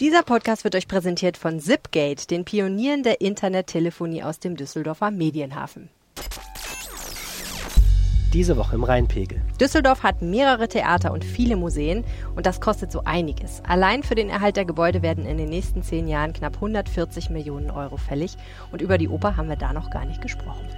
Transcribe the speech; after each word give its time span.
Dieser 0.00 0.22
Podcast 0.22 0.62
wird 0.62 0.76
euch 0.76 0.86
präsentiert 0.86 1.36
von 1.36 1.58
Zipgate, 1.58 2.28
den 2.28 2.44
Pionieren 2.44 3.02
der 3.02 3.20
Internettelefonie 3.20 4.22
aus 4.22 4.38
dem 4.38 4.54
Düsseldorfer 4.54 5.10
Medienhafen. 5.10 5.88
Diese 8.32 8.56
Woche 8.56 8.76
im 8.76 8.84
Rheinpegel. 8.84 9.42
Düsseldorf 9.60 10.04
hat 10.04 10.22
mehrere 10.22 10.68
Theater 10.68 11.10
und 11.10 11.24
viele 11.24 11.56
Museen 11.56 12.04
und 12.36 12.46
das 12.46 12.60
kostet 12.60 12.92
so 12.92 13.02
einiges. 13.06 13.60
Allein 13.66 14.04
für 14.04 14.14
den 14.14 14.30
Erhalt 14.30 14.56
der 14.56 14.66
Gebäude 14.66 15.02
werden 15.02 15.26
in 15.26 15.36
den 15.36 15.48
nächsten 15.48 15.82
zehn 15.82 16.06
Jahren 16.06 16.32
knapp 16.32 16.54
140 16.54 17.30
Millionen 17.30 17.72
Euro 17.72 17.96
fällig 17.96 18.36
und 18.70 18.80
über 18.80 18.98
die 18.98 19.08
Oper 19.08 19.36
haben 19.36 19.48
wir 19.48 19.56
da 19.56 19.72
noch 19.72 19.90
gar 19.90 20.04
nicht 20.04 20.22
gesprochen. 20.22 20.68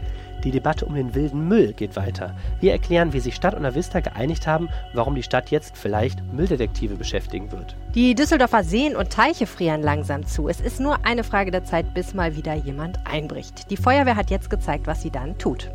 Die 0.44 0.50
Debatte 0.50 0.86
um 0.86 0.94
den 0.94 1.14
wilden 1.14 1.48
Müll 1.48 1.72
geht 1.72 1.96
weiter. 1.96 2.34
Wir 2.60 2.72
erklären, 2.72 3.12
wie 3.12 3.20
sich 3.20 3.34
Stadt 3.34 3.54
und 3.54 3.64
Avista 3.64 4.00
geeinigt 4.00 4.46
haben, 4.46 4.68
warum 4.94 5.14
die 5.14 5.22
Stadt 5.22 5.50
jetzt 5.50 5.76
vielleicht 5.76 6.22
Mülldetektive 6.32 6.96
beschäftigen 6.96 7.52
wird. 7.52 7.76
Die 7.94 8.14
Düsseldorfer 8.14 8.64
Seen 8.64 8.96
und 8.96 9.10
Teiche 9.10 9.46
frieren 9.46 9.82
langsam 9.82 10.26
zu. 10.26 10.48
Es 10.48 10.60
ist 10.60 10.80
nur 10.80 11.04
eine 11.04 11.24
Frage 11.24 11.50
der 11.50 11.64
Zeit, 11.64 11.92
bis 11.92 12.14
mal 12.14 12.36
wieder 12.36 12.54
jemand 12.54 12.98
einbricht. 13.06 13.70
Die 13.70 13.76
Feuerwehr 13.76 14.16
hat 14.16 14.30
jetzt 14.30 14.48
gezeigt, 14.48 14.86
was 14.86 15.02
sie 15.02 15.10
dann 15.10 15.36
tut. 15.38 15.70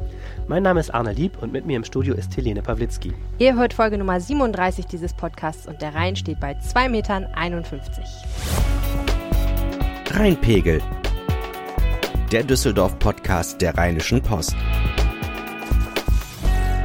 Mein 0.47 0.63
Name 0.63 0.79
ist 0.79 0.93
Arne 0.93 1.13
Lieb 1.13 1.41
und 1.41 1.51
mit 1.51 1.65
mir 1.65 1.77
im 1.77 1.83
Studio 1.83 2.15
ist 2.15 2.35
Helene 2.35 2.61
Pawlitzki. 2.61 3.13
Ihr 3.37 3.55
hört 3.55 3.73
Folge 3.73 3.97
Nummer 3.97 4.19
37 4.19 4.85
dieses 4.85 5.13
Podcasts 5.13 5.67
und 5.67 5.81
der 5.81 5.93
Rhein 5.93 6.15
steht 6.15 6.39
bei 6.39 6.53
2,51 6.53 6.89
Metern. 6.89 7.27
Rheinpegel, 10.11 10.81
der 12.35 12.43
Düsseldorf-Podcast 12.43 13.61
der 13.61 13.77
Rheinischen 13.77 14.21
Post. 14.21 14.57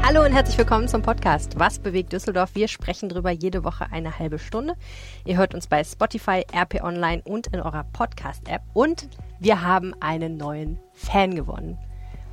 Hallo 0.01 0.25
und 0.25 0.33
herzlich 0.33 0.57
willkommen 0.57 0.87
zum 0.87 1.03
Podcast 1.03 1.59
Was 1.59 1.81
bewegt 1.81 2.13
Düsseldorf? 2.13 2.55
Wir 2.55 2.69
sprechen 2.69 3.09
drüber 3.09 3.33
jede 3.33 3.65
Woche 3.65 3.91
eine 3.91 4.17
halbe 4.21 4.39
Stunde. 4.39 4.77
Ihr 5.25 5.39
hört 5.39 5.53
uns 5.53 5.67
bei 5.67 5.83
Spotify, 5.83 6.45
RP 6.55 6.85
Online 6.85 7.23
und 7.25 7.49
in 7.49 7.59
eurer 7.59 7.83
Podcast-App. 7.83 8.63
Und 8.75 9.09
wir 9.41 9.61
haben 9.63 9.93
einen 9.99 10.37
neuen 10.37 10.79
Fan 10.92 11.34
gewonnen. 11.34 11.77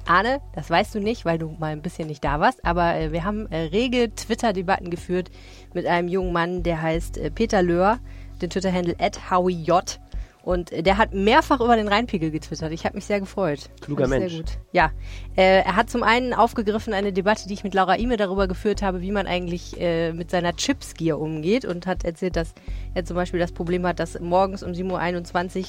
Arne, 0.06 0.40
das 0.54 0.70
weißt 0.70 0.94
du 0.94 1.00
nicht, 1.00 1.26
weil 1.26 1.40
du 1.40 1.56
mal 1.58 1.72
ein 1.72 1.81
bisschen 1.81 2.09
nicht 2.09 2.24
da 2.24 2.40
warst, 2.40 2.64
aber 2.64 2.98
äh, 2.98 3.12
wir 3.12 3.24
haben 3.24 3.52
äh, 3.52 3.62
rege 3.62 4.14
Twitter-Debatten 4.14 4.92
geführt 4.92 5.31
mit 5.74 5.88
einem 5.88 6.08
jungen 6.08 6.34
Mann, 6.34 6.62
der 6.62 6.84
heißt 6.84 7.18
äh, 7.18 7.31
Peter 7.31 7.64
Löhr, 7.64 7.98
den 8.44 8.52
Twitter-Handle 8.52 8.96
at 9.00 9.31
HowieJ. 9.31 9.98
Und 10.48 10.72
äh, 10.72 10.81
der 10.81 10.98
hat 10.98 11.14
mehrfach 11.14 11.59
über 11.59 11.76
den 11.76 11.90
Rheinpegel 11.90 12.31
getwittert. 12.31 12.72
Ich 12.72 12.86
habe 12.86 12.95
mich 12.95 13.03
sehr 13.03 13.20
gefreut. 13.20 13.70
Kluger 13.81 14.08
Mensch. 14.08 14.31
Sehr 14.31 14.44
gut. 14.44 14.52
Ja. 14.72 14.92
Äh, 15.36 15.64
er 15.64 15.76
hat 15.76 15.90
zum 15.90 16.03
einen 16.03 16.34
aufgegriffen 16.34 16.94
eine 16.94 17.12
Debatte, 17.12 17.50
die 17.50 17.53
ich 17.53 17.66
mit 17.66 17.73
Laura 17.73 17.98
Ime 17.98 18.16
darüber 18.16 18.48
geführt 18.48 18.81
habe, 18.81 19.02
wie 19.02 19.12
man 19.12 19.28
eigentlich 19.28 19.78
äh, 19.78 20.14
mit 20.14 20.31
seiner 20.31 20.56
Chipsgier 20.56 21.20
umgeht 21.20 21.66
und 21.66 21.86
hat 21.86 22.06
erzählt, 22.06 22.38
dass 22.38 22.53
er 22.94 23.03
zum 23.03 23.18
Beispiel 23.18 23.42
das 23.42 23.52
Problem 23.52 23.86
hat, 23.86 24.00
dass 24.00 24.18
morgens 24.22 24.64
um 24.64 24.72
7.21 24.72 25.59
Uhr 25.59 25.66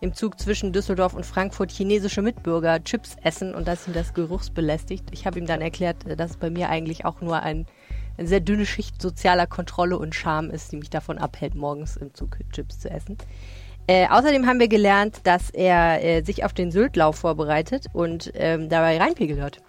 im 0.00 0.12
Zug 0.12 0.40
zwischen 0.40 0.72
Düsseldorf 0.72 1.14
und 1.14 1.24
Frankfurt 1.24 1.70
chinesische 1.70 2.20
Mitbürger 2.20 2.82
Chips 2.82 3.14
essen 3.22 3.54
und 3.54 3.68
dass 3.68 3.86
ihn 3.86 3.94
das 3.94 4.12
geruchsbelästigt. 4.12 5.04
Ich 5.12 5.24
habe 5.24 5.38
ihm 5.38 5.46
dann 5.46 5.60
erklärt, 5.60 6.04
äh, 6.04 6.16
dass 6.16 6.32
es 6.32 6.36
bei 6.36 6.50
mir 6.50 6.68
eigentlich 6.68 7.04
auch 7.04 7.20
nur 7.20 7.44
ein, 7.44 7.64
eine 8.18 8.26
sehr 8.26 8.40
dünne 8.40 8.66
Schicht 8.66 9.00
sozialer 9.00 9.46
Kontrolle 9.46 9.96
und 9.96 10.16
Scham 10.16 10.50
ist, 10.50 10.72
die 10.72 10.78
mich 10.78 10.90
davon 10.90 11.16
abhält, 11.16 11.54
morgens 11.54 11.96
im 11.96 12.12
Zug 12.12 12.38
Chips 12.50 12.80
zu 12.80 12.90
essen. 12.90 13.16
Äh, 13.88 14.08
außerdem 14.08 14.46
haben 14.46 14.58
wir 14.58 14.68
gelernt, 14.68 15.20
dass 15.24 15.50
er 15.50 16.02
äh, 16.02 16.22
sich 16.22 16.44
auf 16.44 16.52
den 16.52 16.72
Syltlauf 16.72 17.16
vorbereitet 17.16 17.86
und 17.92 18.32
ähm, 18.34 18.68
dabei 18.68 18.98
Rheinpegel 18.98 19.36
hört. 19.36 19.62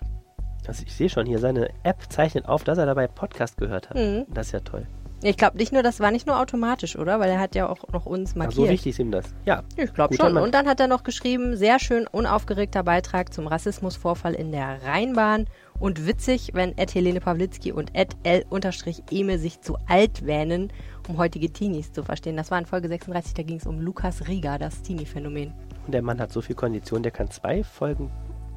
Also 0.67 0.83
ich 0.85 0.93
sehe 0.93 1.09
schon 1.09 1.25
hier, 1.25 1.39
seine 1.39 1.69
App 1.83 2.03
zeichnet 2.09 2.47
auf, 2.47 2.63
dass 2.63 2.77
er 2.77 2.85
dabei 2.85 3.07
Podcast 3.07 3.57
gehört 3.57 3.89
hat. 3.89 3.97
Mhm. 3.97 4.25
Das 4.33 4.47
ist 4.47 4.51
ja 4.53 4.59
toll. 4.59 4.85
Ich 5.23 5.37
glaube 5.37 5.57
nicht 5.57 5.73
nur, 5.73 5.81
das 5.81 5.99
war 5.99 6.11
nicht 6.11 6.27
nur 6.27 6.39
automatisch, 6.39 6.95
oder? 6.95 7.19
Weil 7.19 7.31
er 7.31 7.39
hat 7.39 7.55
ja 7.55 7.67
auch 7.67 7.87
noch 7.91 8.05
uns 8.05 8.31
Ach, 8.33 8.37
markiert. 8.37 8.55
so 8.55 8.69
wichtig 8.69 8.91
ist 8.91 8.99
ihm 8.99 9.11
das. 9.11 9.25
Ja. 9.45 9.63
Ich 9.75 9.93
glaube 9.93 10.15
schon. 10.15 10.33
Mann. 10.33 10.43
Und 10.43 10.53
dann 10.53 10.67
hat 10.67 10.79
er 10.79 10.87
noch 10.87 11.03
geschrieben, 11.03 11.55
sehr 11.55 11.79
schön 11.79 12.05
unaufgeregter 12.05 12.83
Beitrag 12.83 13.33
zum 13.33 13.47
Rassismusvorfall 13.47 14.35
in 14.35 14.51
der 14.51 14.83
Rheinbahn 14.83 15.47
und 15.79 16.05
witzig, 16.05 16.51
wenn 16.53 16.77
Ed 16.77 16.93
Helene 16.93 17.19
Pawlitzki 17.19 17.71
und 17.71 17.95
Ed 17.95 18.15
L-Eme 18.23 19.39
sich 19.39 19.61
zu 19.61 19.77
alt 19.87 20.25
wähnen, 20.25 20.71
um 21.07 21.17
heutige 21.17 21.51
Teenies 21.51 21.91
zu 21.91 22.03
verstehen. 22.03 22.37
Das 22.37 22.51
war 22.51 22.59
in 22.59 22.65
Folge 22.65 22.87
36, 22.87 23.33
da 23.33 23.43
ging 23.43 23.57
es 23.57 23.65
um 23.65 23.79
Lukas 23.79 24.27
Rieger, 24.27 24.57
das 24.57 24.81
Teenie-Phänomen. 24.81 25.53
Und 25.85 25.93
der 25.93 26.01
Mann 26.01 26.19
hat 26.19 26.31
so 26.31 26.41
viel 26.41 26.55
Kondition, 26.55 27.03
der 27.03 27.11
kann 27.11 27.29
zwei 27.31 27.63
Folgen 27.63 28.11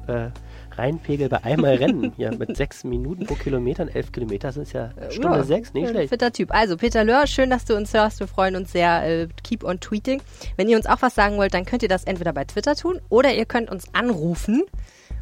äh, 0.07 0.29
Rheinpegel 0.75 1.29
bei 1.29 1.43
einmal 1.43 1.75
rennen. 1.75 2.13
Ja, 2.17 2.31
mit 2.31 2.55
sechs 2.57 2.83
Minuten 2.83 3.25
pro 3.25 3.35
Kilometer, 3.35 3.83
und 3.83 3.95
elf 3.95 4.11
Kilometer 4.11 4.51
sind 4.51 4.63
es 4.63 4.73
ja 4.73 4.89
Stunde 5.09 5.37
Ja, 5.37 5.43
sechs, 5.43 5.73
nicht 5.73 5.89
schlecht. 5.89 6.09
Fitter 6.09 6.31
Typ. 6.31 6.51
Also, 6.53 6.77
Peter 6.77 7.03
Löhr, 7.03 7.27
schön, 7.27 7.49
dass 7.49 7.65
du 7.65 7.75
uns 7.75 7.93
hörst. 7.93 8.19
Wir 8.19 8.27
freuen 8.27 8.55
uns 8.55 8.71
sehr. 8.71 9.03
Äh, 9.03 9.27
keep 9.43 9.63
on 9.63 9.79
tweeting. 9.79 10.21
Wenn 10.57 10.69
ihr 10.69 10.77
uns 10.77 10.85
auch 10.85 11.01
was 11.01 11.15
sagen 11.15 11.37
wollt, 11.37 11.53
dann 11.53 11.65
könnt 11.65 11.83
ihr 11.83 11.89
das 11.89 12.03
entweder 12.03 12.33
bei 12.33 12.45
Twitter 12.45 12.75
tun 12.75 12.99
oder 13.09 13.33
ihr 13.33 13.45
könnt 13.45 13.69
uns 13.69 13.93
anrufen 13.93 14.63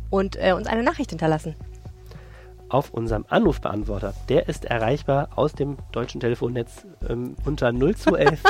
und 0.09 0.35
äh, 0.37 0.53
uns 0.53 0.67
eine 0.67 0.83
Nachricht 0.83 1.11
hinterlassen. 1.11 1.55
Auf 2.69 2.91
unserem 2.91 3.25
Anrufbeantworter. 3.29 4.13
Der 4.29 4.47
ist 4.47 4.65
erreichbar 4.65 5.29
aus 5.35 5.53
dem 5.53 5.77
deutschen 5.91 6.21
Telefonnetz 6.21 6.85
ähm, 7.07 7.35
unter 7.45 7.71
0211 7.71 8.41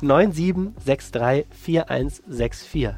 9763 0.00 1.46
4164. 1.50 2.94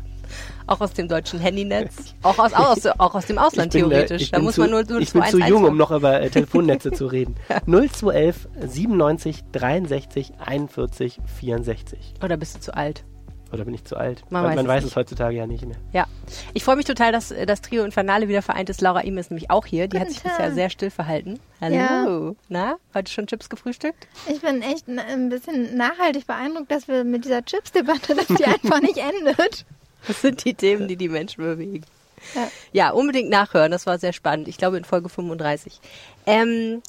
Auch 0.66 0.81
aus 0.81 0.92
dem 0.92 1.09
deutschen 1.09 1.38
Handynetz. 1.38 2.15
Auch 2.22 2.38
aus, 2.38 2.53
aus, 2.53 2.86
auch 2.98 3.15
aus 3.15 3.26
dem 3.26 3.38
Ausland 3.38 3.72
bin, 3.72 3.86
äh, 3.86 3.88
theoretisch. 3.88 4.31
da 4.31 4.38
muss 4.38 4.54
zu, 4.54 4.62
man 4.62 4.70
nur, 4.70 4.84
nur 4.84 5.00
Ich 5.00 5.12
bin 5.12 5.22
zu 5.22 5.38
211 5.38 5.48
jung, 5.48 5.65
um 5.65 5.76
noch 5.76 5.91
über 5.91 6.20
äh, 6.20 6.28
Telefonnetze 6.31 6.91
zu 6.92 7.06
reden. 7.06 7.36
0211 7.66 8.48
97 8.66 9.44
63 9.53 10.32
41 10.44 11.20
64. 11.38 12.15
Oder 12.22 12.36
bist 12.36 12.56
du 12.56 12.60
zu 12.60 12.76
alt? 12.76 13.04
Oder 13.56 13.64
bin 13.64 13.72
ich 13.72 13.84
zu 13.84 13.96
alt? 13.96 14.22
Man 14.28 14.42
man 14.42 14.50
weiß 14.50 14.56
man 14.56 14.66
es 14.66 14.68
weiß 14.68 14.84
es 14.84 14.96
heutzutage 14.96 15.34
ja 15.34 15.46
nicht 15.46 15.64
mehr. 15.64 15.78
Ja. 15.94 16.04
Ich 16.52 16.62
freue 16.62 16.76
mich 16.76 16.84
total, 16.84 17.10
dass 17.10 17.30
äh, 17.30 17.46
das 17.46 17.62
Trio 17.62 17.84
Infernale 17.84 18.28
wieder 18.28 18.42
vereint 18.42 18.68
ist. 18.68 18.82
Laura 18.82 19.02
Ime 19.02 19.18
ist 19.18 19.30
nämlich 19.30 19.50
auch 19.50 19.64
hier. 19.64 19.88
Die 19.88 19.98
hat 19.98 20.08
Guten 20.08 20.14
sich 20.14 20.22
bisher 20.22 20.46
Tag. 20.48 20.54
sehr 20.54 20.68
still 20.68 20.90
verhalten. 20.90 21.40
Hallo. 21.62 21.74
Ja. 21.74 22.34
Na, 22.50 22.76
heute 22.92 23.10
schon 23.10 23.26
Chips 23.26 23.48
gefrühstückt? 23.48 24.06
Ich 24.30 24.42
bin 24.42 24.60
echt 24.60 24.88
ein 24.88 25.30
bisschen 25.30 25.74
nachhaltig 25.74 26.26
beeindruckt, 26.26 26.70
dass 26.70 26.86
wir 26.86 27.02
mit 27.04 27.24
dieser 27.24 27.42
Chips-Debatte, 27.42 28.14
dass 28.16 28.26
die 28.26 28.44
einfach 28.44 28.82
nicht 28.82 28.98
endet. 28.98 29.64
Das 30.06 30.20
sind 30.20 30.44
die 30.44 30.52
Themen, 30.52 30.86
die 30.86 30.96
die 30.96 31.08
Menschen 31.08 31.42
bewegen. 31.42 31.86
Ja. 32.34 32.48
Ja, 32.72 32.90
unbedingt 32.90 33.30
nachhören. 33.30 33.72
Das 33.72 33.86
war 33.86 33.98
sehr 33.98 34.12
spannend. 34.12 34.48
Ich 34.48 34.58
glaube 34.58 34.76
in 34.76 34.84
Folge 34.84 35.08
35. 35.08 35.80
Ähm, 36.26 36.82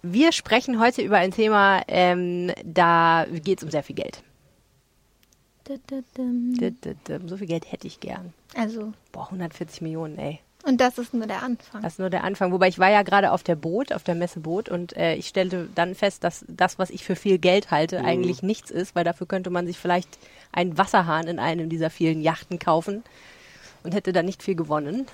wir 0.00 0.32
sprechen 0.32 0.80
heute 0.80 1.02
über 1.02 1.18
ein 1.18 1.30
Thema, 1.30 1.82
ähm, 1.88 2.52
da 2.64 3.26
geht 3.30 3.58
es 3.58 3.64
um 3.64 3.70
sehr 3.70 3.82
viel 3.82 3.96
Geld. 3.96 4.22
So 7.26 7.36
viel 7.36 7.46
Geld 7.46 7.70
hätte 7.70 7.86
ich 7.86 8.00
gern. 8.00 8.32
Also, 8.56 8.92
Boah, 9.12 9.26
140 9.26 9.80
Millionen, 9.82 10.18
ey. 10.18 10.40
und 10.64 10.80
das 10.80 10.98
ist 10.98 11.14
nur 11.14 11.26
der 11.26 11.42
Anfang. 11.42 11.82
Das 11.82 11.94
ist 11.94 11.98
nur 11.98 12.10
der 12.10 12.24
Anfang. 12.24 12.52
Wobei 12.52 12.68
ich 12.68 12.78
war 12.78 12.90
ja 12.90 13.02
gerade 13.02 13.30
auf 13.32 13.42
der 13.42 13.54
Boot, 13.56 13.92
auf 13.92 14.02
der 14.02 14.14
Messe 14.14 14.40
Boot 14.40 14.68
und 14.68 14.96
äh, 14.96 15.14
ich 15.14 15.28
stellte 15.28 15.68
dann 15.74 15.94
fest, 15.94 16.24
dass 16.24 16.44
das, 16.48 16.78
was 16.78 16.90
ich 16.90 17.04
für 17.04 17.16
viel 17.16 17.38
Geld 17.38 17.70
halte, 17.70 18.00
eigentlich 18.04 18.42
nichts 18.42 18.70
ist, 18.70 18.94
weil 18.94 19.04
dafür 19.04 19.26
könnte 19.26 19.50
man 19.50 19.66
sich 19.66 19.78
vielleicht 19.78 20.18
einen 20.52 20.76
Wasserhahn 20.78 21.28
in 21.28 21.38
einem 21.38 21.68
dieser 21.68 21.90
vielen 21.90 22.20
Yachten 22.22 22.58
kaufen 22.58 23.04
und 23.84 23.94
hätte 23.94 24.12
dann 24.12 24.26
nicht 24.26 24.42
viel 24.42 24.56
gewonnen. 24.56 25.06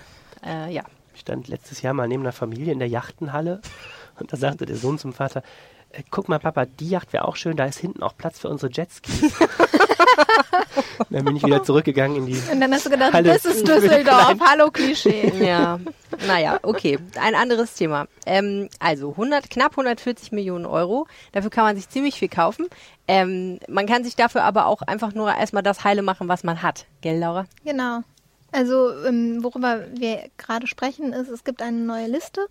Äh, 0.45 0.73
ja. 0.73 0.85
Ich 1.15 1.21
stand 1.21 1.49
letztes 1.49 1.83
Jahr 1.83 1.95
mal 1.95 2.09
neben 2.09 2.23
einer 2.23 2.33
Familie 2.33 2.73
in 2.73 2.79
der 2.79 2.89
Yachtenhalle 2.89 3.61
und 4.19 4.33
da 4.33 4.37
sagte 4.37 4.65
der 4.67 4.77
Sohn 4.77 4.99
zum 4.99 5.13
Vater, 5.13 5.43
äh, 5.91 6.03
guck 6.11 6.29
mal 6.29 6.39
Papa, 6.39 6.65
die 6.67 6.89
Yacht 6.91 7.13
wäre 7.13 7.27
auch 7.27 7.37
schön, 7.37 7.57
da 7.57 7.67
ist 7.67 7.79
hinten 7.79 8.03
auch 8.03 8.17
Platz 8.17 8.39
für 8.39 8.49
unsere 8.49 8.73
Jetskis. 8.73 9.33
dann 11.11 11.25
bin 11.25 11.37
ich 11.37 11.45
wieder 11.45 11.63
zurückgegangen 11.63 12.17
in 12.17 12.27
die... 12.27 12.41
Und 12.51 12.61
dann 12.61 12.73
hast 12.73 12.87
du 12.87 12.91
gedacht, 12.91 13.13
Halle. 13.13 13.33
das 13.33 13.45
ist 13.45 13.67
Düsseldorf. 13.67 14.39
Hallo 14.41 14.71
Klischee. 14.71 15.33
Ja, 15.39 15.79
naja, 16.27 16.59
okay. 16.63 16.99
Ein 17.21 17.35
anderes 17.35 17.75
Thema. 17.75 18.07
Ähm, 18.25 18.69
also 18.79 19.11
100, 19.11 19.51
knapp 19.51 19.73
140 19.73 20.33
Millionen 20.33 20.67
Euro. 20.67 21.07
Dafür 21.33 21.51
kann 21.51 21.65
man 21.65 21.77
sich 21.77 21.89
ziemlich 21.89 22.19
viel 22.19 22.29
kaufen. 22.29 22.67
Ähm, 23.09 23.59
man 23.69 23.87
kann 23.87 24.05
sich 24.05 24.17
dafür 24.17 24.45
aber 24.45 24.67
auch 24.67 24.83
einfach 24.83 25.15
nur 25.15 25.35
erstmal 25.35 25.63
das 25.63 25.85
heile 25.85 26.03
machen, 26.03 26.29
was 26.29 26.45
man 26.45 26.63
hat. 26.63 26.87
Gell, 27.01 27.19
Laura? 27.19 27.47
Genau. 27.65 28.01
Also, 28.53 28.91
ähm, 29.05 29.43
worüber 29.43 29.85
wir 29.95 30.31
gerade 30.39 30.67
sprechen, 30.67 31.13
ist, 31.13 31.29
es 31.29 31.45
gibt 31.45 31.61
eine 31.63 31.79
neue 31.79 32.07
Liste. 32.07 32.47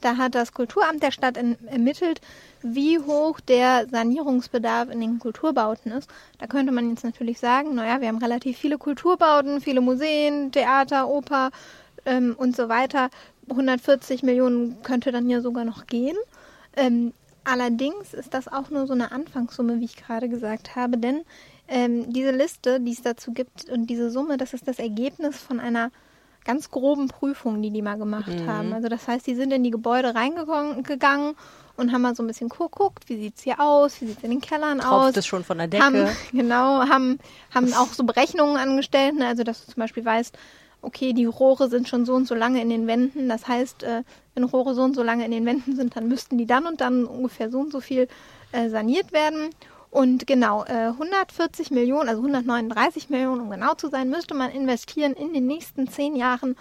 Da 0.00 0.16
hat 0.16 0.34
das 0.34 0.52
Kulturamt 0.52 1.02
der 1.02 1.10
Stadt 1.10 1.36
ermittelt, 1.36 2.20
wie 2.62 2.98
hoch 2.98 3.40
der 3.40 3.86
Sanierungsbedarf 3.88 4.90
in 4.90 5.00
den 5.00 5.18
Kulturbauten 5.18 5.92
ist. 5.92 6.10
Da 6.38 6.46
könnte 6.46 6.72
man 6.72 6.90
jetzt 6.90 7.04
natürlich 7.04 7.38
sagen, 7.38 7.74
naja, 7.74 8.00
wir 8.00 8.08
haben 8.08 8.18
relativ 8.18 8.58
viele 8.58 8.78
Kulturbauten, 8.78 9.60
viele 9.60 9.80
Museen, 9.80 10.52
Theater, 10.52 11.08
Oper 11.08 11.50
ähm, 12.04 12.34
und 12.36 12.56
so 12.56 12.68
weiter. 12.68 13.10
140 13.50 14.22
Millionen 14.22 14.82
könnte 14.82 15.12
dann 15.12 15.28
ja 15.28 15.40
sogar 15.40 15.64
noch 15.64 15.86
gehen. 15.86 16.16
Ähm, 16.76 17.12
allerdings 17.44 18.14
ist 18.14 18.34
das 18.34 18.48
auch 18.48 18.70
nur 18.70 18.86
so 18.86 18.92
eine 18.92 19.12
Anfangssumme, 19.12 19.80
wie 19.80 19.86
ich 19.86 19.96
gerade 19.96 20.28
gesagt 20.28 20.76
habe, 20.76 20.98
denn 20.98 21.22
ähm, 21.68 22.12
diese 22.12 22.32
Liste, 22.32 22.80
die 22.80 22.92
es 22.92 23.02
dazu 23.02 23.32
gibt 23.32 23.70
und 23.70 23.86
diese 23.86 24.10
Summe, 24.10 24.36
das 24.36 24.54
ist 24.54 24.66
das 24.66 24.78
Ergebnis 24.78 25.38
von 25.38 25.60
einer 25.60 25.90
ganz 26.44 26.70
groben 26.70 27.08
Prüfungen, 27.08 27.62
die 27.62 27.70
die 27.70 27.82
mal 27.82 27.98
gemacht 27.98 28.28
Mhm. 28.28 28.46
haben. 28.46 28.72
Also 28.72 28.88
das 28.88 29.06
heißt, 29.06 29.26
die 29.26 29.34
sind 29.34 29.52
in 29.52 29.62
die 29.62 29.70
Gebäude 29.70 30.14
reingegangen 30.14 31.34
und 31.76 31.92
haben 31.92 32.02
mal 32.02 32.14
so 32.14 32.22
ein 32.22 32.26
bisschen 32.26 32.48
geguckt, 32.48 33.08
wie 33.08 33.16
sieht's 33.16 33.42
hier 33.42 33.60
aus, 33.60 34.00
wie 34.00 34.06
sieht's 34.06 34.22
in 34.22 34.30
den 34.30 34.40
Kellern 34.40 34.80
aus. 34.80 35.04
Tropft 35.04 35.16
es 35.18 35.26
schon 35.26 35.44
von 35.44 35.58
der 35.58 35.68
Decke. 35.68 35.84
Haben, 35.84 36.06
genau, 36.32 36.88
haben, 36.88 37.18
haben 37.54 37.72
auch 37.74 37.92
so 37.92 38.04
Berechnungen 38.04 38.56
angestellt, 38.56 39.16
ne? 39.16 39.26
also 39.26 39.42
dass 39.44 39.64
du 39.64 39.72
zum 39.72 39.80
Beispiel 39.80 40.04
weißt, 40.04 40.36
okay, 40.82 41.12
die 41.12 41.26
Rohre 41.26 41.68
sind 41.68 41.88
schon 41.88 42.06
so 42.06 42.14
und 42.14 42.26
so 42.26 42.34
lange 42.34 42.60
in 42.62 42.70
den 42.70 42.86
Wänden. 42.86 43.28
Das 43.28 43.46
heißt, 43.46 43.82
äh, 43.82 44.02
wenn 44.34 44.44
Rohre 44.44 44.74
so 44.74 44.82
und 44.82 44.94
so 44.94 45.02
lange 45.02 45.24
in 45.26 45.30
den 45.30 45.44
Wänden 45.44 45.76
sind, 45.76 45.94
dann 45.94 46.08
müssten 46.08 46.38
die 46.38 46.46
dann 46.46 46.66
und 46.66 46.80
dann 46.80 47.04
ungefähr 47.04 47.50
so 47.50 47.58
und 47.60 47.70
so 47.70 47.80
viel 47.80 48.08
äh, 48.52 48.70
saniert 48.70 49.12
werden. 49.12 49.50
Und 49.90 50.26
genau, 50.26 50.64
äh, 50.64 50.88
140 50.88 51.70
Millionen, 51.72 52.08
also 52.08 52.20
139 52.22 53.10
Millionen, 53.10 53.40
um 53.40 53.50
genau 53.50 53.74
zu 53.74 53.88
sein, 53.88 54.08
müsste 54.08 54.34
man 54.34 54.50
investieren 54.50 55.14
in 55.14 55.34
den 55.34 55.46
nächsten 55.46 55.88
zehn 55.88 56.14
Jahren, 56.14 56.56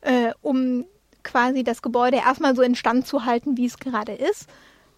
äh, 0.00 0.32
um 0.42 0.84
quasi 1.22 1.62
das 1.62 1.82
Gebäude 1.82 2.16
erstmal 2.18 2.56
so 2.56 2.62
instand 2.62 3.06
zu 3.06 3.24
halten, 3.24 3.56
wie 3.56 3.66
es 3.66 3.78
gerade 3.78 4.12
ist. 4.12 4.48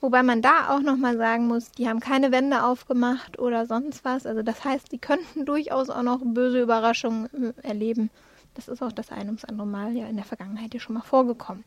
Wobei 0.00 0.23
man 0.23 0.43
da 0.43 0.75
auch 0.75 0.81
nochmal 0.81 1.17
sagen 1.17 1.46
muss, 1.46 1.70
die 1.70 1.88
haben 1.88 2.00
keine 2.00 2.32
Wände 2.32 2.64
aufgemacht 2.64 3.38
oder 3.38 3.67
sonst 3.67 4.05
was. 4.05 4.26
Also 4.26 4.43
das 4.43 4.64
heißt, 4.64 4.93
die 4.93 4.99
könnten 4.99 5.44
durchaus 5.46 5.90
auch 5.90 6.02
noch 6.02 6.20
böse 6.22 6.61
Überraschungen 6.61 7.55
äh, 7.62 7.67
erleben. 7.67 8.11
Das 8.55 8.69
ist 8.69 8.82
auch 8.82 8.93
das 8.93 9.11
ein 9.12 9.26
ums 9.26 9.44
andere 9.44 9.67
Mal 9.67 9.94
ja 9.94 10.06
in 10.06 10.17
der 10.17 10.25
Vergangenheit 10.25 10.72
ja 10.72 10.81
schon 10.81 10.94
mal 10.94 11.02
vorgekommen. 11.02 11.64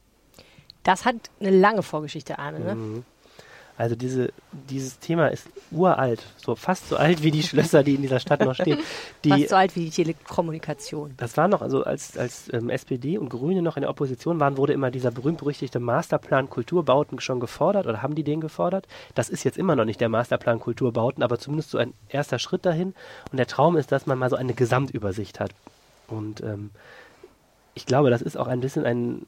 Das 0.84 1.06
hat 1.06 1.16
eine 1.40 1.52
lange 1.52 1.84
Vorgeschichte, 1.84 2.40
Arne. 2.40 2.60
Ne? 2.60 2.76
Mhm. 2.76 3.06
Also 3.80 3.96
diese, 3.96 4.34
dieses 4.52 5.00
Thema 5.00 5.30
ist 5.30 5.48
uralt, 5.72 6.22
so 6.36 6.56
fast 6.56 6.90
so 6.90 6.98
alt 6.98 7.24
wie 7.24 7.32
die 7.32 7.44
Schlösser, 7.44 7.82
die 7.82 7.96
in 7.96 8.02
dieser 8.02 8.20
Stadt 8.20 8.42
noch 8.42 8.54
stehen. 8.54 8.78
Die, 9.24 9.30
Fast 9.30 9.50
so 9.50 9.56
alt 9.56 9.76
wie 9.76 9.86
die 9.86 9.90
Telekommunikation. 9.90 11.14
Das 11.18 11.36
war 11.36 11.50
noch, 11.50 11.62
also 11.62 11.84
als, 11.84 12.18
als 12.18 12.52
ähm, 12.54 12.70
SPD 12.70 13.18
und 13.18 13.30
Grüne 13.30 13.62
noch 13.62 13.76
in 13.76 13.82
der 13.82 13.90
Opposition 13.90 14.40
waren, 14.40 14.56
wurde 14.56 14.72
immer 14.72 14.92
dieser 14.92 15.12
berühmt-berüchtigte 15.12 15.80
Masterplan 15.80 16.50
Kulturbauten 16.50 17.20
schon 17.20 17.42
gefordert 17.42 17.86
oder 17.86 18.02
haben 18.02 18.16
die 18.16 18.24
den 18.24 18.40
gefordert? 18.40 18.88
Das 19.16 19.30
ist 19.30 19.44
jetzt 19.44 19.58
immer 19.58 19.76
noch 19.76 19.84
nicht 19.84 20.00
der 20.00 20.08
Masterplan 20.08 20.60
Kulturbauten, 20.60 21.22
aber 21.22 21.38
zumindest 21.38 21.72
so 21.72 21.78
ein 21.78 21.94
erster 22.08 22.40
Schritt 22.40 22.66
dahin. 22.66 22.94
Und 23.32 23.38
der 23.38 23.48
Traum 23.48 23.76
ist, 23.76 23.92
dass 23.92 24.06
man 24.06 24.18
mal 24.18 24.30
so 24.30 24.38
eine 24.38 24.54
Gesamtübersicht 24.54 25.40
hat. 25.40 25.52
Und 26.08 26.42
ähm, 26.42 26.72
ich 27.80 27.86
glaube, 27.86 28.10
das 28.10 28.22
ist 28.22 28.38
auch 28.38 28.48
ein 28.48 28.60
bisschen 28.60 28.86
ein, 28.86 29.26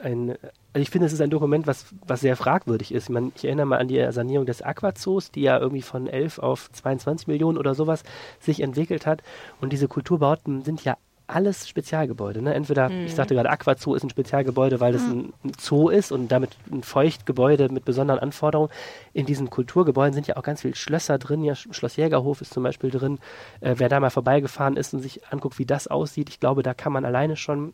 äh, 0.00 0.04
ein 0.04 0.30
also 0.72 0.82
ich 0.82 0.90
finde, 0.90 1.06
es 1.06 1.12
ist 1.12 1.20
ein 1.20 1.30
Dokument, 1.30 1.66
was, 1.66 1.86
was 2.06 2.20
sehr 2.20 2.36
fragwürdig 2.36 2.94
ist. 2.94 3.04
Ich, 3.04 3.10
meine, 3.10 3.32
ich 3.34 3.44
erinnere 3.44 3.66
mal 3.66 3.78
an 3.78 3.88
die 3.88 4.12
Sanierung 4.12 4.46
des 4.46 4.62
Aquazoos, 4.62 5.32
die 5.32 5.42
ja 5.42 5.58
irgendwie 5.58 5.82
von 5.82 6.06
11 6.06 6.38
auf 6.38 6.70
22 6.70 7.26
Millionen 7.26 7.58
oder 7.58 7.74
sowas 7.74 8.04
sich 8.38 8.60
entwickelt 8.60 9.06
hat. 9.06 9.24
Und 9.60 9.72
diese 9.72 9.88
Kulturbauten 9.88 10.62
sind 10.62 10.84
ja 10.84 10.96
alles 11.30 11.68
Spezialgebäude. 11.68 12.42
Ne? 12.42 12.54
Entweder, 12.54 12.90
ich 12.90 13.14
sagte 13.14 13.34
gerade, 13.34 13.50
Aquazoo 13.50 13.94
ist 13.94 14.02
ein 14.02 14.10
Spezialgebäude, 14.10 14.80
weil 14.80 14.94
es 14.94 15.02
ein, 15.02 15.32
ein 15.44 15.52
Zoo 15.58 15.88
ist 15.88 16.12
und 16.12 16.28
damit 16.28 16.56
ein 16.70 16.82
Feuchtgebäude 16.82 17.68
mit 17.70 17.84
besonderen 17.84 18.20
Anforderungen. 18.20 18.70
In 19.12 19.26
diesen 19.26 19.50
Kulturgebäuden 19.50 20.12
sind 20.12 20.26
ja 20.26 20.36
auch 20.36 20.42
ganz 20.42 20.62
viele 20.62 20.74
Schlösser 20.74 21.18
drin. 21.18 21.42
Ja, 21.42 21.54
Schloss 21.54 21.96
Jägerhof 21.96 22.40
ist 22.40 22.52
zum 22.52 22.62
Beispiel 22.62 22.90
drin. 22.90 23.18
Äh, 23.60 23.74
wer 23.78 23.88
da 23.88 24.00
mal 24.00 24.10
vorbeigefahren 24.10 24.76
ist 24.76 24.94
und 24.94 25.00
sich 25.00 25.26
anguckt, 25.32 25.58
wie 25.58 25.66
das 25.66 25.86
aussieht, 25.86 26.28
ich 26.28 26.40
glaube, 26.40 26.62
da 26.62 26.74
kann 26.74 26.92
man 26.92 27.04
alleine 27.04 27.36
schon 27.36 27.72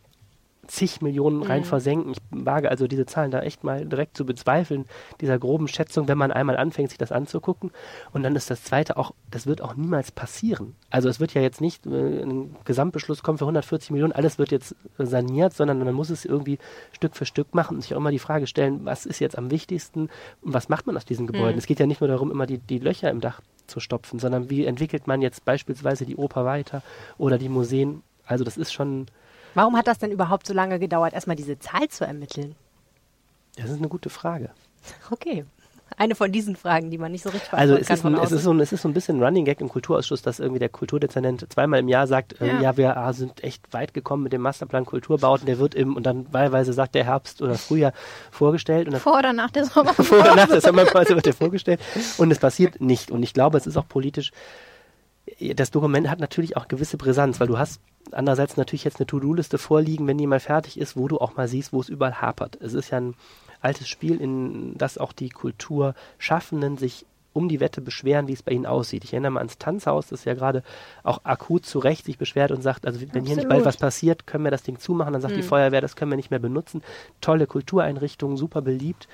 zig 0.69 1.01
Millionen 1.01 1.43
rein 1.43 1.65
versenken. 1.65 2.13
Ich 2.13 2.19
wage 2.31 2.71
also 2.71 2.87
diese 2.87 3.07
Zahlen 3.07 3.31
da 3.31 3.41
echt 3.41 3.65
mal 3.65 3.85
direkt 3.85 4.17
zu 4.17 4.25
bezweifeln, 4.25 4.87
dieser 5.21 5.39
groben 5.39 5.69
Schätzung, 5.69 6.09
wenn 6.09 6.19
man 6.19 6.33
einmal 6.33 6.57
anfängt, 6.57 6.91
sich 6.91 6.99
das 6.99 7.13
anzugucken. 7.13 7.71
Und 8.13 8.23
dann 8.23 8.37
ist 8.37 8.51
das 8.51 8.63
Zweite 8.63 8.97
auch, 8.97 9.13
das 9.31 9.47
wird 9.47 9.63
auch 9.63 9.77
niemals 9.77 10.13
passieren. 10.13 10.75
Also 10.91 11.09
es 11.09 11.21
wird 11.21 11.35
ja 11.35 11.43
jetzt 11.43 11.61
nicht 11.61 11.87
äh, 11.87 12.23
ein 12.23 12.57
Gesamtbeschluss 12.65 13.23
kommen 13.23 13.39
für 13.39 13.45
140 13.45 13.91
Millionen, 13.91 14.13
alles 14.13 14.39
wird 14.39 14.51
jetzt 14.51 14.75
äh, 14.99 15.07
saniert, 15.07 15.55
sondern 15.55 15.79
man 15.79 15.95
muss 15.95 16.11
es 16.11 16.25
irgendwie 16.25 16.59
Stück 16.93 17.17
für 17.17 17.27
Stück 17.27 17.55
machen 17.55 17.77
und 17.77 17.83
sich 17.83 17.95
auch 17.95 17.99
immer 17.99 18.11
die 18.11 18.19
Frage 18.19 18.47
stellen, 18.47 18.85
was 18.85 19.07
ist 19.07 19.19
jetzt 19.19 19.39
am 19.39 19.51
wichtigsten 19.51 20.09
und 20.43 20.55
was 20.55 20.69
macht 20.69 20.87
man 20.87 20.97
aus 20.97 21.05
diesen 21.05 21.27
Gebäuden? 21.27 21.59
Es 21.59 21.67
geht 21.67 21.81
ja 21.81 21.87
nicht 21.87 22.01
nur 22.01 22.09
darum, 22.09 22.31
immer 22.31 22.47
die, 22.47 22.59
die 22.59 22.79
Löcher 22.79 23.11
im 23.11 23.21
Dach 23.21 23.41
zu 23.67 23.81
stopfen, 23.81 24.19
sondern 24.19 24.51
wie 24.51 24.65
entwickelt 24.65 25.07
man 25.07 25.23
jetzt 25.23 25.45
beispielsweise 25.45 26.07
die 26.07 26.17
Oper 26.17 26.45
weiter 26.45 26.83
oder 27.19 27.39
die 27.39 27.49
Museen? 27.49 28.03
Also 28.25 28.45
das 28.45 28.57
ist 28.57 28.73
schon, 28.73 29.07
Warum 29.57 29.75
hat 29.75 29.87
das 29.87 29.99
denn 29.99 30.11
überhaupt 30.11 30.47
so 30.47 30.53
lange 30.53 30.79
gedauert, 30.79 31.15
erstmal 31.15 31.35
diese 31.35 31.59
Zahl 31.59 31.89
zu 31.89 32.05
ermitteln? 32.05 32.55
das 33.57 33.71
ist 33.71 33.79
eine 33.79 33.89
gute 33.89 34.11
Frage. 34.11 34.51
Okay. 35.11 35.47
Eine 35.97 36.15
von 36.15 36.31
diesen 36.31 36.57
Fragen, 36.57 36.91
die 36.91 36.99
man 36.99 37.11
nicht 37.11 37.23
so 37.25 37.31
richtig 37.31 37.51
Also 37.55 37.73
beantworten 37.75 37.95
es 37.95 38.03
kann 38.03 38.15
ein, 38.17 38.23
es, 38.23 38.33
ist 38.33 38.43
so 38.43 38.51
ein, 38.53 38.61
es 38.61 38.73
ist 38.73 38.83
so 38.83 38.89
ein 38.89 38.93
bisschen 38.93 39.17
ein 39.17 39.23
Running 39.23 39.47
Gag 39.47 39.63
im 39.63 39.71
Kulturausschuss, 39.71 40.21
dass 40.21 40.41
irgendwie 40.41 40.59
der 40.59 40.69
Kulturdezernent 40.69 41.47
zweimal 41.51 41.81
im 41.81 41.89
Jahr 41.89 42.07
sagt, 42.07 42.39
äh, 42.43 42.49
Ja. 42.49 42.61
ja, 42.61 42.77
wir 42.77 42.97
ah, 42.99 43.15
sind 43.15 43.43
echt 43.43 43.73
weit 43.73 43.95
gekommen 43.95 44.25
mit 44.25 44.35
dem 44.35 44.43
Masterplan 44.43 44.85
Kulturbauten, 44.85 45.47
der 45.47 45.59
wird 45.59 45.75
im, 45.75 45.97
und 45.97 46.05
dann 46.05 46.31
wahlweise 46.35 46.75
sagt 46.75 46.95
der 46.95 47.05
Herbst 47.05 47.41
oder 47.41 47.55
Frühjahr 47.55 47.93
vorgestellt 48.31 48.89
und 48.89 48.93
dann 48.93 49.01
Vor 49.01 49.17
oder 49.17 49.33
nach 49.33 49.51
der 49.51 49.65
Sommerpause. 49.65 50.05
vor 50.05 50.19
oder 50.21 50.35
nach 50.35 50.49
der 50.49 50.61
Sommerpause 50.61 51.15
wird 51.15 51.25
der 51.25 51.33
vorgestellt 51.33 51.81
und 52.19 52.31
es 52.31 52.41
passiert 52.41 52.83
nicht. 52.83 53.11
Und 53.11 53.23
ich 53.23 53.33
glaube, 53.33 53.57
es 53.57 53.67
ist 53.67 53.79
auch 53.79 53.89
politisch, 53.89 54.33
das 55.55 55.71
Dokument 55.71 56.09
hat 56.09 56.21
natürlich 56.21 56.57
auch 56.57 56.69
gewisse 56.69 56.97
Brisanz, 56.97 57.41
weil 57.41 57.47
du 57.47 57.59
hast 57.59 57.81
andererseits 58.13 58.57
natürlich 58.57 58.85
jetzt 58.85 59.01
eine 59.01 59.07
To-Do-Liste 59.07 59.59
vorliegen, 59.59 60.07
wenn 60.07 60.19
die 60.19 60.27
mal 60.27 60.41
fertig 60.41 60.79
ist, 60.79 60.97
wo 60.97 61.09
du 61.09 61.19
auch 61.19 61.37
mal 61.37 61.49
siehst, 61.49 61.73
wo 61.73 61.81
es 61.81 61.89
überall 61.89 62.21
hapert. 62.21 62.57
Es 62.61 62.75
ist 62.75 62.91
ja 62.91 62.99
ein 62.99 63.15
altes 63.61 63.89
Spiel, 63.89 64.21
in 64.21 64.77
das 64.79 64.99
auch 64.99 65.13
die 65.13 65.29
Kulturschaffenden 65.29 66.77
sich 66.79 67.07
um 67.33 67.51
die 67.51 67.61
Wette 67.61 67.83
beschweren, 67.83 68.29
wie 68.29 68.33
es 68.33 68.43
bei 68.43 68.53
ihnen 68.53 68.65
aussieht. 68.65 69.05
Ich 69.05 69.13
erinnere 69.13 69.33
mal 69.33 69.41
ans 69.41 69.59
Tanzhaus, 69.59 70.07
das 70.07 70.25
ja 70.25 70.33
gerade 70.33 70.63
auch 71.03 71.21
akut 71.25 71.67
zu 71.67 71.79
Recht 71.79 72.07
sich 72.07 72.17
beschwert 72.17 72.51
und 72.51 72.63
sagt, 72.63 72.87
also 72.87 72.99
wenn 73.13 73.27
hier 73.27 73.37
nicht 73.37 73.49
bald 73.49 73.61
Absolut. 73.61 73.67
was 73.67 73.77
passiert, 73.77 74.27
können 74.27 74.45
wir 74.45 74.51
das 74.51 74.63
Ding 74.63 74.79
zumachen. 74.79 75.13
Dann 75.13 75.21
sagt 75.21 75.37
die 75.37 75.43
Feuerwehr, 75.43 75.83
das 75.83 75.97
können 75.97 76.11
wir 76.11 76.17
nicht 76.17 76.31
mehr 76.31 76.41
benutzen. 76.41 76.83
Tolle 77.21 77.47
Kultureinrichtungen, 77.47 78.39
super 78.39 78.63
beliebt. 78.63 79.07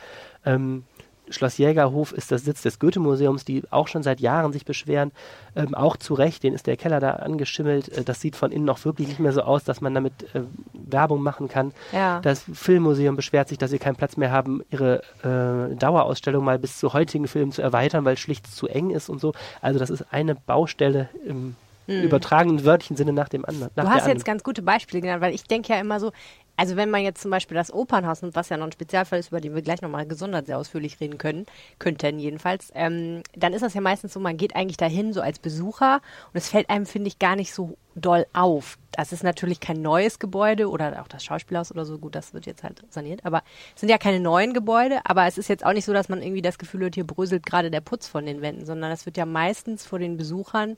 Ähm, 0.44 0.84
Schloss 1.32 1.58
Jägerhof 1.58 2.12
ist 2.12 2.32
das 2.32 2.44
Sitz 2.44 2.62
des 2.62 2.78
Goethe-Museums, 2.78 3.44
die 3.44 3.62
auch 3.70 3.88
schon 3.88 4.02
seit 4.02 4.20
Jahren 4.20 4.52
sich 4.52 4.64
beschweren. 4.64 5.12
Ähm, 5.54 5.74
auch 5.74 5.96
zu 5.96 6.14
Recht, 6.14 6.42
den 6.42 6.54
ist 6.54 6.66
der 6.66 6.76
Keller 6.76 7.00
da 7.00 7.10
angeschimmelt. 7.10 7.88
Äh, 7.88 8.04
das 8.04 8.20
sieht 8.20 8.36
von 8.36 8.52
innen 8.52 8.68
auch 8.68 8.84
wirklich 8.84 9.08
nicht 9.08 9.20
mehr 9.20 9.32
so 9.32 9.42
aus, 9.42 9.64
dass 9.64 9.80
man 9.80 9.94
damit 9.94 10.12
äh, 10.34 10.42
Werbung 10.72 11.22
machen 11.22 11.48
kann. 11.48 11.72
Ja. 11.92 12.20
Das 12.20 12.44
Filmmuseum 12.52 13.16
beschwert 13.16 13.48
sich, 13.48 13.58
dass 13.58 13.70
sie 13.70 13.78
keinen 13.78 13.96
Platz 13.96 14.16
mehr 14.16 14.30
haben, 14.30 14.62
ihre 14.70 15.02
äh, 15.22 15.74
Dauerausstellung 15.76 16.44
mal 16.44 16.58
bis 16.58 16.78
zu 16.78 16.92
heutigen 16.92 17.28
Filmen 17.28 17.52
zu 17.52 17.62
erweitern, 17.62 18.04
weil 18.04 18.14
es 18.14 18.20
schlicht 18.20 18.46
zu 18.46 18.68
eng 18.68 18.90
ist 18.90 19.08
und 19.08 19.20
so. 19.20 19.32
Also 19.60 19.78
das 19.78 19.90
ist 19.90 20.06
eine 20.12 20.34
Baustelle 20.34 21.08
im 21.26 21.56
übertragenen 21.86 22.64
wörtlichen 22.64 22.96
Sinne 22.96 23.12
nach 23.12 23.28
dem 23.28 23.44
anderen. 23.44 23.70
nach 23.74 23.84
Du 23.84 23.90
hast 23.90 24.06
jetzt 24.06 24.24
ganz 24.24 24.42
gute 24.42 24.62
Beispiele 24.62 25.00
genannt, 25.00 25.20
weil 25.20 25.34
ich 25.34 25.44
denke 25.44 25.72
ja 25.72 25.80
immer 25.80 26.00
so, 26.00 26.12
also 26.56 26.76
wenn 26.76 26.90
man 26.90 27.02
jetzt 27.02 27.22
zum 27.22 27.30
Beispiel 27.30 27.56
das 27.56 27.72
Opernhaus 27.72 28.22
nimmt, 28.22 28.36
was 28.36 28.48
ja 28.48 28.56
noch 28.56 28.66
ein 28.66 28.72
Spezialfall 28.72 29.18
ist, 29.18 29.28
über 29.28 29.40
den 29.40 29.54
wir 29.54 29.62
gleich 29.62 29.82
nochmal 29.82 30.06
gesondert 30.06 30.46
sehr 30.46 30.58
ausführlich 30.58 31.00
reden 31.00 31.18
können, 31.18 31.46
könnten 31.78 32.18
jedenfalls, 32.18 32.70
ähm, 32.74 33.22
dann 33.34 33.52
ist 33.52 33.62
das 33.62 33.74
ja 33.74 33.80
meistens 33.80 34.12
so, 34.12 34.20
man 34.20 34.36
geht 34.36 34.54
eigentlich 34.54 34.76
dahin 34.76 35.12
so 35.12 35.20
als 35.20 35.38
Besucher 35.38 35.96
und 36.32 36.36
es 36.36 36.48
fällt 36.48 36.68
einem, 36.70 36.86
finde 36.86 37.08
ich, 37.08 37.18
gar 37.18 37.36
nicht 37.36 37.54
so 37.54 37.76
doll 37.94 38.26
auf. 38.32 38.78
Das 38.92 39.12
ist 39.12 39.22
natürlich 39.22 39.60
kein 39.60 39.80
neues 39.80 40.18
Gebäude 40.18 40.68
oder 40.68 41.02
auch 41.02 41.08
das 41.08 41.24
Schauspielhaus 41.24 41.72
oder 41.72 41.84
so, 41.84 41.98
gut, 41.98 42.14
das 42.14 42.34
wird 42.34 42.46
jetzt 42.46 42.62
halt 42.62 42.82
saniert, 42.90 43.24
aber 43.24 43.42
es 43.74 43.80
sind 43.80 43.88
ja 43.88 43.98
keine 43.98 44.20
neuen 44.20 44.52
Gebäude, 44.52 45.00
aber 45.04 45.26
es 45.26 45.38
ist 45.38 45.48
jetzt 45.48 45.64
auch 45.64 45.72
nicht 45.72 45.84
so, 45.84 45.92
dass 45.92 46.08
man 46.08 46.22
irgendwie 46.22 46.42
das 46.42 46.58
Gefühl 46.58 46.86
hat, 46.86 46.94
hier 46.94 47.06
bröselt 47.06 47.46
gerade 47.46 47.70
der 47.70 47.80
Putz 47.80 48.06
von 48.06 48.26
den 48.26 48.42
Wänden, 48.42 48.66
sondern 48.66 48.90
das 48.90 49.06
wird 49.06 49.16
ja 49.16 49.26
meistens 49.26 49.86
vor 49.86 49.98
den 49.98 50.16
Besuchern 50.16 50.76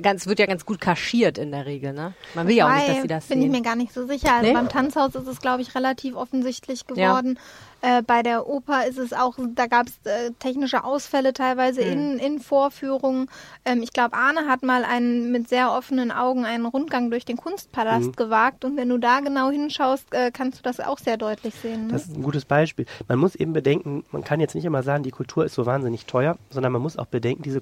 ganz, 0.00 0.26
wird 0.26 0.38
ja 0.38 0.46
ganz 0.46 0.64
gut 0.64 0.80
kaschiert 0.80 1.38
in 1.38 1.50
der 1.50 1.66
Regel, 1.66 1.92
ne? 1.92 2.14
Man 2.34 2.46
will 2.48 2.54
ja 2.56 2.66
auch 2.68 2.74
nicht, 2.74 2.88
dass 2.88 3.02
sie 3.02 3.08
das 3.08 3.26
bin 3.26 3.38
ich 3.38 3.44
sehen. 3.44 3.52
mir 3.52 3.62
gar 3.62 3.76
nicht 3.76 3.92
so 3.92 4.06
sicher. 4.06 4.32
Also 4.34 4.46
Nee? 4.48 4.54
beim 4.54 4.68
Tanzhaus 4.68 5.14
ist 5.14 5.26
es, 5.26 5.40
glaube 5.40 5.62
ich, 5.62 5.74
relativ 5.74 6.14
offensichtlich 6.16 6.86
geworden. 6.86 7.38
Äh, 7.84 8.02
bei 8.02 8.22
der 8.22 8.46
Oper 8.46 8.86
ist 8.86 8.96
es 8.98 9.12
auch, 9.12 9.36
da 9.56 9.66
gab 9.66 9.88
es 9.88 9.94
äh, 10.04 10.30
technische 10.38 10.84
Ausfälle 10.84 11.32
teilweise 11.32 11.82
Hm. 11.82 11.92
in, 11.92 12.18
in 12.18 12.38
Vorführungen. 12.40 13.28
Ähm, 13.64 13.82
ich 13.82 13.92
glaube, 13.92 14.14
Arne 14.16 14.46
hat 14.46 14.62
mal 14.62 14.84
einen 14.84 15.32
mit 15.32 15.48
sehr 15.48 15.72
offenen 15.72 16.12
Augen 16.12 16.44
einen 16.44 16.64
Rundgang 16.64 17.10
durch 17.10 17.24
den 17.24 17.36
Kunstpalast 17.36 18.06
Mhm. 18.06 18.12
gewagt. 18.12 18.64
Und 18.64 18.76
wenn 18.76 18.88
du 18.88 18.98
da 18.98 19.18
genau 19.20 19.50
hinschaust, 19.50 20.06
äh, 20.14 20.30
kannst 20.32 20.60
du 20.60 20.62
das 20.62 20.78
auch 20.78 20.98
sehr 20.98 21.16
deutlich 21.16 21.54
sehen. 21.56 21.88
Ne? 21.88 21.92
Das 21.94 22.04
ist 22.06 22.16
ein 22.16 22.22
gutes 22.22 22.44
Beispiel. 22.44 22.86
Man 23.08 23.18
muss 23.18 23.34
eben 23.34 23.52
bedenken, 23.52 24.04
man 24.12 24.22
kann 24.22 24.38
jetzt 24.38 24.54
nicht 24.54 24.64
immer 24.64 24.84
sagen, 24.84 25.02
die 25.02 25.10
Kultur 25.10 25.44
ist 25.44 25.54
so 25.54 25.66
wahnsinnig 25.66 26.06
teuer, 26.06 26.38
sondern 26.50 26.70
man 26.72 26.82
muss 26.82 26.96
auch 26.96 27.06
bedenken, 27.06 27.42
diese 27.42 27.60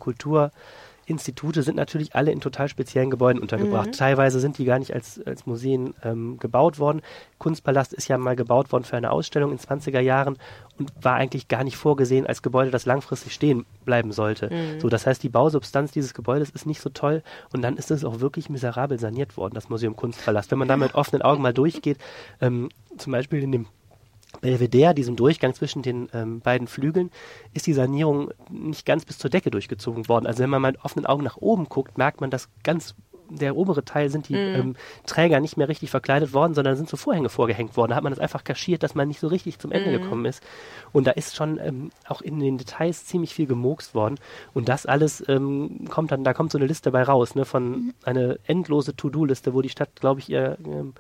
Kulturinstitute 1.11 1.63
sind 1.65 1.77
natürlich 1.77 2.15
alle 2.15 2.31
in 2.31 2.41
total 2.41 2.69
speziellen 2.69 3.11
Gebäuden 3.11 3.43
untergebracht. 3.43 3.93
Teilweise 3.99 4.39
sind 4.39 4.59
die 4.59 4.65
gar 4.65 4.79
nicht 4.79 4.95
als, 4.95 5.21
als 5.27 5.45
Museen 5.45 5.95
ähm, 6.05 6.39
gebaut 6.39 6.79
worden. 6.79 7.03
Kunstpalast 7.39 7.93
ist 7.93 8.07
ja 8.07 8.17
mal 8.17 8.37
gebaut 8.37 8.71
worden 8.71 8.85
für 8.85 8.97
eine 8.97 9.11
Ausstellung 9.11 9.51
in 9.51 9.59
20er 9.59 9.99
Jahren 9.99 10.39
und 10.79 10.93
war 11.03 11.15
eigentlich 11.15 11.49
gar 11.49 11.65
nicht 11.65 11.77
vorgesehen 11.77 12.27
als 12.27 12.43
Gebäude, 12.43 12.71
das 12.71 12.87
langfristig 12.87 13.35
stehen 13.35 13.67
bleiben 13.85 14.13
sollte. 14.13 14.51
So, 14.79 14.89
das 14.89 15.07
heißt, 15.07 15.23
die 15.23 15.29
Bausubstanz 15.29 15.91
dieses 15.91 16.15
Gebäudes 16.15 16.51
ist 16.51 16.67
nicht 16.67 16.81
so 16.81 16.91
toll 16.91 17.23
und 17.53 17.63
dann 17.63 17.77
ist 17.77 17.91
es 17.91 18.05
auch 18.05 18.21
wirklich 18.21 18.49
miserabel 18.49 18.99
saniert 19.01 19.37
worden, 19.37 19.55
das 19.55 19.69
Museum 19.69 19.97
Kunstpalast. 19.97 20.51
Wenn 20.53 20.59
man 20.59 20.69
da 20.69 20.77
mit 20.77 20.95
offenen 20.95 21.23
Augen 21.23 21.43
mal 21.43 21.53
durchgeht, 21.53 21.99
ähm, 22.41 22.69
zum 22.99 23.13
Beispiel 23.13 23.43
in 23.43 23.51
dem 23.51 23.67
Belvedere, 24.41 24.95
diesem 24.95 25.17
Durchgang 25.17 25.55
zwischen 25.55 25.83
den 25.83 26.09
ähm, 26.13 26.41
beiden 26.41 26.67
Flügeln, 26.67 27.11
ist 27.53 27.67
die 27.67 27.73
Sanierung 27.73 28.31
nicht 28.51 28.87
ganz 28.87 29.05
bis 29.05 29.19
zur 29.19 29.31
Decke 29.31 29.51
durchgezogen 29.51 30.09
worden. 30.09 30.27
Also 30.27 30.43
wenn 30.43 30.51
man 30.51 30.63
mit 30.63 30.85
offenen 30.85 31.07
Augen 31.07 31.25
nach 31.25 31.37
oben 31.37 31.69
guckt, 31.69 31.99
merkt 31.99 32.21
man, 32.21 32.31
dass 32.31 32.49
ganz 32.63 32.95
der 33.31 33.57
obere 33.57 33.85
Teil 33.85 34.11
sind 34.11 34.29
die 34.29 34.35
ähm, 34.35 34.77
Träger 35.07 35.41
nicht 35.41 35.57
mehr 35.57 35.69
richtig 35.69 35.91
verkleidet 35.91 36.33
worden, 36.33 36.55
sondern 36.55 36.77
sind 36.77 36.89
so 36.89 36.97
Vorhänge 36.97 37.29
vorgehängt 37.29 37.77
worden. 37.77 37.91
Da 37.91 37.97
hat 37.97 38.03
man 38.03 38.13
das 38.13 38.19
einfach 38.21 38.45
kaschiert, 38.45 38.83
dass 38.83 38.95
man 38.95 39.09
nicht 39.09 39.21
so 39.21 39.29
richtig 39.29 39.59
zum 39.59 39.73
Ende 39.73 39.91
gekommen 39.99 40.25
ist. 40.25 40.43
Und 40.93 41.07
da 41.07 41.13
ist 41.13 41.37
schon 41.37 41.59
ähm, 41.59 41.91
auch 42.09 42.21
in 42.21 42.41
den 42.41 42.59
Details 42.59 43.07
ziemlich 43.07 43.35
viel 43.35 43.47
gemokst 43.47 43.95
worden. 43.95 44.17
Und 44.55 44.69
das 44.69 44.87
alles 44.87 45.23
ähm, 45.29 45.87
kommt 45.89 46.11
dann, 46.13 46.25
da 46.25 46.35
kommt 46.35 46.51
so 46.53 46.59
eine 46.59 46.67
Liste 46.67 46.91
bei 46.91 47.03
raus, 47.03 47.35
ne, 47.35 47.45
von 47.45 47.95
eine 48.05 48.39
endlose 48.47 48.97
To-Do-Liste, 48.97 49.55
wo 49.55 49.63
die 49.63 49.69
Stadt, 49.69 49.91
glaube 50.01 50.21
ich, 50.21 50.29
ihr 50.29 50.57
ähm, 50.65 50.95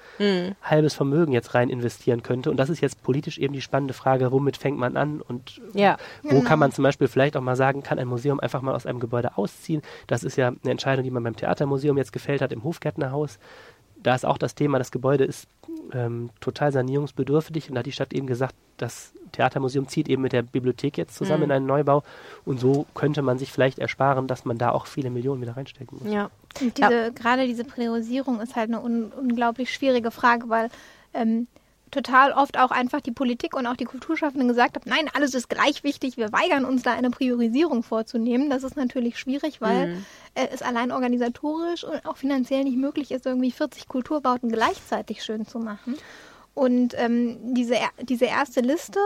halbes 0.62 0.94
Vermögen 0.94 1.32
jetzt 1.32 1.54
rein 1.54 1.68
investieren 1.70 2.22
könnte. 2.22 2.50
Und 2.50 2.56
das 2.56 2.70
ist 2.70 2.80
jetzt 2.80 3.02
politisch 3.02 3.38
eben 3.38 3.52
die 3.54 3.60
spannende 3.60 3.94
Frage, 3.94 4.30
womit 4.32 4.56
fängt 4.56 4.78
man 4.78 4.96
an 4.96 5.20
und 5.20 5.60
Ja. 5.74 5.96
wo 6.22 6.40
kann 6.42 6.58
man 6.58 6.72
zum 6.72 6.84
Beispiel 6.84 7.08
vielleicht 7.08 7.36
auch 7.36 7.40
mal 7.40 7.56
sagen, 7.56 7.82
kann 7.82 7.98
ein 7.98 8.08
Museum 8.08 8.38
einfach 8.40 8.62
mal 8.62 8.74
aus 8.74 8.86
einem 8.86 9.00
Gebäude 9.00 9.36
ausziehen? 9.36 9.82
Das 10.06 10.22
ist 10.22 10.36
ja 10.36 10.48
eine 10.48 10.70
Entscheidung, 10.70 11.04
die 11.04 11.10
man 11.10 11.22
beim 11.24 11.36
Theatermuseum 11.36 11.96
jetzt 11.98 12.12
gefällt 12.20 12.42
hat, 12.42 12.52
im 12.52 12.64
Hofgärtnerhaus. 12.64 13.38
Da 14.02 14.14
ist 14.14 14.24
auch 14.24 14.38
das 14.38 14.54
Thema, 14.54 14.78
das 14.78 14.92
Gebäude 14.92 15.24
ist 15.24 15.46
ähm, 15.92 16.30
total 16.40 16.72
sanierungsbedürftig 16.72 17.68
und 17.68 17.74
da 17.74 17.80
hat 17.80 17.86
die 17.86 17.92
Stadt 17.92 18.12
eben 18.12 18.26
gesagt, 18.26 18.54
das 18.76 19.12
Theatermuseum 19.32 19.88
zieht 19.88 20.08
eben 20.08 20.22
mit 20.22 20.32
der 20.32 20.42
Bibliothek 20.42 20.96
jetzt 20.96 21.14
zusammen 21.14 21.44
in 21.44 21.52
einen 21.52 21.66
Neubau 21.66 22.02
und 22.44 22.60
so 22.60 22.86
könnte 22.94 23.22
man 23.22 23.38
sich 23.38 23.52
vielleicht 23.52 23.78
ersparen, 23.78 24.26
dass 24.26 24.44
man 24.44 24.58
da 24.58 24.70
auch 24.70 24.86
viele 24.86 25.10
Millionen 25.10 25.42
wieder 25.42 25.56
reinstecken 25.56 25.98
muss. 26.00 26.12
Ja. 26.12 26.30
Und 26.60 26.78
diese, 26.78 27.12
gerade 27.12 27.46
diese 27.46 27.64
Priorisierung 27.64 28.40
ist 28.40 28.56
halt 28.56 28.70
eine 28.70 28.80
un 28.80 29.12
unglaublich 29.12 29.72
schwierige 29.72 30.10
Frage, 30.10 30.48
weil 30.48 30.70
ähm, 31.14 31.46
total 31.90 32.32
oft 32.32 32.58
auch 32.58 32.70
einfach 32.70 33.00
die 33.00 33.10
Politik 33.12 33.54
und 33.54 33.66
auch 33.66 33.76
die 33.76 33.84
Kulturschaffenden 33.84 34.48
gesagt 34.48 34.76
haben, 34.76 34.88
nein, 34.88 35.08
alles 35.12 35.34
ist 35.34 35.48
gleich 35.48 35.82
wichtig, 35.82 36.16
wir 36.16 36.32
weigern 36.32 36.64
uns 36.64 36.82
da 36.82 36.92
eine 36.92 37.10
Priorisierung 37.10 37.82
vorzunehmen. 37.82 38.50
Das 38.50 38.64
ist 38.64 38.76
natürlich 38.76 39.18
schwierig, 39.18 39.60
weil 39.60 39.90
äh, 39.90 39.96
es 40.34 40.62
allein 40.62 40.92
organisatorisch 40.92 41.84
und 41.84 42.06
auch 42.06 42.16
finanziell 42.16 42.64
nicht 42.64 42.76
möglich 42.76 43.10
ist, 43.10 43.26
irgendwie 43.26 43.50
40 43.50 43.88
Kulturbauten 43.88 44.50
gleichzeitig 44.50 45.22
schön 45.24 45.46
zu 45.46 45.58
machen. 45.58 45.96
Und 46.54 46.94
ähm, 46.96 47.54
diese, 47.54 47.76
diese 48.00 48.26
erste 48.26 48.60
Liste, 48.60 49.00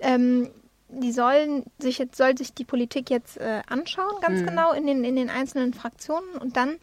ähm, 0.00 0.50
die 0.88 1.12
sollen 1.12 1.64
sich 1.78 1.98
jetzt, 1.98 2.16
soll 2.16 2.36
sich 2.36 2.52
die 2.52 2.64
Politik 2.64 3.10
jetzt 3.10 3.36
äh, 3.36 3.62
anschauen, 3.68 4.20
ganz 4.20 4.44
genau 4.44 4.72
in 4.72 4.86
den, 4.86 5.04
in 5.04 5.16
den 5.16 5.30
einzelnen 5.30 5.72
Fraktionen 5.72 6.36
und 6.36 6.56
dann 6.56 6.76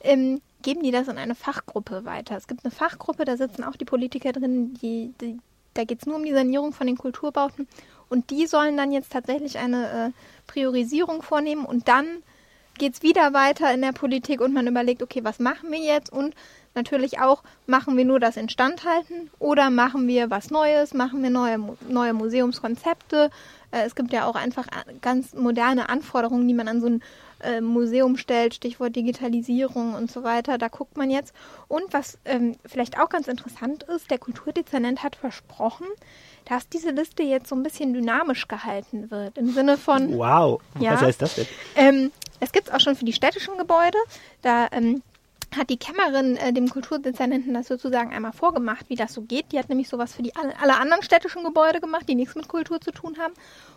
ähm, 0.00 0.40
geben 0.62 0.82
die 0.82 0.90
das 0.90 1.08
in 1.08 1.18
eine 1.18 1.34
Fachgruppe 1.34 2.04
weiter. 2.04 2.36
Es 2.36 2.46
gibt 2.46 2.64
eine 2.64 2.70
Fachgruppe, 2.70 3.24
da 3.24 3.36
sitzen 3.36 3.64
auch 3.64 3.76
die 3.76 3.84
Politiker 3.84 4.32
drin, 4.32 4.74
die, 4.74 5.14
die, 5.20 5.38
da 5.74 5.84
geht 5.84 6.00
es 6.00 6.06
nur 6.06 6.16
um 6.16 6.24
die 6.24 6.32
Sanierung 6.32 6.72
von 6.72 6.86
den 6.86 6.98
Kulturbauten 6.98 7.68
und 8.08 8.30
die 8.30 8.46
sollen 8.46 8.76
dann 8.76 8.92
jetzt 8.92 9.12
tatsächlich 9.12 9.58
eine 9.58 9.90
äh, 9.90 10.10
Priorisierung 10.46 11.22
vornehmen 11.22 11.64
und 11.64 11.88
dann 11.88 12.06
geht 12.78 12.94
es 12.94 13.02
wieder 13.02 13.32
weiter 13.32 13.72
in 13.72 13.82
der 13.82 13.92
Politik 13.92 14.40
und 14.40 14.52
man 14.52 14.66
überlegt, 14.66 15.02
okay, 15.02 15.20
was 15.22 15.38
machen 15.38 15.70
wir 15.70 15.78
jetzt 15.78 16.12
und 16.12 16.34
natürlich 16.74 17.20
auch, 17.20 17.42
machen 17.66 17.96
wir 17.96 18.04
nur 18.04 18.18
das 18.18 18.36
Instandhalten 18.36 19.30
oder 19.38 19.70
machen 19.70 20.08
wir 20.08 20.30
was 20.30 20.50
Neues, 20.50 20.92
machen 20.92 21.22
wir 21.22 21.30
neue, 21.30 21.58
neue 21.88 22.12
Museumskonzepte. 22.14 23.30
Äh, 23.70 23.82
es 23.86 23.94
gibt 23.94 24.12
ja 24.12 24.26
auch 24.26 24.34
einfach 24.34 24.66
a- 24.68 24.90
ganz 25.00 25.34
moderne 25.34 25.88
Anforderungen, 25.88 26.46
die 26.48 26.54
man 26.54 26.68
an 26.68 26.80
so 26.80 26.86
ein 26.88 27.02
äh, 27.42 27.60
Museum 27.60 28.16
stellt, 28.16 28.54
Stichwort 28.54 28.96
Digitalisierung 28.96 29.94
und 29.94 30.10
so 30.10 30.22
weiter. 30.24 30.58
Da 30.58 30.68
guckt 30.68 30.96
man 30.96 31.10
jetzt. 31.10 31.34
Und 31.68 31.84
was 31.92 32.18
ähm, 32.24 32.56
vielleicht 32.64 32.98
auch 32.98 33.08
ganz 33.08 33.28
interessant 33.28 33.84
ist, 33.84 34.10
der 34.10 34.18
Kulturdezernent 34.18 35.02
hat 35.02 35.14
versprochen, 35.16 35.86
dass 36.46 36.68
diese 36.68 36.90
Liste 36.90 37.22
jetzt 37.22 37.48
so 37.48 37.54
ein 37.54 37.62
bisschen 37.62 37.94
dynamisch 37.94 38.48
gehalten 38.48 39.10
wird. 39.10 39.38
Im 39.38 39.52
Sinne 39.52 39.76
von, 39.76 40.16
Wow, 40.18 40.60
Ja. 40.78 40.92
was 40.94 41.02
heißt 41.02 41.22
das 41.22 41.34
denn? 41.36 41.46
ähm, 41.76 42.12
es 42.44 42.52
gibt 42.52 42.68
es 42.68 42.74
auch 42.74 42.80
schon 42.80 42.94
für 42.94 43.04
die 43.04 43.12
städtischen 43.12 43.58
Gebäude. 43.58 43.98
Da 44.42 44.68
ähm, 44.70 45.02
hat 45.56 45.70
die 45.70 45.76
Kämmerin 45.76 46.36
äh, 46.36 46.52
dem 46.52 46.68
Kulturdezernenten 46.68 47.54
das 47.54 47.68
sozusagen 47.68 48.12
einmal 48.12 48.32
vorgemacht, 48.32 48.88
wie 48.88 48.96
das 48.96 49.14
so 49.14 49.22
geht. 49.22 49.52
Die 49.52 49.58
hat 49.58 49.68
nämlich 49.68 49.88
sowas 49.88 50.12
für 50.12 50.22
die 50.22 50.34
alle, 50.36 50.58
alle 50.60 50.76
anderen 50.76 51.02
städtischen 51.02 51.44
Gebäude 51.44 51.80
gemacht, 51.80 52.08
die 52.08 52.14
nichts 52.14 52.34
mit 52.34 52.48
Kultur 52.48 52.80
zu 52.80 52.90
tun 52.90 53.16
haben. 53.18 53.34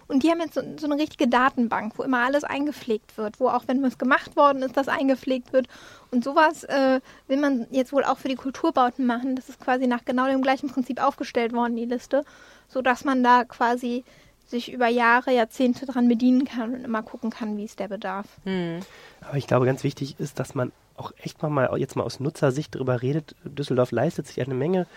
Und 0.07 0.23
die 0.23 0.31
haben 0.31 0.39
jetzt 0.39 0.53
so, 0.53 0.61
so 0.77 0.85
eine 0.89 1.01
richtige 1.01 1.27
Datenbank, 1.27 1.93
wo 1.97 2.03
immer 2.03 2.19
alles 2.19 2.43
eingepflegt 2.43 3.17
wird, 3.17 3.39
wo 3.39 3.49
auch 3.49 3.63
wenn 3.67 3.83
was 3.83 3.97
gemacht 3.97 4.35
worden 4.35 4.63
ist, 4.63 4.77
das 4.77 4.87
eingepflegt 4.87 5.53
wird. 5.53 5.67
Und 6.11 6.23
sowas 6.23 6.63
äh, 6.65 7.01
will 7.27 7.37
man 7.37 7.67
jetzt 7.71 7.93
wohl 7.93 8.03
auch 8.03 8.17
für 8.17 8.29
die 8.29 8.35
Kulturbauten 8.35 9.05
machen. 9.05 9.35
Das 9.35 9.49
ist 9.49 9.59
quasi 9.59 9.87
nach 9.87 10.05
genau 10.05 10.27
dem 10.27 10.41
gleichen 10.41 10.69
Prinzip 10.69 11.01
aufgestellt 11.01 11.53
worden, 11.53 11.75
die 11.75 11.85
Liste, 11.85 12.23
so 12.67 12.81
dass 12.81 13.03
man 13.03 13.23
da 13.23 13.43
quasi 13.43 14.03
sich 14.47 14.71
über 14.71 14.87
Jahre, 14.87 15.33
Jahrzehnte 15.33 15.85
dran 15.85 16.07
bedienen 16.07 16.45
kann 16.45 16.73
und 16.73 16.83
immer 16.83 17.03
gucken 17.03 17.29
kann, 17.29 17.57
wie 17.57 17.65
ist 17.65 17.79
der 17.79 17.87
Bedarf. 17.87 18.25
Aber 18.45 19.37
ich 19.37 19.47
glaube, 19.47 19.65
ganz 19.65 19.83
wichtig 19.83 20.15
ist, 20.19 20.39
dass 20.39 20.55
man 20.55 20.71
auch 20.95 21.11
echt 21.21 21.43
nochmal 21.43 21.69
jetzt 21.77 21.95
mal 21.95 22.03
aus 22.03 22.19
Nutzersicht 22.19 22.75
darüber 22.75 23.01
redet. 23.01 23.35
Düsseldorf 23.43 23.91
leistet 23.91 24.27
sich 24.27 24.41
eine 24.41 24.55
Menge 24.55 24.87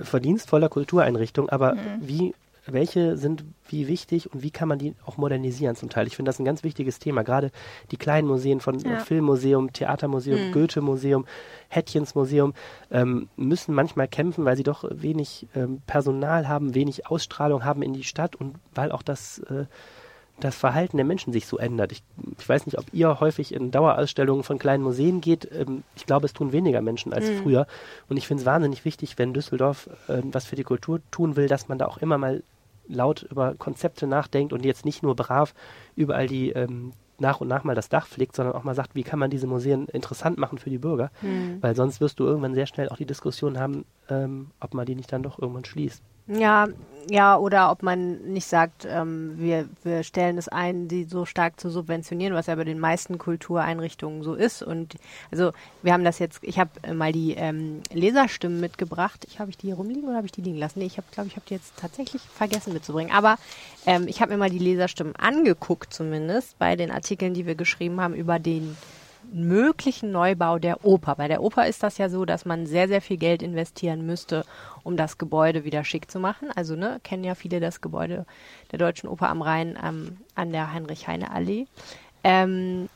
verdienstvoller 0.00 0.68
Kultureinrichtungen, 0.68 1.50
aber 1.50 1.76
wie, 2.00 2.34
welche 2.72 3.16
sind 3.16 3.44
wie 3.68 3.88
wichtig 3.88 4.32
und 4.32 4.42
wie 4.42 4.50
kann 4.50 4.68
man 4.68 4.78
die 4.78 4.94
auch 5.06 5.16
modernisieren 5.16 5.76
zum 5.76 5.90
Teil? 5.90 6.06
Ich 6.06 6.16
finde 6.16 6.28
das 6.28 6.38
ein 6.38 6.44
ganz 6.44 6.64
wichtiges 6.64 6.98
Thema. 6.98 7.22
Gerade 7.22 7.50
die 7.90 7.96
kleinen 7.96 8.28
Museen 8.28 8.60
von 8.60 8.78
Ja. 8.78 9.00
Filmmuseum, 9.00 9.72
Theatermuseum, 9.72 10.52
Goethe-Museum, 10.52 11.26
Hättchens-Museum 11.68 12.54
ähm, 12.90 13.28
müssen 13.36 13.74
manchmal 13.74 14.08
kämpfen, 14.08 14.44
weil 14.44 14.56
sie 14.56 14.62
doch 14.62 14.84
wenig 14.90 15.46
ähm, 15.54 15.82
Personal 15.86 16.48
haben, 16.48 16.74
wenig 16.74 17.06
Ausstrahlung 17.06 17.64
haben 17.64 17.82
in 17.82 17.92
die 17.92 18.04
Stadt 18.04 18.36
und 18.36 18.56
weil 18.74 18.92
auch 18.92 19.02
das 19.02 19.38
äh, 19.40 19.66
das 20.40 20.56
Verhalten 20.56 20.96
der 20.96 21.06
Menschen 21.06 21.32
sich 21.32 21.46
so 21.46 21.58
ändert. 21.58 21.92
Ich, 21.92 22.02
ich 22.38 22.48
weiß 22.48 22.66
nicht, 22.66 22.78
ob 22.78 22.84
ihr 22.92 23.20
häufig 23.20 23.52
in 23.52 23.70
Dauerausstellungen 23.70 24.44
von 24.44 24.58
kleinen 24.58 24.82
Museen 24.82 25.20
geht. 25.20 25.48
Ähm, 25.52 25.82
ich 25.96 26.06
glaube, 26.06 26.26
es 26.26 26.32
tun 26.32 26.52
weniger 26.52 26.80
Menschen 26.80 27.12
als 27.12 27.28
früher. 27.42 27.66
Und 28.08 28.16
ich 28.16 28.26
finde 28.26 28.42
es 28.42 28.46
wahnsinnig 28.46 28.84
wichtig, 28.84 29.18
wenn 29.18 29.34
Düsseldorf 29.34 29.90
ähm, 30.08 30.32
was 30.32 30.44
für 30.46 30.56
die 30.56 30.62
Kultur 30.62 31.00
tun 31.10 31.36
will, 31.36 31.48
dass 31.48 31.68
man 31.68 31.78
da 31.78 31.86
auch 31.86 31.98
immer 31.98 32.18
mal 32.18 32.42
laut 32.88 33.22
über 33.30 33.54
Konzepte 33.54 34.06
nachdenkt 34.06 34.52
und 34.52 34.64
jetzt 34.64 34.84
nicht 34.84 35.02
nur 35.02 35.14
brav 35.14 35.54
überall 35.96 36.26
die 36.26 36.50
ähm, 36.50 36.92
nach 37.20 37.40
und 37.40 37.48
nach 37.48 37.64
mal 37.64 37.74
das 37.74 37.88
Dach 37.88 38.06
flickt, 38.06 38.36
sondern 38.36 38.54
auch 38.54 38.64
mal 38.64 38.74
sagt, 38.74 38.94
wie 38.94 39.02
kann 39.02 39.18
man 39.18 39.30
diese 39.30 39.46
Museen 39.46 39.86
interessant 39.86 40.38
machen 40.38 40.58
für 40.58 40.70
die 40.70 40.78
Bürger. 40.78 41.10
Weil 41.60 41.74
sonst 41.74 42.00
wirst 42.00 42.20
du 42.20 42.24
irgendwann 42.24 42.54
sehr 42.54 42.66
schnell 42.66 42.88
auch 42.88 42.96
die 42.96 43.06
Diskussion 43.06 43.58
haben, 43.58 43.84
ähm, 44.08 44.50
ob 44.60 44.74
man 44.74 44.86
die 44.86 44.94
nicht 44.94 45.12
dann 45.12 45.22
doch 45.22 45.38
irgendwann 45.38 45.64
schließt. 45.64 46.02
Ja, 46.28 46.68
ja, 47.10 47.38
oder 47.38 47.70
ob 47.70 47.82
man 47.82 48.18
nicht 48.32 48.46
sagt, 48.46 48.86
ähm, 48.86 49.34
wir, 49.38 49.66
wir 49.82 50.02
stellen 50.02 50.36
es 50.36 50.48
ein, 50.48 50.88
die 50.88 51.04
so 51.04 51.24
stark 51.24 51.58
zu 51.58 51.70
subventionieren, 51.70 52.34
was 52.34 52.46
ja 52.46 52.54
bei 52.54 52.64
den 52.64 52.78
meisten 52.78 53.16
Kultureinrichtungen 53.16 54.22
so 54.22 54.34
ist. 54.34 54.62
Und 54.62 54.96
also 55.30 55.52
wir 55.82 55.94
haben 55.94 56.04
das 56.04 56.18
jetzt, 56.18 56.40
ich 56.42 56.58
habe 56.58 56.70
äh, 56.82 56.92
mal 56.92 57.12
die 57.12 57.32
ähm, 57.32 57.80
Leserstimmen 57.92 58.60
mitgebracht. 58.60 59.26
Ich 59.26 59.40
habe 59.40 59.50
ich 59.50 59.56
die 59.56 59.68
hier 59.68 59.76
rumliegen 59.76 60.04
oder 60.04 60.16
habe 60.16 60.26
ich 60.26 60.32
die 60.32 60.42
liegen 60.42 60.58
lassen? 60.58 60.80
Nee, 60.80 60.86
ich 60.86 60.98
habe, 60.98 61.06
glaube 61.10 61.28
ich, 61.28 61.36
habe 61.36 61.46
die 61.48 61.54
jetzt 61.54 61.72
tatsächlich 61.78 62.20
vergessen 62.20 62.74
mitzubringen. 62.74 63.12
Aber 63.12 63.38
ähm, 63.86 64.06
ich 64.06 64.20
habe 64.20 64.32
mir 64.32 64.38
mal 64.38 64.50
die 64.50 64.58
Leserstimmen 64.58 65.16
angeguckt, 65.16 65.94
zumindest 65.94 66.58
bei 66.58 66.76
den 66.76 66.90
Artikeln, 66.90 67.32
die 67.32 67.46
wir 67.46 67.54
geschrieben 67.54 68.02
haben 68.02 68.14
über 68.14 68.38
den 68.38 68.76
möglichen 69.32 70.10
Neubau 70.10 70.58
der 70.58 70.84
Oper. 70.84 71.16
Bei 71.16 71.28
der 71.28 71.42
Oper 71.42 71.66
ist 71.66 71.82
das 71.82 71.98
ja 71.98 72.08
so, 72.08 72.24
dass 72.24 72.44
man 72.44 72.66
sehr, 72.66 72.88
sehr 72.88 73.00
viel 73.00 73.16
Geld 73.16 73.42
investieren 73.42 74.06
müsste, 74.06 74.44
um 74.84 74.96
das 74.96 75.18
Gebäude 75.18 75.64
wieder 75.64 75.84
schick 75.84 76.10
zu 76.10 76.18
machen. 76.18 76.50
Also, 76.54 76.76
ne, 76.76 77.00
kennen 77.02 77.24
ja 77.24 77.34
viele 77.34 77.60
das 77.60 77.80
Gebäude 77.80 78.26
der 78.72 78.78
Deutschen 78.78 79.08
Oper 79.08 79.28
am 79.28 79.42
Rhein 79.42 79.78
ähm, 79.82 80.18
an 80.34 80.52
der 80.52 80.72
Heinrich-Heine-Allee. 80.72 81.66
Ähm, 82.24 82.88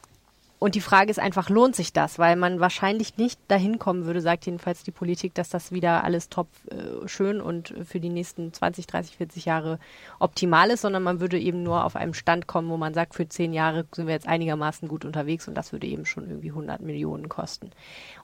und 0.62 0.76
die 0.76 0.81
Frage 0.81 1.11
ist 1.11 1.19
einfach, 1.19 1.50
lohnt 1.50 1.75
sich 1.75 1.92
das? 1.92 2.21
Weil 2.21 2.37
man 2.37 2.61
wahrscheinlich 2.61 3.16
nicht 3.16 3.40
dahin 3.49 3.81
kommen 3.81 4.04
würde, 4.07 4.21
sagt 4.21 4.47
jedenfalls 4.47 4.85
die 4.85 4.92
Politik, 4.92 5.35
dass 5.35 5.49
das 5.49 5.73
wieder 5.73 6.04
alles 6.04 6.28
top 6.28 6.47
äh, 6.71 7.09
schön 7.09 7.40
und 7.40 7.75
für 7.85 7.99
die 7.99 8.11
nächsten 8.11 8.52
20, 8.52 8.87
30, 8.87 9.16
40 9.16 9.45
Jahre 9.45 9.81
optimal 10.21 10.71
ist, 10.71 10.83
sondern 10.83 11.02
man 11.02 11.19
würde 11.19 11.37
eben 11.37 11.64
nur 11.64 11.85
auf 11.85 11.97
einem 11.97 12.14
Stand 12.14 12.47
kommen, 12.47 12.69
wo 12.69 12.76
man 12.76 12.95
sagt, 12.95 13.16
für 13.16 13.28
zehn 13.28 13.52
Jahre 13.52 13.87
sind 13.92 14.07
wir 14.07 14.14
jetzt 14.14 14.28
einigermaßen 14.28 14.87
gut 14.87 15.04
unterwegs 15.04 15.49
und 15.49 15.57
das 15.57 15.73
würde 15.73 15.88
eben 15.88 16.07
schon 16.07 16.28
irgendwie 16.28 16.50
100 16.50 16.81
Millionen 16.81 17.28
kosten. 17.28 17.73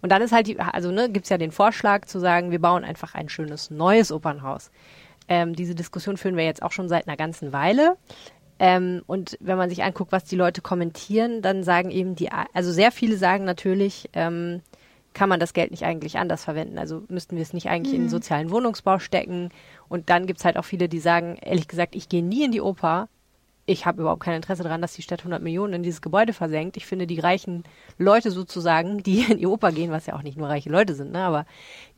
Und 0.01 0.13
dann 0.13 0.23
ist 0.23 0.31
halt 0.31 0.47
die, 0.47 0.61
also 0.61 0.93
ne, 0.93 1.11
gibt's 1.11 1.31
ja 1.31 1.39
den 1.39 1.51
Vorschlag 1.51 2.05
zu 2.05 2.21
sagen, 2.21 2.53
wir 2.53 2.61
bauen 2.61 2.85
einfach 2.85 3.17
ein 3.17 3.29
schönes 3.29 3.73
neues 3.73 4.13
Opernhaus. 4.13 4.71
Ähm, 5.29 5.55
diese 5.55 5.75
Diskussion 5.75 6.17
führen 6.17 6.37
wir 6.37 6.45
jetzt 6.45 6.63
auch 6.63 6.73
schon 6.73 6.89
seit 6.89 7.07
einer 7.07 7.17
ganzen 7.17 7.53
Weile. 7.53 7.97
Ähm, 8.59 9.03
und 9.07 9.37
wenn 9.41 9.57
man 9.57 9.71
sich 9.71 9.83
anguckt, 9.83 10.13
was 10.13 10.25
die 10.25 10.37
Leute 10.37 10.63
kommentieren, 10.63 11.43
dann 11.43 11.63
sagen 11.63 11.91
eben 11.91 12.15
die, 12.17 12.31
also 12.31 12.73
sehr 12.73 12.91
viele 12.91 13.17
sagen 13.17 13.45
natürlich, 13.45 14.11
ähm, 14.15 14.63
kann 15.15 15.29
man 15.29 15.41
das 15.41 15.53
Geld 15.53 15.71
nicht 15.71 15.85
eigentlich 15.85 16.19
anders 16.19 16.45
verwenden. 16.45 16.79
Also 16.79 17.03
müssten 17.09 17.37
wir 17.37 17.43
es 17.43 17.53
nicht 17.53 17.69
eigentlich 17.69 17.95
in 17.95 18.03
den 18.03 18.09
sozialen 18.09 18.51
Wohnungsbau 18.51 18.99
stecken. 18.99 19.51
Und 19.89 20.11
dann 20.11 20.27
gibt's 20.27 20.45
halt 20.45 20.57
auch 20.57 20.65
viele, 20.65 20.89
die 20.89 21.01
sagen, 21.01 21.37
ehrlich 21.41 21.67
gesagt, 21.67 21.97
ich 21.97 22.09
gehe 22.09 22.23
nie 22.23 22.45
in 22.45 22.53
die 22.53 22.61
Oper, 22.61 23.09
ich 23.69 23.85
habe 23.85 24.01
überhaupt 24.01 24.23
kein 24.23 24.35
Interesse 24.35 24.63
daran, 24.63 24.81
dass 24.81 24.95
die 24.95 25.03
Stadt 25.03 25.21
100 25.21 25.43
Millionen 25.43 25.75
in 25.75 25.83
dieses 25.83 26.01
Gebäude 26.01 26.33
versenkt. 26.33 26.79
Ich 26.79 26.87
finde, 26.87 27.07
die 27.07 27.21
reichen 27.21 27.65
Leute 27.99 28.31
sozusagen, 28.31 29.03
die 29.03 29.21
in 29.31 29.39
die 29.39 29.47
Oper 29.47 29.73
gehen, 29.73 29.91
was 29.91 30.07
ja 30.07 30.17
auch 30.17 30.23
nicht 30.23 30.39
nur 30.39 30.49
reiche 30.49 30.71
Leute 30.71 30.95
sind, 30.95 31.13
ne, 31.13 31.23
aber 31.23 31.45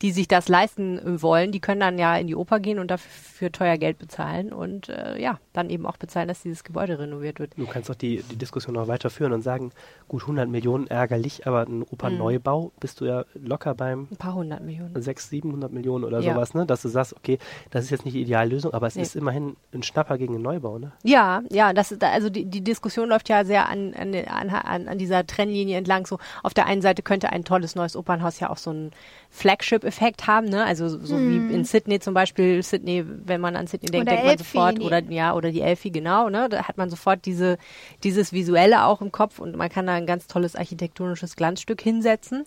die 0.02 0.10
sich 0.10 0.26
das 0.26 0.48
leisten 0.48 1.22
wollen, 1.22 1.52
die 1.52 1.60
können 1.60 1.80
dann 1.80 1.96
ja 1.96 2.16
in 2.16 2.26
die 2.26 2.34
Oper 2.34 2.58
gehen 2.58 2.80
und 2.80 2.90
dafür 2.90 3.52
teuer 3.52 3.78
Geld 3.78 3.98
bezahlen 3.98 4.52
und 4.52 4.88
äh, 4.88 5.20
ja, 5.20 5.38
dann 5.52 5.70
eben 5.70 5.86
auch 5.86 5.96
bezahlen, 5.96 6.26
dass 6.26 6.42
dieses 6.42 6.64
Gebäude 6.64 6.98
renoviert 6.98 7.38
wird. 7.38 7.52
Du 7.56 7.66
kannst 7.66 7.88
doch 7.88 7.94
die, 7.94 8.22
die 8.30 8.36
Diskussion 8.36 8.74
noch 8.74 8.88
weiterführen 8.88 9.32
und 9.32 9.42
sagen, 9.42 9.70
gut, 10.08 10.22
100 10.22 10.48
Millionen 10.48 10.88
ärgerlich, 10.88 11.46
aber 11.46 11.62
ein 11.62 11.84
Opernneubau 11.84 12.64
mhm. 12.64 12.70
bist 12.80 13.00
du 13.00 13.04
ja 13.04 13.24
locker 13.34 13.76
beim... 13.76 14.08
Ein 14.10 14.16
paar 14.16 14.34
hundert 14.34 14.64
Millionen. 14.64 15.00
600, 15.00 15.20
700 15.20 15.72
Millionen 15.72 16.04
oder 16.04 16.18
ja. 16.18 16.34
sowas, 16.34 16.52
ne? 16.54 16.66
dass 16.66 16.82
du 16.82 16.88
sagst, 16.88 17.14
okay, 17.14 17.38
das 17.70 17.84
ist 17.84 17.90
jetzt 17.90 18.04
nicht 18.04 18.14
die 18.14 18.22
Ideallösung, 18.22 18.74
aber 18.74 18.88
es 18.88 18.96
nee. 18.96 19.02
ist 19.02 19.14
immerhin 19.14 19.56
ein 19.72 19.84
Schnapper 19.84 20.18
gegen 20.18 20.34
einen 20.34 20.42
Neubau. 20.42 20.78
Ne? 20.78 20.92
Ja, 21.04 21.42
ja, 21.50 21.59
das 21.72 21.92
ist, 21.92 22.02
also 22.02 22.30
die, 22.30 22.44
die 22.44 22.62
Diskussion 22.62 23.08
läuft 23.08 23.28
ja 23.28 23.44
sehr 23.44 23.68
an, 23.68 23.94
an, 23.94 24.14
an, 24.14 24.88
an 24.88 24.98
dieser 24.98 25.26
Trennlinie 25.26 25.76
entlang. 25.76 26.06
So 26.06 26.18
auf 26.42 26.54
der 26.54 26.66
einen 26.66 26.82
Seite 26.82 27.02
könnte 27.02 27.30
ein 27.30 27.44
tolles 27.44 27.74
neues 27.74 27.96
Opernhaus 27.96 28.40
ja 28.40 28.50
auch 28.50 28.56
so 28.56 28.72
ein 28.72 28.90
Flagship-Effekt 29.30 30.26
haben, 30.26 30.46
ne? 30.48 30.64
Also 30.64 30.88
so 30.88 31.16
hm. 31.16 31.50
wie 31.50 31.54
in 31.54 31.64
Sydney 31.64 32.00
zum 32.00 32.14
Beispiel, 32.14 32.62
Sydney, 32.62 33.04
wenn 33.06 33.40
man 33.40 33.56
an 33.56 33.66
Sydney 33.66 33.90
denkt, 33.90 34.08
oder 34.08 34.16
denkt 34.16 34.24
man 34.24 34.32
Elfie, 34.32 34.44
sofort, 34.44 34.80
oder 34.80 35.02
ja, 35.10 35.34
oder 35.34 35.50
die 35.50 35.60
Elfie, 35.60 35.92
genau, 35.92 36.28
ne? 36.28 36.48
Da 36.48 36.68
hat 36.68 36.78
man 36.78 36.90
sofort 36.90 37.24
diese, 37.26 37.58
dieses 38.02 38.32
Visuelle 38.32 38.84
auch 38.84 39.00
im 39.00 39.12
Kopf 39.12 39.38
und 39.38 39.56
man 39.56 39.68
kann 39.68 39.86
da 39.86 39.94
ein 39.94 40.06
ganz 40.06 40.26
tolles 40.26 40.56
architektonisches 40.56 41.36
Glanzstück 41.36 41.80
hinsetzen. 41.80 42.44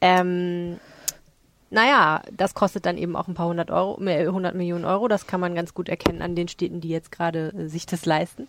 Ähm, 0.00 0.78
naja, 1.74 2.22
das 2.32 2.54
kostet 2.54 2.86
dann 2.86 2.96
eben 2.96 3.16
auch 3.16 3.26
ein 3.26 3.34
paar 3.34 3.48
hundert 3.48 3.72
Euro, 3.72 3.96
100 3.98 4.54
Millionen 4.54 4.84
Euro. 4.84 5.08
Das 5.08 5.26
kann 5.26 5.40
man 5.40 5.56
ganz 5.56 5.74
gut 5.74 5.88
erkennen 5.88 6.22
an 6.22 6.36
den 6.36 6.46
Städten, 6.46 6.80
die 6.80 6.88
jetzt 6.88 7.10
gerade 7.10 7.52
äh, 7.52 7.68
sich 7.68 7.84
das 7.84 8.06
leisten. 8.06 8.46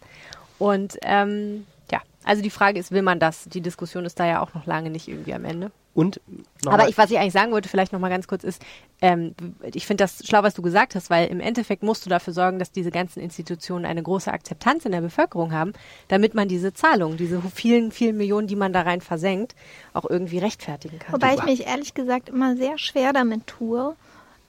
Und 0.60 0.98
ähm, 1.01 1.65
ja, 1.91 2.01
also 2.24 2.44
die 2.44 2.51
Frage 2.51 2.79
ist, 2.79 2.91
will 2.91 3.01
man 3.01 3.20
das? 3.20 3.46
Die 3.46 3.62
Diskussion 3.62 4.05
ist 4.05 4.20
da 4.20 4.27
ja 4.27 4.41
auch 4.41 4.53
noch 4.53 4.67
lange 4.67 4.91
nicht 4.91 5.08
irgendwie 5.08 5.34
am 5.34 5.44
Ende. 5.44 5.72
Und 5.96 6.20
aber 6.66 6.90
ich, 6.90 6.98
was 6.98 7.10
ich 7.10 7.18
eigentlich 7.18 7.32
sagen 7.32 7.54
wollte, 7.54 7.70
vielleicht 7.70 7.94
noch 7.94 8.02
mal 8.02 8.10
ganz 8.10 8.28
kurz 8.28 8.44
ist, 8.44 8.62
ähm, 9.02 9.34
ich 9.64 9.88
finde 9.88 10.04
das 10.04 10.28
schlau, 10.28 10.44
was 10.44 10.54
du 10.54 10.62
gesagt 10.62 10.94
hast, 10.94 11.10
weil 11.10 11.30
im 11.30 11.40
Endeffekt 11.40 11.84
musst 11.84 12.06
du 12.06 12.10
dafür 12.10 12.34
sorgen, 12.34 12.60
dass 12.60 12.70
diese 12.74 12.92
ganzen 12.92 13.22
Institutionen 13.22 13.86
eine 13.86 14.04
große 14.04 14.32
Akzeptanz 14.32 14.86
in 14.86 14.92
der 14.92 15.00
Bevölkerung 15.00 15.54
haben, 15.54 15.72
damit 16.10 16.36
man 16.36 16.50
diese 16.50 16.74
Zahlungen, 16.74 17.16
diese 17.16 17.42
vielen, 17.42 17.92
vielen 17.92 18.18
Millionen, 18.18 18.48
die 18.48 18.58
man 18.58 18.74
da 18.74 18.82
rein 18.82 19.00
versenkt, 19.00 19.56
auch 19.94 20.04
irgendwie 20.10 20.40
rechtfertigen 20.40 21.00
kann. 21.00 21.14
Wobei 21.14 21.36
ich 21.36 21.44
mich 21.46 21.66
ehrlich 21.66 21.94
gesagt 21.94 22.28
immer 22.28 22.58
sehr 22.58 22.78
schwer 22.78 23.14
damit 23.14 23.48
tue, 23.48 23.96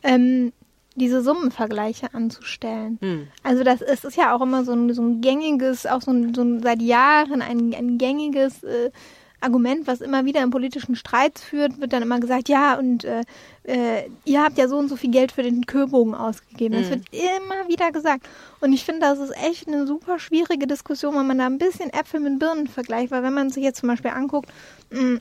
ähm, 0.02 0.52
diese 0.96 1.22
Summenvergleiche 1.22 2.12
anzustellen. 2.12 2.98
Hm. 3.00 3.28
Also 3.44 3.62
das 3.62 3.82
ist, 3.82 4.04
ist, 4.04 4.16
ja 4.16 4.34
auch 4.34 4.40
immer 4.40 4.64
so 4.64 4.72
ein, 4.72 4.92
so 4.92 5.02
ein 5.02 5.20
gängiges, 5.20 5.86
auch 5.86 6.02
so 6.02 6.10
ein, 6.10 6.34
so 6.34 6.42
ein 6.42 6.60
seit 6.60 6.82
Jahren 6.82 7.40
ein, 7.40 7.72
ein 7.72 7.98
gängiges 7.98 8.64
äh, 8.64 8.90
Argument, 9.46 9.86
was 9.86 10.00
immer 10.00 10.24
wieder 10.24 10.42
in 10.42 10.50
politischen 10.50 10.96
Streits 10.96 11.42
führt, 11.42 11.80
wird 11.80 11.92
dann 11.92 12.02
immer 12.02 12.18
gesagt, 12.18 12.48
ja, 12.48 12.78
und 12.78 13.04
äh, 13.04 13.22
äh, 13.62 14.10
ihr 14.24 14.42
habt 14.42 14.58
ja 14.58 14.66
so 14.66 14.76
und 14.76 14.88
so 14.88 14.96
viel 14.96 15.10
Geld 15.10 15.32
für 15.32 15.42
den 15.42 15.66
Kürbogen 15.66 16.14
ausgegeben. 16.14 16.76
Mhm. 16.76 16.82
Das 16.82 16.90
wird 16.90 17.04
immer 17.12 17.68
wieder 17.68 17.92
gesagt. 17.92 18.28
Und 18.60 18.72
ich 18.72 18.84
finde, 18.84 19.00
das 19.02 19.18
ist 19.18 19.36
echt 19.36 19.68
eine 19.68 19.86
super 19.86 20.18
schwierige 20.18 20.66
Diskussion, 20.66 21.14
wenn 21.14 21.26
man 21.26 21.38
da 21.38 21.46
ein 21.46 21.58
bisschen 21.58 21.90
Äpfel 21.90 22.20
mit 22.20 22.38
Birnen 22.38 22.66
vergleicht, 22.66 23.12
weil 23.12 23.22
wenn 23.22 23.34
man 23.34 23.50
sich 23.50 23.62
jetzt 23.62 23.80
zum 23.80 23.88
Beispiel 23.88 24.10
anguckt, 24.10 24.50
mh, 24.90 25.00
mm, 25.00 25.20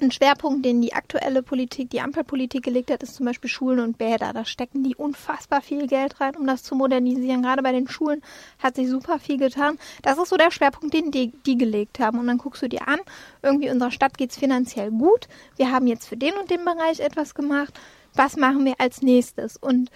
ein 0.00 0.10
Schwerpunkt, 0.10 0.64
den 0.64 0.82
die 0.82 0.92
aktuelle 0.92 1.42
Politik, 1.42 1.90
die 1.90 2.00
Ampelpolitik 2.00 2.62
gelegt 2.62 2.90
hat, 2.90 3.02
ist 3.02 3.14
zum 3.14 3.26
Beispiel 3.26 3.48
Schulen 3.48 3.80
und 3.80 3.98
Bäder. 3.98 4.32
Da 4.32 4.44
stecken 4.44 4.82
die 4.82 4.94
unfassbar 4.94 5.62
viel 5.62 5.86
Geld 5.86 6.20
rein, 6.20 6.36
um 6.36 6.46
das 6.46 6.62
zu 6.62 6.74
modernisieren. 6.74 7.42
Gerade 7.42 7.62
bei 7.62 7.72
den 7.72 7.88
Schulen 7.88 8.22
hat 8.58 8.76
sich 8.76 8.88
super 8.88 9.18
viel 9.18 9.38
getan. 9.38 9.78
Das 10.02 10.18
ist 10.18 10.28
so 10.28 10.36
der 10.36 10.50
Schwerpunkt, 10.50 10.94
den 10.94 11.10
die, 11.10 11.32
die 11.46 11.56
gelegt 11.56 11.98
haben. 11.98 12.18
Und 12.18 12.26
dann 12.26 12.38
guckst 12.38 12.62
du 12.62 12.68
dir 12.68 12.86
an, 12.86 13.00
irgendwie 13.42 13.70
unserer 13.70 13.90
Stadt 13.90 14.18
geht's 14.18 14.36
finanziell 14.36 14.90
gut. 14.90 15.28
Wir 15.56 15.70
haben 15.70 15.86
jetzt 15.86 16.06
für 16.06 16.16
den 16.16 16.34
und 16.34 16.50
den 16.50 16.64
Bereich 16.64 17.00
etwas 17.00 17.34
gemacht. 17.34 17.72
Was 18.14 18.36
machen 18.36 18.64
wir 18.64 18.74
als 18.78 19.02
nächstes? 19.02 19.56
Und 19.56 19.90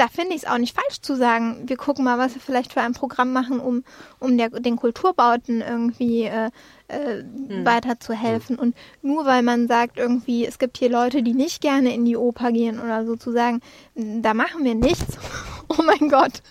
da 0.00 0.08
finde 0.08 0.34
ich 0.34 0.44
es 0.44 0.48
auch 0.48 0.56
nicht 0.56 0.74
falsch 0.74 1.02
zu 1.02 1.14
sagen, 1.14 1.68
wir 1.68 1.76
gucken 1.76 2.04
mal, 2.04 2.16
was 2.16 2.34
wir 2.34 2.40
vielleicht 2.40 2.72
für 2.72 2.80
ein 2.80 2.94
Programm 2.94 3.34
machen, 3.34 3.60
um, 3.60 3.84
um 4.18 4.38
der, 4.38 4.48
den 4.48 4.76
Kulturbauten 4.76 5.60
irgendwie 5.60 6.24
äh, 6.24 6.50
äh, 6.90 7.22
hm. 7.22 7.64
weiterzuhelfen. 7.64 8.58
Und 8.58 8.74
nur 9.02 9.26
weil 9.26 9.42
man 9.42 9.68
sagt, 9.68 9.98
irgendwie, 9.98 10.46
es 10.46 10.58
gibt 10.58 10.78
hier 10.78 10.90
Leute, 10.90 11.22
die 11.22 11.34
nicht 11.34 11.60
gerne 11.60 11.94
in 11.94 12.04
die 12.04 12.16
Oper 12.16 12.52
gehen 12.52 12.80
oder 12.80 13.06
so 13.06 13.16
zu 13.16 13.32
sagen, 13.32 13.60
da 13.94 14.34
machen 14.34 14.64
wir 14.64 14.74
nichts. 14.74 15.18
oh 15.68 15.82
mein 15.82 16.08
Gott. 16.08 16.42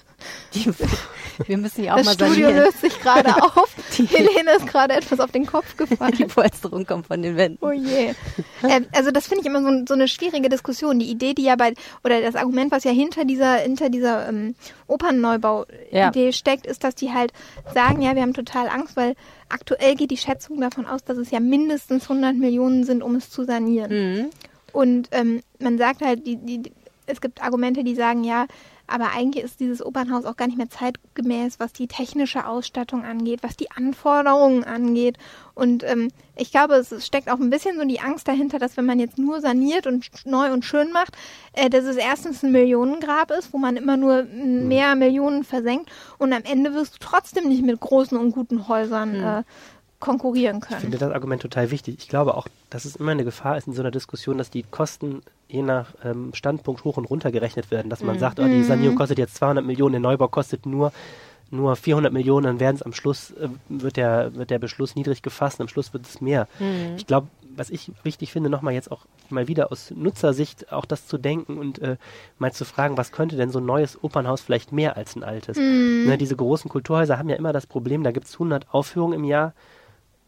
Die, 0.53 0.69
wir 1.45 1.57
müssen 1.57 1.83
ja 1.83 1.93
auch 1.93 1.97
das 1.97 2.05
mal 2.05 2.13
Studio 2.13 2.47
sanieren. 2.47 2.55
löst 2.65 2.81
sich 2.81 2.99
gerade 2.99 3.35
auf. 3.43 3.73
Die 3.97 4.05
Helene 4.05 4.51
ist 4.57 4.67
gerade 4.67 4.95
etwas 4.95 5.19
auf 5.19 5.31
den 5.31 5.45
Kopf 5.45 5.77
gefallen. 5.77 6.13
Die 6.17 6.25
Polsterung 6.25 6.85
kommt 6.85 7.07
von 7.07 7.21
den 7.21 7.37
Wänden. 7.37 7.63
Oh 7.65 7.71
je. 7.71 8.13
Äh, 8.63 8.81
also 8.93 9.11
das 9.11 9.27
finde 9.27 9.41
ich 9.41 9.47
immer 9.47 9.61
so, 9.61 9.85
so, 9.87 9.93
eine 9.93 10.07
schwierige 10.07 10.49
Diskussion. 10.49 10.99
Die 10.99 11.09
Idee, 11.09 11.33
die 11.33 11.43
ja 11.43 11.55
bei, 11.55 11.73
oder 12.03 12.21
das 12.21 12.35
Argument, 12.35 12.71
was 12.71 12.83
ja 12.83 12.91
hinter 12.91 13.25
dieser, 13.25 13.55
hinter 13.55 13.89
dieser 13.89 14.27
ähm, 14.27 14.55
Opernneubau-Idee 14.87 16.25
ja. 16.25 16.31
steckt, 16.31 16.67
ist, 16.67 16.83
dass 16.83 16.95
die 16.95 17.13
halt 17.13 17.31
sagen, 17.73 18.01
ja, 18.01 18.15
wir 18.15 18.21
haben 18.21 18.33
total 18.33 18.67
Angst, 18.67 18.97
weil 18.97 19.15
aktuell 19.49 19.95
geht 19.95 20.11
die 20.11 20.17
Schätzung 20.17 20.61
davon 20.61 20.85
aus, 20.85 21.03
dass 21.03 21.17
es 21.17 21.31
ja 21.31 21.39
mindestens 21.39 22.03
100 22.09 22.35
Millionen 22.35 22.83
sind, 22.83 23.03
um 23.03 23.15
es 23.15 23.29
zu 23.29 23.43
sanieren. 23.43 23.91
Mhm. 23.91 24.29
Und 24.71 25.09
ähm, 25.11 25.41
man 25.59 25.77
sagt 25.77 26.01
halt, 26.01 26.25
die, 26.25 26.37
die, 26.37 26.71
es 27.05 27.21
gibt 27.21 27.43
Argumente, 27.43 27.83
die 27.83 27.95
sagen, 27.95 28.23
ja, 28.23 28.45
aber 28.89 29.11
eigentlich 29.11 29.43
ist 29.43 29.59
dieses 29.59 29.85
Opernhaus 29.85 30.25
auch 30.25 30.35
gar 30.35 30.47
nicht 30.47 30.57
mehr 30.57 30.69
zeitgemäß, 30.69 31.59
was 31.59 31.73
die 31.73 31.87
technische 31.87 32.47
Ausstattung 32.47 33.03
angeht, 33.03 33.43
was 33.43 33.55
die 33.55 33.69
Anforderungen 33.71 34.63
angeht. 34.63 35.17
Und 35.59 35.83
ähm, 35.83 36.09
ich 36.35 36.51
glaube, 36.51 36.75
es 36.75 37.05
steckt 37.05 37.29
auch 37.29 37.39
ein 37.39 37.49
bisschen 37.49 37.77
so 37.77 37.85
die 37.85 37.99
Angst 37.99 38.27
dahinter, 38.27 38.59
dass 38.59 38.77
wenn 38.77 38.85
man 38.85 38.99
jetzt 38.99 39.17
nur 39.17 39.41
saniert 39.41 39.87
und 39.87 40.09
neu 40.25 40.51
und 40.53 40.63
schön 40.63 40.91
macht, 40.91 41.17
äh, 41.53 41.69
dass 41.69 41.83
es 41.83 41.97
erstens 41.97 42.43
ein 42.43 42.51
Millionengrab 42.51 43.31
ist, 43.31 43.53
wo 43.53 43.57
man 43.57 43.75
immer 43.75 43.97
nur 43.97 44.19
hm. 44.19 44.67
mehr 44.67 44.95
Millionen 44.95 45.43
versenkt 45.43 45.91
und 46.17 46.31
am 46.31 46.43
Ende 46.43 46.73
wirst 46.73 46.95
du 46.95 46.97
trotzdem 46.99 47.49
nicht 47.49 47.63
mit 47.63 47.79
großen 47.79 48.17
und 48.17 48.31
guten 48.31 48.67
Häusern 48.67 49.17
mhm. 49.17 49.23
äh, 49.23 49.43
konkurrieren 49.99 50.61
können. 50.61 50.77
Ich 50.77 50.83
finde 50.83 50.97
das 50.97 51.11
Argument 51.11 51.41
total 51.41 51.71
wichtig. 51.71 51.97
Ich 51.99 52.07
glaube 52.07 52.35
auch, 52.35 52.47
dass 52.69 52.85
es 52.85 52.95
immer 52.95 53.11
eine 53.11 53.25
Gefahr 53.25 53.57
ist 53.57 53.67
in 53.67 53.73
so 53.73 53.81
einer 53.81 53.91
Diskussion, 53.91 54.37
dass 54.37 54.49
die 54.49 54.63
Kosten 54.63 55.21
je 55.49 55.61
nach 55.61 55.93
ähm, 56.03 56.33
Standpunkt 56.33 56.83
hoch 56.85 56.97
und 56.97 57.05
runter 57.05 57.31
gerechnet 57.31 57.69
werden, 57.71 57.89
dass 57.89 58.01
man 58.01 58.15
mhm. 58.15 58.19
sagt, 58.19 58.39
oh, 58.39 58.45
die 58.45 58.63
Sanierung 58.63 58.95
kostet 58.95 59.17
jetzt 59.17 59.35
200 59.35 59.65
Millionen, 59.65 59.93
der 59.93 60.01
Neubau 60.01 60.27
kostet 60.29 60.65
nur 60.65 60.93
nur 61.51 61.75
400 61.75 62.13
Millionen, 62.13 62.45
dann 62.45 62.59
werden 62.59 62.75
es 62.75 62.81
am 62.81 62.93
Schluss, 62.93 63.31
äh, 63.31 63.49
wird, 63.69 63.97
der, 63.97 64.35
wird 64.35 64.49
der 64.49 64.59
Beschluss 64.59 64.95
niedrig 64.95 65.21
gefasst, 65.21 65.59
am 65.61 65.67
Schluss 65.67 65.93
wird 65.93 66.05
es 66.05 66.21
mehr. 66.21 66.47
Mhm. 66.59 66.95
Ich 66.97 67.07
glaube, 67.07 67.27
was 67.55 67.69
ich 67.69 67.91
wichtig 68.03 68.31
finde, 68.31 68.49
nochmal 68.49 68.73
jetzt 68.73 68.91
auch 68.91 69.05
mal 69.29 69.47
wieder 69.47 69.71
aus 69.71 69.91
Nutzersicht 69.95 70.71
auch 70.71 70.85
das 70.85 71.07
zu 71.07 71.17
denken 71.17 71.57
und 71.57 71.79
äh, 71.79 71.97
mal 72.37 72.53
zu 72.53 72.65
fragen, 72.65 72.97
was 72.97 73.11
könnte 73.11 73.35
denn 73.35 73.51
so 73.51 73.59
ein 73.59 73.65
neues 73.65 74.01
Opernhaus 74.03 74.41
vielleicht 74.41 74.71
mehr 74.71 74.97
als 74.97 75.15
ein 75.15 75.23
altes? 75.23 75.57
Mhm. 75.57 76.05
Ne, 76.07 76.17
diese 76.17 76.35
großen 76.35 76.69
Kulturhäuser 76.69 77.17
haben 77.17 77.29
ja 77.29 77.35
immer 77.35 77.53
das 77.53 77.67
Problem, 77.67 78.03
da 78.03 78.11
gibt 78.11 78.27
es 78.27 78.33
100 78.33 78.73
Aufführungen 78.73 79.19
im 79.19 79.23
Jahr 79.25 79.53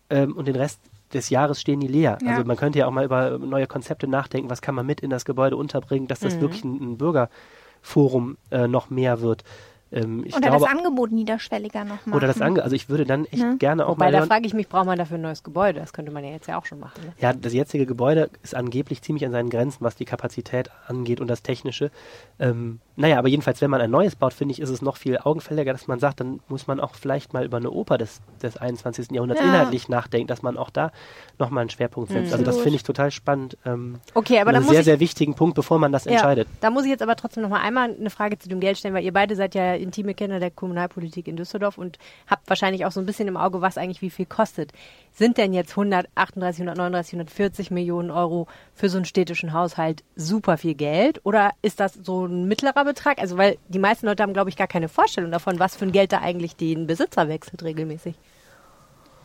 ähm, 0.10 0.36
und 0.36 0.47
den 0.47 0.55
Rest 0.55 0.79
des 1.13 1.29
Jahres 1.29 1.60
stehen 1.60 1.79
die 1.79 1.88
leer. 1.88 2.17
Ja. 2.21 2.31
Also 2.31 2.43
man 2.45 2.57
könnte 2.57 2.79
ja 2.79 2.88
auch 2.88 2.91
mal 2.91 3.05
über 3.05 3.38
neue 3.38 3.67
Konzepte 3.67 4.07
nachdenken, 4.07 4.49
was 4.49 4.62
kann 4.62 4.75
man 4.75 4.86
mit 4.86 5.01
in 5.01 5.10
das 5.10 5.25
Gebäude 5.25 5.57
unterbringen, 5.57 6.07
dass 6.07 6.19
das 6.19 6.36
mhm. 6.36 6.41
wirklich 6.41 6.63
ein, 6.63 6.93
ein 6.93 6.97
Bürgerforum 6.97 8.38
äh, 8.49 8.67
noch 8.67 8.89
mehr 8.89 9.21
wird. 9.21 9.43
Ähm, 9.91 10.21
oder 10.21 10.39
glaube, 10.39 10.60
das 10.60 10.69
Angebot 10.69 11.12
niederschwelliger 11.12 11.84
noch 11.84 12.06
machen. 12.06 12.13
Oder 12.13 12.27
das 12.27 12.41
Angebot, 12.41 12.63
also 12.63 12.75
ich 12.75 12.89
würde 12.89 13.06
dann 13.06 13.25
echt 13.25 13.38
ja. 13.38 13.54
gerne 13.56 13.86
auch 13.86 13.91
Wobei, 13.91 14.12
mal... 14.12 14.21
da 14.21 14.25
frage 14.25 14.45
ich 14.45 14.54
mich, 14.54 14.69
braucht 14.69 14.86
man 14.86 14.97
dafür 14.97 15.17
ein 15.17 15.21
neues 15.21 15.43
Gebäude? 15.43 15.80
Das 15.80 15.91
könnte 15.91 16.12
man 16.12 16.23
ja 16.23 16.32
jetzt 16.32 16.47
ja 16.47 16.58
auch 16.58 16.65
schon 16.65 16.80
machen. 16.80 17.01
Ne? 17.04 17.13
Ja, 17.19 17.34
das 17.34 17.54
jetzige 17.54 17.86
Gebäude 17.86 18.30
ist 18.41 18.56
angeblich 18.56 19.01
ziemlich 19.01 19.25
an 19.25 19.32
seinen 19.32 19.49
Grenzen, 19.49 19.80
was 19.82 19.95
die 19.95 20.06
Kapazität 20.06 20.69
angeht 20.88 21.19
und 21.19 21.27
das 21.27 21.43
Technische. 21.43 21.91
Ähm, 22.39 22.80
naja, 23.02 23.18
aber 23.18 23.30
jedenfalls, 23.30 23.62
wenn 23.62 23.72
man 23.72 23.82
ein 23.82 23.90
neues 23.90 24.16
baut, 24.16 24.32
finde 24.34 24.52
ich, 24.54 24.62
ist 24.62 24.70
es 24.70 24.84
noch 24.84 24.96
viel 24.96 25.18
augenfälliger, 25.18 25.74
dass 25.74 25.88
man 25.88 26.00
sagt, 26.00 26.20
dann 26.20 26.40
muss 26.48 26.68
man 26.68 26.80
auch 26.80 26.94
vielleicht 26.94 27.34
mal 27.34 27.44
über 27.44 27.58
eine 27.58 27.72
Oper 27.72 27.98
des, 27.98 28.22
des 28.44 28.58
21. 28.58 29.12
Jahrhunderts 29.12 29.42
ja. 29.42 29.48
inhaltlich 29.48 29.90
nachdenken, 29.90 30.28
dass 30.28 30.44
man 30.44 30.56
auch 30.56 30.70
da 30.70 30.92
nochmal 31.40 31.62
einen 31.62 31.72
Schwerpunkt 31.72 32.12
setzt. 32.12 32.28
Mhm. 32.28 32.34
Also 32.34 32.46
das 32.46 32.60
finde 32.60 32.76
ich 32.76 32.84
total 32.84 33.10
spannend. 33.10 33.58
Ähm, 33.66 34.00
okay, 34.14 34.40
aber 34.40 34.52
einen 34.52 34.64
sehr, 34.66 34.84
sehr 34.84 35.00
wichtigen 35.00 35.34
Punkt, 35.34 35.56
bevor 35.56 35.80
man 35.80 35.92
das 35.92 36.06
ja, 36.06 36.12
entscheidet. 36.12 36.48
Da 36.60 36.70
muss 36.70 36.84
ich 36.84 36.92
jetzt 36.92 37.02
aber 37.02 37.16
trotzdem 37.16 37.42
nochmal 37.42 37.62
einmal 37.62 37.96
eine 38.00 38.12
Frage 38.12 38.38
zu 38.38 38.48
dem 38.48 38.60
Geld 38.60 38.78
stellen, 38.78 38.94
weil 38.94 39.04
ihr 39.04 39.14
beide 39.14 39.36
seid 39.36 39.56
ja 39.56 39.74
intime 39.74 40.14
Kenner 40.14 40.40
der 40.40 40.52
Kommunalpolitik 40.52 41.28
in 41.28 41.36
Düsseldorf 41.36 41.80
und 41.80 41.98
habt 42.28 42.48
wahrscheinlich 42.50 42.86
auch 42.86 42.92
so 42.92 43.00
ein 43.00 43.08
bisschen 43.08 43.28
im 43.28 43.36
Auge, 43.36 43.62
was 43.62 43.80
eigentlich 43.80 44.04
wie 44.04 44.12
viel 44.12 44.28
kostet. 44.28 44.74
Sind 45.13 45.38
denn 45.38 45.54
jetzt 45.54 45.71
138, 45.71 46.62
139, 46.62 47.13
140 47.13 47.71
Millionen 47.71 48.12
Euro 48.12 48.47
für 48.74 48.89
so 48.89 48.97
einen 48.97 49.06
städtischen 49.06 49.52
Haushalt 49.52 50.04
super 50.15 50.58
viel 50.58 50.74
Geld 50.74 51.19
oder 51.26 51.52
ist 51.62 51.80
das 51.80 51.93
so 51.93 52.26
ein 52.26 52.47
mittlerer 52.47 52.86
Betrag? 52.86 53.19
Also 53.19 53.38
weil 53.38 53.58
die 53.67 53.80
meisten 53.80 54.06
Leute 54.06 54.24
haben, 54.24 54.34
glaube 54.34 54.50
ich, 54.50 54.56
gar 54.56 54.67
keine 54.67 54.88
Vorstellung 54.88 55.32
davon, 55.32 55.60
was 55.60 55.76
für 55.76 55.86
ein 55.86 55.91
Geld 55.91 56.13
da 56.13 56.19
eigentlich 56.19 56.56
den 56.56 56.88
Besitzer 56.88 57.28
wechselt 57.28 57.63
regelmäßig. 57.63 58.15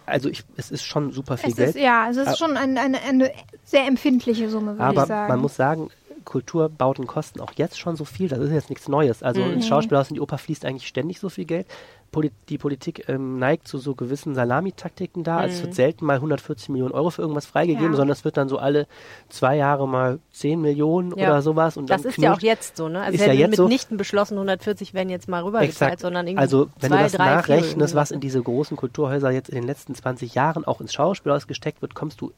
Also 0.06 0.28
ich, 0.28 0.44
es 0.56 0.70
ist 0.70 0.84
schon 0.84 1.12
super 1.12 1.36
viel 1.36 1.50
es 1.50 1.56
Geld. 1.56 1.68
Ist, 1.70 1.82
ja, 1.82 2.08
es 2.08 2.16
ist 2.16 2.28
aber, 2.28 2.36
schon 2.36 2.56
eine, 2.56 2.80
eine, 2.80 3.02
eine, 3.02 3.32
sehr 3.64 3.86
empfindliche 3.86 4.48
Summe, 4.48 4.78
würde 4.78 4.92
ich 4.92 5.00
sagen. 5.00 5.12
Aber 5.12 5.28
man 5.28 5.40
muss 5.40 5.56
sagen, 5.56 5.90
Kulturbauten 6.26 7.06
kosten 7.06 7.40
auch 7.40 7.52
jetzt 7.56 7.78
schon 7.78 7.96
so 7.96 8.04
viel. 8.04 8.28
Das 8.28 8.40
ist 8.40 8.50
jetzt 8.52 8.68
nichts 8.68 8.88
Neues. 8.88 9.22
Also 9.22 9.40
mhm. 9.42 9.54
ins 9.54 9.66
Schauspielhaus 9.66 10.10
und 10.10 10.16
die 10.16 10.20
Oper 10.20 10.36
fließt 10.36 10.66
eigentlich 10.66 10.86
ständig 10.86 11.18
so 11.20 11.30
viel 11.30 11.46
Geld. 11.46 11.66
Poli 12.12 12.30
die 12.48 12.58
Politik 12.58 13.08
ähm, 13.08 13.38
neigt 13.38 13.66
zu 13.66 13.78
so 13.78 13.94
gewissen 13.94 14.34
Salamitaktiken 14.34 15.24
da. 15.24 15.38
Also 15.38 15.54
es 15.54 15.60
Mhm. 15.60 15.64
wird 15.66 15.74
selten 15.74 16.04
mal 16.06 16.16
140 16.20 16.68
Millionen 16.68 16.92
Euro 16.92 17.10
für 17.10 17.22
irgendwas 17.22 17.46
freigegeben, 17.46 17.90
Ja. 17.92 17.96
sondern 17.96 18.12
es 18.12 18.24
wird 18.24 18.36
dann 18.36 18.48
so 18.48 18.58
alle 18.58 18.86
zwei 19.28 19.56
Jahre 19.56 19.88
mal 19.88 20.18
10 20.32 20.60
Millionen 20.60 21.16
Ja. 21.16 21.28
oder 21.30 21.42
sowas. 21.42 21.76
Und 21.76 21.88
Das 21.90 22.02
dann 22.02 22.10
ist 22.10 22.18
ja 22.18 22.34
auch 22.34 22.40
jetzt 22.40 22.76
so, 22.76 22.88
ne? 22.88 23.00
Also 23.00 23.14
Ist 23.14 23.20
es 23.22 23.26
ja 23.26 23.32
wird 23.32 23.40
jetzt 23.40 23.56
so. 23.56 23.62
mitnichten 23.64 23.96
beschlossen, 23.96 24.34
140 24.36 24.94
werden 24.94 25.08
jetzt 25.08 25.28
mal 25.28 25.42
rübergezahlt, 25.42 26.00
sondern 26.00 26.26
irgendwie 26.26 26.40
Also 26.42 26.68
wenn 26.80 26.90
zwei, 26.90 26.96
du 26.98 27.02
das 27.04 27.12
drei, 27.12 27.24
nachrechnest, 27.36 27.94
was 27.94 28.10
in 28.10 28.20
diese 28.20 28.42
großen 28.42 28.76
Kulturhäuser 28.76 29.30
jetzt 29.30 29.48
in 29.48 29.54
den 29.56 29.64
letzten 29.64 29.94
20 29.94 30.34
Jahren 30.34 30.64
auch 30.64 30.80
ins 30.80 30.92
Schauspiel 30.92 31.32
ausgesteckt 31.32 31.82
wird, 31.82 31.94
kommst 31.94 32.20
du 32.20 32.32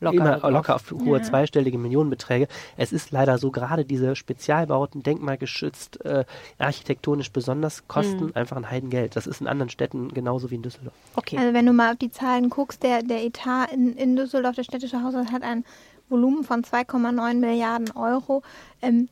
immer 0.00 0.36
drauf. 0.38 0.50
locker 0.50 0.74
auf 0.76 0.90
hohe 0.90 1.20
zweistellige 1.22 1.78
Millionenbeträge. 1.78 2.48
Es 2.76 2.92
ist 2.92 3.10
leider 3.10 3.38
so, 3.38 3.50
gerade 3.50 3.84
diese 3.84 4.14
Spezialbauten, 4.16 5.02
denkmalgeschützt, 5.02 6.04
äh, 6.04 6.24
architektonisch 6.58 7.32
besonders, 7.32 7.86
kosten 7.88 8.26
Mhm. 8.26 8.32
einfach 8.34 8.56
ein 8.56 8.70
Heidengeld. 8.70 9.16
Das 9.16 9.26
ist 9.26 9.40
in 9.40 9.46
anderen 9.46 9.70
Städten 9.70 10.08
genauso 10.08 10.50
wie 10.50 10.56
in 10.56 10.62
Düsseldorf. 10.62 10.94
Okay. 11.16 11.36
Also 11.38 11.52
wenn 11.52 11.66
du 11.66 11.72
mal 11.72 11.92
auf 11.92 11.98
die 11.98 12.10
Zahlen 12.10 12.50
guckst, 12.50 12.82
der, 12.82 13.02
der 13.02 13.24
Etat 13.24 13.72
in, 13.72 13.94
in 13.96 14.16
Düsseldorf, 14.16 14.54
der 14.54 14.64
städtische 14.64 15.02
Haushalt 15.02 15.32
hat 15.32 15.42
ein 15.42 15.64
Volumen 16.08 16.44
von 16.44 16.62
2,9 16.62 17.34
Milliarden 17.34 17.90
Euro. 17.92 18.42
Ähm, 18.82 19.08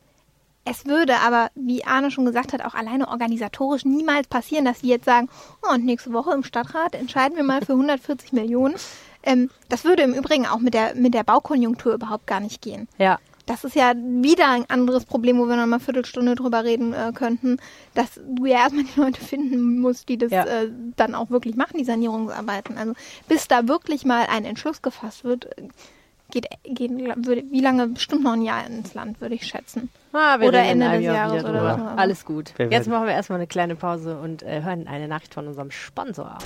es 0.69 0.85
würde 0.85 1.15
aber, 1.19 1.49
wie 1.55 1.85
Arne 1.85 2.11
schon 2.11 2.25
gesagt 2.25 2.51
hat, 2.51 2.63
auch 2.65 2.73
alleine 2.73 3.07
organisatorisch 3.07 3.85
niemals 3.85 4.27
passieren, 4.27 4.65
dass 4.65 4.79
die 4.81 4.89
jetzt 4.89 5.05
sagen, 5.05 5.29
oh, 5.63 5.73
und 5.73 5.85
nächste 5.85 6.11
Woche 6.11 6.33
im 6.33 6.43
Stadtrat 6.43 6.93
entscheiden 6.93 7.37
wir 7.37 7.43
mal 7.43 7.61
für 7.61 7.71
140 7.73 8.33
Millionen. 8.33 8.75
Ähm, 9.23 9.49
das 9.69 9.83
würde 9.83 10.03
im 10.03 10.13
Übrigen 10.13 10.45
auch 10.45 10.59
mit 10.59 10.73
der, 10.73 10.95
mit 10.95 11.13
der 11.13 11.23
Baukonjunktur 11.23 11.93
überhaupt 11.93 12.27
gar 12.27 12.39
nicht 12.39 12.61
gehen. 12.61 12.87
ja. 12.97 13.19
Das 13.49 13.63
ist 13.63 13.75
ja 13.77 13.93
wieder 13.95 14.49
ein 14.51 14.69
anderes 14.69 15.05
Problem, 15.05 15.37
wo 15.37 15.45
wir 15.47 15.55
noch 15.55 15.65
mal 15.67 15.77
eine 15.77 15.79
Viertelstunde 15.79 16.35
drüber 16.35 16.65
reden 16.65 16.91
äh, 16.91 17.13
könnten, 17.15 17.59
dass 17.93 18.19
du 18.27 18.45
ja 18.45 18.57
erstmal 18.57 18.83
die 18.83 18.99
Leute 18.99 19.21
finden 19.25 19.79
musst, 19.79 20.09
die 20.09 20.17
das 20.17 20.33
Ja. 20.33 20.43
äh, 20.43 20.69
dann 20.97 21.15
auch 21.15 21.29
wirklich 21.29 21.55
machen, 21.55 21.77
die 21.77 21.85
Sanierungsarbeiten. 21.85 22.77
Also 22.77 22.91
bis 23.29 23.47
da 23.47 23.69
wirklich 23.69 24.03
mal 24.03 24.25
ein 24.29 24.43
Entschluss 24.43 24.81
gefasst 24.81 25.23
wird, 25.23 25.47
geht, 26.29 26.47
geht 26.65 26.91
würde, 26.91 27.45
wie 27.49 27.61
lange 27.61 27.87
bestimmt 27.87 28.25
noch 28.25 28.33
ein 28.33 28.41
Jahr 28.41 28.67
ins 28.67 28.93
Land, 28.93 29.21
würde 29.21 29.35
ich 29.35 29.47
schätzen. 29.47 29.87
Ah, 30.11 30.41
wir 30.41 30.49
Oder 30.49 30.63
Ende 30.63 30.89
des 30.91 31.03
Jahr 31.03 31.15
Jahres 31.15 31.39
wieder 31.39 31.49
oder 31.49 31.59
drüber. 31.59 31.75
so, 31.77 31.83
aber- 31.91 32.01
Alles 32.01 32.25
gut. 32.25 32.53
Jetzt 32.57 32.89
machen 32.89 33.05
wir 33.05 33.13
erstmal 33.13 33.39
eine 33.39 33.47
kleine 33.47 33.77
Pause 33.77 34.17
und 34.19 34.43
äh, 34.43 34.61
hören 34.61 34.89
eine 34.89 35.07
Nachricht 35.07 35.33
von 35.33 35.47
unserem 35.47 35.71
Sponsor. 35.71 36.37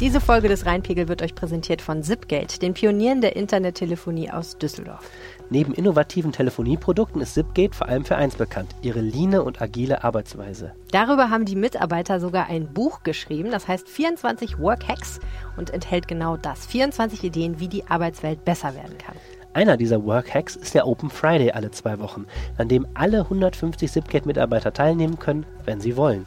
Diese 0.00 0.20
Folge 0.20 0.48
des 0.48 0.66
Rheinpegel 0.66 1.06
wird 1.06 1.22
euch 1.22 1.36
präsentiert 1.36 1.80
von 1.80 2.02
Zipgate, 2.02 2.58
den 2.58 2.74
Pionieren 2.74 3.20
der 3.20 3.36
Internettelefonie 3.36 4.28
aus 4.28 4.58
Düsseldorf. 4.58 5.08
Neben 5.50 5.72
innovativen 5.72 6.32
Telefonieprodukten 6.32 7.20
ist 7.20 7.34
Zipgate 7.34 7.76
vor 7.76 7.88
allem 7.88 8.04
für 8.04 8.16
eins 8.16 8.34
bekannt, 8.34 8.74
ihre 8.82 9.00
leane 9.00 9.44
und 9.44 9.62
agile 9.62 10.02
Arbeitsweise. 10.02 10.72
Darüber 10.90 11.30
haben 11.30 11.44
die 11.44 11.54
Mitarbeiter 11.54 12.18
sogar 12.18 12.48
ein 12.48 12.74
Buch 12.74 13.04
geschrieben, 13.04 13.52
das 13.52 13.68
heißt 13.68 13.88
24 13.88 14.58
Workhacks 14.58 15.20
und 15.56 15.70
enthält 15.70 16.08
genau 16.08 16.36
das. 16.36 16.66
24 16.66 17.22
Ideen, 17.22 17.60
wie 17.60 17.68
die 17.68 17.86
Arbeitswelt 17.86 18.44
besser 18.44 18.74
werden 18.74 18.98
kann. 18.98 19.14
Einer 19.52 19.76
dieser 19.76 20.04
Workhacks 20.04 20.56
ist 20.56 20.74
der 20.74 20.88
Open 20.88 21.08
Friday 21.08 21.52
alle 21.52 21.70
zwei 21.70 22.00
Wochen, 22.00 22.26
an 22.58 22.66
dem 22.66 22.88
alle 22.94 23.20
150 23.20 23.92
Zipgate-Mitarbeiter 23.92 24.72
teilnehmen 24.72 25.20
können, 25.20 25.46
wenn 25.64 25.80
sie 25.80 25.96
wollen. 25.96 26.26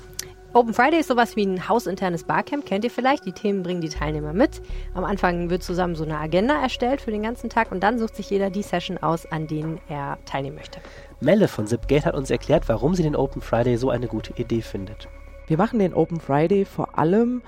Open 0.54 0.74
Friday 0.74 1.02
ist 1.02 1.08
sowas 1.08 1.36
wie 1.36 1.46
ein 1.46 1.68
hausinternes 1.68 2.24
Barcamp, 2.24 2.66
kennt 2.66 2.84
ihr 2.84 2.90
vielleicht. 2.90 3.26
Die 3.26 3.34
Themen 3.34 3.64
bringen 3.64 3.82
die 3.82 3.90
Teilnehmer 3.90 4.34
mit. 4.34 4.62
Am 4.94 5.04
Anfang 5.04 5.50
wird 5.50 5.62
zusammen 5.62 5.96
so 5.96 6.06
eine 6.06 6.18
Agenda 6.18 6.62
erstellt 6.62 7.02
für 7.02 7.12
den 7.12 7.22
ganzen 7.22 7.50
Tag 7.50 7.72
und 7.72 7.82
dann 7.82 8.00
sucht 8.00 8.16
sich 8.16 8.30
jeder 8.30 8.50
die 8.50 8.64
Session 8.64 8.98
aus, 8.98 9.26
an 9.26 9.48
denen 9.48 9.80
er 9.90 10.18
teilnehmen 10.26 10.56
möchte. 10.56 10.80
Melle 11.20 11.48
von 11.48 11.68
Zipgate 11.68 12.06
hat 12.06 12.16
uns 12.16 12.32
erklärt, 12.32 12.70
warum 12.70 12.96
sie 12.96 13.04
den 13.04 13.16
Open 13.16 13.42
Friday 13.42 13.78
so 13.78 13.90
eine 13.90 14.08
gute 14.08 14.34
Idee 14.42 14.62
findet. 14.62 15.10
Wir 15.48 15.58
machen 15.58 15.80
den 15.80 15.94
Open 15.94 16.20
Friday 16.20 16.66
vor 16.66 16.98
allem, 16.98 17.42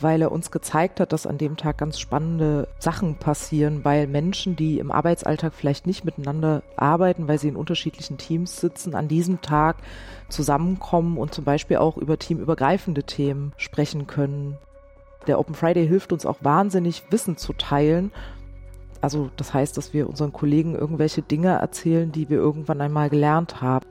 weil 0.00 0.22
er 0.22 0.32
uns 0.32 0.50
gezeigt 0.50 1.00
hat, 1.00 1.12
dass 1.12 1.26
an 1.26 1.38
dem 1.38 1.56
Tag 1.56 1.78
ganz 1.78 1.98
spannende 1.98 2.68
Sachen 2.78 3.16
passieren, 3.16 3.84
weil 3.84 4.06
Menschen, 4.06 4.56
die 4.56 4.78
im 4.78 4.92
Arbeitsalltag 4.92 5.54
vielleicht 5.54 5.86
nicht 5.86 6.04
miteinander 6.04 6.62
arbeiten, 6.76 7.28
weil 7.28 7.38
sie 7.38 7.48
in 7.48 7.56
unterschiedlichen 7.56 8.18
Teams 8.18 8.60
sitzen, 8.60 8.94
an 8.94 9.08
diesem 9.08 9.40
Tag 9.40 9.76
zusammenkommen 10.28 11.18
und 11.18 11.34
zum 11.34 11.44
Beispiel 11.44 11.78
auch 11.78 11.96
über 11.96 12.18
teamübergreifende 12.18 13.04
Themen 13.04 13.52
sprechen 13.56 14.06
können. 14.06 14.58
Der 15.26 15.38
Open 15.38 15.54
Friday 15.54 15.86
hilft 15.86 16.12
uns 16.12 16.26
auch 16.26 16.38
wahnsinnig, 16.40 17.04
Wissen 17.10 17.36
zu 17.36 17.52
teilen. 17.52 18.12
Also 19.00 19.30
das 19.36 19.52
heißt, 19.54 19.76
dass 19.76 19.92
wir 19.92 20.08
unseren 20.08 20.32
Kollegen 20.32 20.74
irgendwelche 20.74 21.22
Dinge 21.22 21.48
erzählen, 21.48 22.12
die 22.12 22.28
wir 22.28 22.38
irgendwann 22.38 22.80
einmal 22.80 23.10
gelernt 23.10 23.60
haben. 23.60 23.86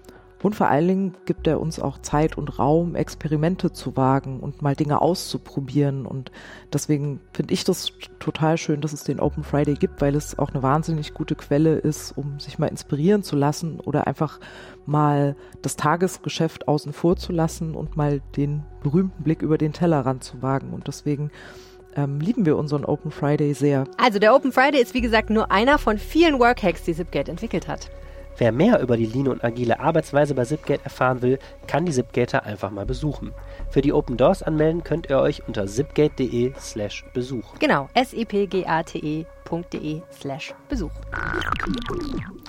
Und 0.45 0.53
vor 0.53 0.67
allen 0.67 0.87
Dingen 0.87 1.13
gibt 1.25 1.47
er 1.47 1.59
uns 1.59 1.79
auch 1.79 1.97
Zeit 1.97 2.37
und 2.37 2.59
Raum, 2.59 2.93
Experimente 2.93 3.71
zu 3.71 3.97
wagen 3.97 4.41
und 4.41 4.61
mal 4.61 4.75
Dinge 4.75 5.01
auszuprobieren. 5.01 6.05
Und 6.05 6.31
deswegen 6.71 7.19
finde 7.33 7.51
ich 7.51 7.63
das 7.63 7.93
total 8.19 8.59
schön, 8.59 8.79
dass 8.79 8.93
es 8.93 9.03
den 9.03 9.19
Open 9.19 9.43
Friday 9.43 9.73
gibt, 9.73 10.01
weil 10.01 10.13
es 10.13 10.37
auch 10.37 10.51
eine 10.51 10.61
wahnsinnig 10.61 11.15
gute 11.15 11.33
Quelle 11.33 11.77
ist, 11.77 12.15
um 12.15 12.39
sich 12.39 12.59
mal 12.59 12.67
inspirieren 12.67 13.23
zu 13.23 13.35
lassen 13.35 13.79
oder 13.79 14.05
einfach 14.05 14.39
mal 14.85 15.35
das 15.63 15.77
Tagesgeschäft 15.77 16.67
außen 16.67 16.93
vor 16.93 17.15
zu 17.15 17.31
lassen 17.31 17.73
und 17.73 17.97
mal 17.97 18.21
den 18.37 18.61
berühmten 18.83 19.23
Blick 19.23 19.41
über 19.41 19.57
den 19.57 19.73
Tellerrand 19.73 20.23
zu 20.23 20.43
wagen. 20.43 20.73
Und 20.73 20.87
deswegen 20.87 21.31
ähm, 21.95 22.19
lieben 22.19 22.45
wir 22.45 22.55
unseren 22.57 22.85
Open 22.85 23.09
Friday 23.09 23.55
sehr. 23.55 23.85
Also 23.97 24.19
der 24.19 24.35
Open 24.35 24.51
Friday 24.51 24.79
ist 24.79 24.93
wie 24.93 25.01
gesagt 25.01 25.31
nur 25.31 25.51
einer 25.51 25.79
von 25.79 25.97
vielen 25.97 26.37
Workhacks, 26.37 26.83
die 26.83 26.93
Zipgate 26.93 27.29
entwickelt 27.29 27.67
hat. 27.67 27.89
Wer 28.37 28.51
mehr 28.51 28.81
über 28.81 28.97
die 28.97 29.05
lean 29.05 29.29
und 29.29 29.43
agile 29.43 29.79
Arbeitsweise 29.79 30.35
bei 30.35 30.43
Zipgate 30.43 30.83
erfahren 30.83 31.21
will, 31.21 31.39
kann 31.67 31.85
die 31.85 31.93
Zipgater 31.93 32.43
einfach 32.43 32.69
mal 32.69 32.85
besuchen. 32.85 33.33
Für 33.69 33.81
die 33.81 33.93
Open 33.93 34.17
Doors 34.17 34.43
anmelden 34.43 34.83
könnt 34.83 35.09
ihr 35.09 35.19
euch 35.19 35.47
unter 35.47 35.65
zipgate.de 35.67 36.53
slash 36.59 37.05
Besuch. 37.13 37.57
Genau, 37.59 37.87
sepgate.de 37.95 39.25
slash 40.11 40.53
Besuch. 40.67 40.91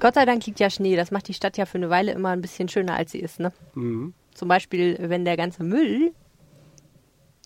Gott 0.01 0.15
sei 0.15 0.25
Dank 0.25 0.45
liegt 0.47 0.59
ja 0.61 0.71
Schnee, 0.71 0.97
das 0.97 1.11
macht 1.11 1.29
die 1.29 1.35
Stadt 1.35 1.57
ja 1.57 1.67
für 1.67 1.79
eine 1.79 1.91
Weile 1.91 2.13
immer 2.13 2.31
ein 2.31 2.41
bisschen 2.41 2.69
schöner, 2.69 2.95
als 2.97 3.13
sie 3.13 3.21
ist. 3.21 3.39
Ne? 3.39 3.53
Mhm. 3.75 4.15
Zum 4.35 4.49
Beispiel, 4.49 4.99
wenn 5.01 5.25
der 5.25 5.37
ganze 5.37 5.63
Müll, 5.63 6.13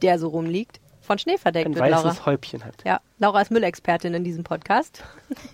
der 0.03 0.18
so 0.18 0.29
rumliegt, 0.29 0.81
von 1.10 1.18
Schnee 1.18 1.38
verdeckt 1.38 1.66
Ein 1.66 1.74
wird, 1.74 1.90
Laura. 1.90 2.04
weißes 2.04 2.24
Häubchen 2.24 2.64
hat. 2.64 2.84
Ja, 2.86 3.00
Laura 3.18 3.40
ist 3.40 3.50
Müllexpertin 3.50 4.14
in 4.14 4.22
diesem 4.22 4.44
Podcast. 4.44 5.02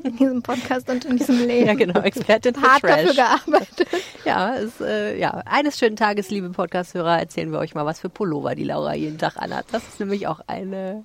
In 0.04 0.14
diesem 0.18 0.42
Podcast 0.42 0.90
und 0.90 1.06
in 1.06 1.16
diesem 1.16 1.38
Leben. 1.46 1.66
Ja, 1.66 1.72
genau, 1.72 2.00
Expertin 2.00 2.54
für 2.54 2.60
Hart 2.60 2.84
dafür 2.84 3.14
Trash. 3.14 3.16
gearbeitet. 3.16 3.88
Ja, 4.26 4.50
ist, 4.56 4.82
äh, 4.82 5.18
ja, 5.18 5.30
eines 5.46 5.78
schönen 5.78 5.96
Tages, 5.96 6.28
liebe 6.28 6.50
Podcast-Hörer, 6.50 7.18
erzählen 7.20 7.50
wir 7.52 7.58
euch 7.58 7.74
mal, 7.74 7.86
was 7.86 8.00
für 8.00 8.10
Pullover 8.10 8.54
die 8.54 8.64
Laura 8.64 8.92
jeden 8.94 9.16
Tag 9.16 9.38
anhat. 9.38 9.64
Das 9.72 9.82
ist 9.88 9.98
nämlich 9.98 10.26
auch 10.26 10.40
eine. 10.46 11.04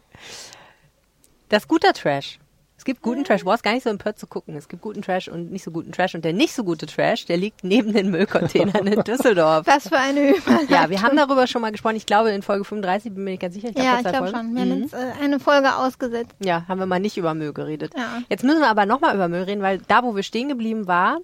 Das 1.48 1.64
ist 1.64 1.68
guter 1.70 1.94
Trash. 1.94 2.38
Es 2.82 2.86
gibt 2.86 3.04
guten 3.04 3.24
Trash. 3.24 3.42
Du 3.42 3.46
brauchst 3.46 3.62
gar 3.62 3.74
nicht 3.74 3.84
so 3.84 3.92
empört 3.92 4.18
zu 4.18 4.26
gucken. 4.26 4.56
Es 4.56 4.68
gibt 4.68 4.82
guten 4.82 5.04
Trash 5.04 5.28
und 5.28 5.52
nicht 5.52 5.64
so 5.64 5.70
guten 5.70 5.92
Trash. 5.92 6.16
Und 6.16 6.26
der 6.26 6.34
nicht 6.34 6.52
so 6.52 6.64
gute 6.64 6.88
Trash, 6.88 7.28
der 7.28 7.38
liegt 7.38 7.64
neben 7.64 7.94
den 7.94 8.10
Müllcontainern 8.10 8.88
in 8.88 9.00
Düsseldorf. 9.04 9.68
Was 9.68 9.88
für 9.88 10.00
eine 10.00 10.32
Überleitung. 10.36 10.68
Ja, 10.68 10.90
wir 10.90 11.04
haben 11.04 11.16
darüber 11.16 11.46
schon 11.46 11.62
mal 11.62 11.72
gesprochen. 11.72 11.96
Ich 11.98 12.08
glaube, 12.08 12.32
in 12.32 12.42
Folge 12.42 12.64
35 12.66 13.14
bin 13.14 13.24
mir 13.24 13.30
nicht 13.30 13.42
ganz 13.44 13.54
sicher. 13.54 13.68
Ich 13.68 13.76
glaub, 13.76 13.86
Ja, 13.86 13.98
ich 14.00 14.08
glaube 14.08 14.30
schon. 14.30 14.56
Wir 14.56 14.62
haben 14.62 14.70
Mhm. 14.78 14.82
jetzt 14.82 14.94
äh, 14.96 15.12
eine 15.22 15.40
Folge 15.40 15.76
ausgesetzt. 15.76 16.34
Ja, 16.44 16.66
haben 16.68 16.80
wir 16.80 16.88
mal 16.88 17.00
nicht 17.00 17.18
über 17.18 17.36
Müll 17.36 17.54
geredet. 17.54 17.94
Ja. 17.96 18.24
Jetzt 18.30 18.44
müssen 18.44 18.62
wir 18.62 18.70
aber 18.70 18.88
nochmal 18.88 19.14
über 19.14 19.28
Müll 19.28 19.44
reden, 19.44 19.62
weil 19.62 19.78
da, 19.88 20.02
wo 20.02 20.16
wir 20.16 20.24
stehen 20.24 20.50
geblieben 20.50 20.88
war, 20.88 21.20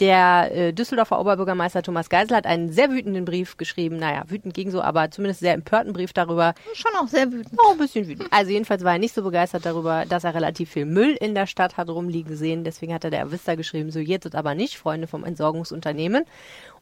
der 0.00 0.50
äh, 0.52 0.72
Düsseldorfer 0.72 1.20
Oberbürgermeister 1.20 1.82
Thomas 1.82 2.08
Geisel 2.08 2.36
hat 2.36 2.46
einen 2.46 2.72
sehr 2.72 2.90
wütenden 2.90 3.24
Brief 3.24 3.56
geschrieben. 3.56 3.96
Naja, 3.98 4.24
wütend 4.26 4.54
ging 4.54 4.70
so, 4.70 4.82
aber 4.82 5.10
zumindest 5.10 5.40
sehr 5.40 5.54
empörten 5.54 5.92
Brief 5.92 6.12
darüber. 6.12 6.54
Schon 6.72 6.92
auch 6.96 7.06
sehr 7.06 7.30
wütend. 7.30 7.58
Oh, 7.64 7.72
ein 7.72 7.78
bisschen 7.78 8.08
wütend. 8.08 8.28
Also 8.32 8.50
jedenfalls 8.50 8.82
war 8.82 8.94
er 8.94 8.98
nicht 8.98 9.14
so 9.14 9.22
begeistert 9.22 9.64
darüber, 9.64 10.04
dass 10.06 10.24
er 10.24 10.34
relativ 10.34 10.70
viel 10.70 10.84
Müll 10.84 11.16
in 11.20 11.34
der 11.34 11.46
Stadt 11.46 11.76
hat 11.76 11.88
rumliegen 11.88 12.36
sehen. 12.36 12.64
Deswegen 12.64 12.92
hat 12.92 13.04
er 13.04 13.10
der 13.10 13.22
Avista 13.22 13.54
geschrieben, 13.54 13.90
so 13.92 14.00
jetzt 14.00 14.26
ist 14.26 14.34
aber 14.34 14.54
nicht, 14.54 14.76
Freunde 14.76 15.06
vom 15.06 15.24
Entsorgungsunternehmen. 15.24 16.24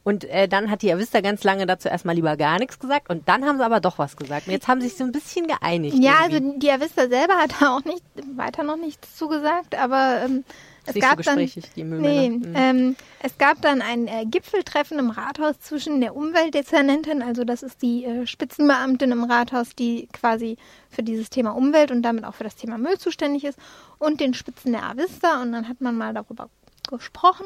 Und 0.03 0.25
äh, 0.25 0.47
dann 0.47 0.69
hat 0.69 0.81
die 0.81 0.91
Avista 0.91 1.21
ganz 1.21 1.43
lange 1.43 1.65
dazu 1.65 1.87
erstmal 1.87 2.15
lieber 2.15 2.35
gar 2.35 2.59
nichts 2.59 2.77
gesagt 2.77 3.09
und 3.09 3.29
dann 3.29 3.45
haben 3.45 3.57
sie 3.57 3.63
aber 3.65 3.79
doch 3.79 3.99
was 3.99 4.17
gesagt. 4.17 4.47
Und 4.47 4.53
jetzt 4.53 4.67
haben 4.67 4.81
sie 4.81 4.89
sich 4.89 4.97
so 4.97 5.05
ein 5.05 5.13
bisschen 5.13 5.47
geeinigt. 5.47 5.95
Ja, 5.97 6.23
irgendwie. 6.23 6.35
also 6.35 6.59
die 6.59 6.71
Avista 6.71 7.07
selber 7.07 7.35
hat 7.35 7.51
da 7.61 7.77
auch 7.77 7.85
nicht 7.85 8.03
weiter 8.35 8.63
noch 8.63 8.75
nichts 8.75 9.15
zugesagt, 9.15 9.75
aber 9.75 10.23
ähm, 10.25 10.43
es 10.85 10.95
nicht 10.95 11.03
so 11.03 11.09
gab 11.09 11.23
dann 11.23 11.37
gesprächig, 11.37 11.71
die 11.75 11.83
Müllmänner. 11.83 12.13
nee, 12.21 12.29
Mhm. 12.29 12.53
ähm, 12.55 12.95
es 13.21 13.37
gab 13.37 13.61
dann 13.61 13.81
ein 13.81 14.07
äh, 14.07 14.25
Gipfeltreffen 14.25 14.99
im 14.99 15.09
Rathaus 15.09 15.59
zwischen 15.59 16.01
der 16.01 16.15
Umweltdezernentin, 16.15 17.21
also 17.21 17.43
das 17.43 17.63
ist 17.63 17.81
die 17.81 18.05
äh, 18.05 18.27
Spitzenbeamtin 18.27 19.11
im 19.11 19.23
Rathaus, 19.23 19.75
die 19.75 20.07
quasi 20.13 20.57
für 20.89 21.03
dieses 21.03 21.29
Thema 21.29 21.51
Umwelt 21.51 21.91
und 21.91 22.01
damit 22.01 22.25
auch 22.25 22.35
für 22.35 22.43
das 22.43 22.55
Thema 22.55 22.77
Müll 22.77 22.97
zuständig 22.97 23.43
ist, 23.45 23.57
und 23.99 24.19
den 24.19 24.33
Spitzen 24.33 24.73
der 24.73 24.83
Avista 24.83 25.41
und 25.41 25.51
dann 25.53 25.67
hat 25.69 25.79
man 25.81 25.95
mal 25.97 26.13
darüber 26.13 26.49
gesprochen 26.89 27.45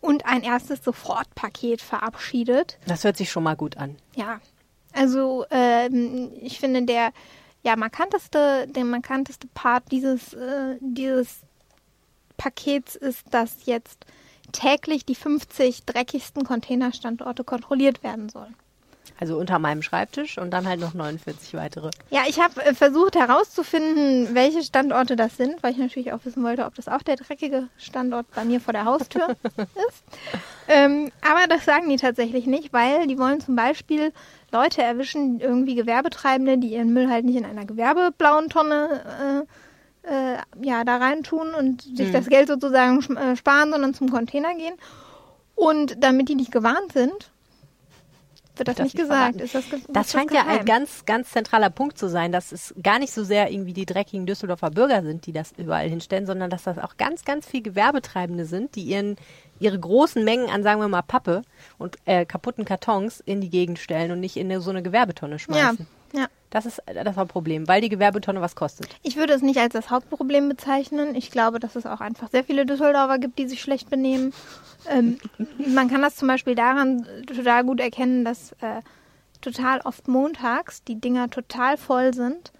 und 0.00 0.26
ein 0.26 0.42
erstes 0.42 0.84
Sofortpaket 0.84 1.80
verabschiedet. 1.80 2.78
Das 2.86 3.04
hört 3.04 3.16
sich 3.16 3.30
schon 3.30 3.42
mal 3.42 3.56
gut 3.56 3.78
an. 3.78 3.96
Ja, 4.14 4.40
also 4.92 5.46
ähm, 5.50 6.30
ich 6.40 6.60
finde 6.60 6.82
der 6.82 7.12
ja 7.62 7.76
markanteste, 7.76 8.66
der 8.68 8.84
markanteste 8.84 9.48
Part 9.54 9.84
dieses 9.90 10.34
äh, 10.34 10.76
dieses 10.80 11.40
Pakets 12.36 12.94
ist, 12.94 13.22
dass 13.32 13.66
jetzt 13.66 14.06
täglich 14.52 15.04
die 15.04 15.14
50 15.14 15.84
dreckigsten 15.84 16.44
Containerstandorte 16.44 17.44
kontrolliert 17.44 18.02
werden 18.02 18.28
sollen. 18.28 18.54
Also 19.20 19.38
unter 19.38 19.58
meinem 19.58 19.82
Schreibtisch 19.82 20.38
und 20.38 20.50
dann 20.50 20.66
halt 20.66 20.80
noch 20.80 20.92
49 20.92 21.54
weitere. 21.54 21.90
Ja, 22.10 22.22
ich 22.28 22.40
habe 22.40 22.64
äh, 22.64 22.74
versucht 22.74 23.14
herauszufinden, 23.14 24.34
welche 24.34 24.62
Standorte 24.62 25.14
das 25.14 25.36
sind, 25.36 25.62
weil 25.62 25.72
ich 25.72 25.78
natürlich 25.78 26.12
auch 26.12 26.24
wissen 26.24 26.42
wollte, 26.42 26.64
ob 26.64 26.74
das 26.74 26.88
auch 26.88 27.02
der 27.02 27.16
dreckige 27.16 27.68
Standort 27.78 28.26
bei 28.34 28.44
mir 28.44 28.60
vor 28.60 28.72
der 28.72 28.86
Haustür 28.86 29.36
ist. 29.56 30.04
Ähm, 30.66 31.12
aber 31.22 31.46
das 31.48 31.64
sagen 31.64 31.88
die 31.88 31.96
tatsächlich 31.96 32.46
nicht, 32.46 32.72
weil 32.72 33.06
die 33.06 33.18
wollen 33.18 33.40
zum 33.40 33.54
Beispiel 33.54 34.12
Leute 34.50 34.82
erwischen, 34.82 35.38
irgendwie 35.38 35.76
Gewerbetreibende, 35.76 36.58
die 36.58 36.72
ihren 36.72 36.92
Müll 36.92 37.08
halt 37.08 37.24
nicht 37.24 37.36
in 37.36 37.44
einer 37.44 37.66
gewerbeblauen 37.66 38.48
Tonne 38.48 39.44
äh, 39.46 39.46
äh, 40.08 40.36
ja, 40.66 40.84
da 40.84 40.96
reintun 40.98 41.54
und 41.54 41.82
sich 41.82 42.08
Mhm. 42.08 42.12
das 42.12 42.26
Geld 42.26 42.48
sozusagen 42.48 42.98
äh, 43.16 43.36
sparen, 43.36 43.70
sondern 43.72 43.94
zum 43.94 44.10
Container 44.10 44.54
gehen. 44.54 44.74
Und 45.54 45.96
damit 46.02 46.28
die 46.28 46.34
nicht 46.34 46.52
gewarnt 46.52 46.92
sind, 46.92 47.30
wird 48.56 48.68
das 48.68 48.76
Darf 48.76 48.84
nicht 48.84 48.94
ich 48.94 49.00
gesagt. 49.00 49.18
verraten? 49.20 49.38
Ist 49.40 49.54
das, 49.54 49.68
ge- 49.68 49.80
Das 49.88 50.12
scheint 50.12 50.32
ja 50.32 50.46
ein 50.46 50.64
ganz, 50.64 51.04
ganz 51.06 51.30
zentraler 51.30 51.70
Punkt 51.70 51.98
zu 51.98 52.08
sein, 52.08 52.30
dass 52.30 52.52
es 52.52 52.72
gar 52.82 53.00
nicht 53.00 53.12
so 53.12 53.24
sehr 53.24 53.50
irgendwie 53.50 53.72
die 53.72 53.84
dreckigen 53.86 54.26
Düsseldorfer 54.26 54.70
Bürger 54.70 55.02
sind, 55.02 55.26
die 55.26 55.32
das 55.32 55.52
überall 55.56 55.88
hinstellen, 55.88 56.24
sondern 56.26 56.50
dass 56.50 56.62
das 56.64 56.78
auch 56.78 56.96
ganz, 56.96 57.24
ganz 57.24 57.46
viel 57.46 57.62
Gewerbetreibende 57.62 58.44
sind, 58.46 58.76
die 58.76 58.82
ihren, 58.84 59.16
ihre 59.58 59.78
großen 59.78 60.22
Mengen 60.22 60.50
an, 60.50 60.62
sagen 60.62 60.80
wir 60.80 60.86
mal, 60.88 61.02
Pappe 61.02 61.42
und 61.78 61.96
äh, 62.04 62.24
kaputten 62.26 62.64
Kartons 62.64 63.20
in 63.20 63.40
die 63.40 63.50
Gegend 63.50 63.80
stellen 63.80 64.12
und 64.12 64.20
nicht 64.20 64.36
in 64.36 64.60
so 64.60 64.70
eine 64.70 64.82
Gewerbetonne 64.84 65.38
schmeißen. 65.40 65.78
ja. 65.80 65.86
Das 66.54 66.66
ist 66.66 66.78
äh, 66.86 67.04
das 67.04 67.16
war 67.16 67.24
ein 67.24 67.28
Problem, 67.28 67.66
weil 67.68 67.80
die 67.80 67.88
Gewerbetonne 67.88 68.40
was 68.40 68.54
kostet. 68.54 68.88
Ich 69.02 69.16
würde 69.16 69.34
es 69.34 69.42
nicht 69.42 69.58
als 69.58 69.74
das 69.74 69.90
Hauptproblem 69.90 70.48
bezeichnen. 70.48 71.16
Ich 71.16 71.30
glaube, 71.30 71.58
dass 71.58 71.74
es 71.74 71.84
auch 71.84 72.00
einfach 72.00 72.30
sehr 72.30 72.44
viele 72.44 72.64
Düsseldorfer 72.64 73.18
gibt, 73.18 73.38
die 73.38 73.48
sich 73.48 73.60
schlecht 73.60 73.90
benehmen. 73.90 74.32
Ähm, 74.88 75.18
man 75.74 75.90
kann 75.90 76.00
das 76.00 76.14
zum 76.14 76.28
Beispiel 76.28 76.54
daran 76.54 77.06
total 77.26 77.64
gut 77.64 77.80
erkennen, 77.80 78.24
dass 78.24 78.52
äh, 78.60 78.80
total 79.40 79.80
oft 79.80 80.06
montags 80.06 80.84
die 80.84 81.00
Dinger 81.00 81.28
total 81.28 81.76
voll 81.76 82.14
sind. 82.14 82.52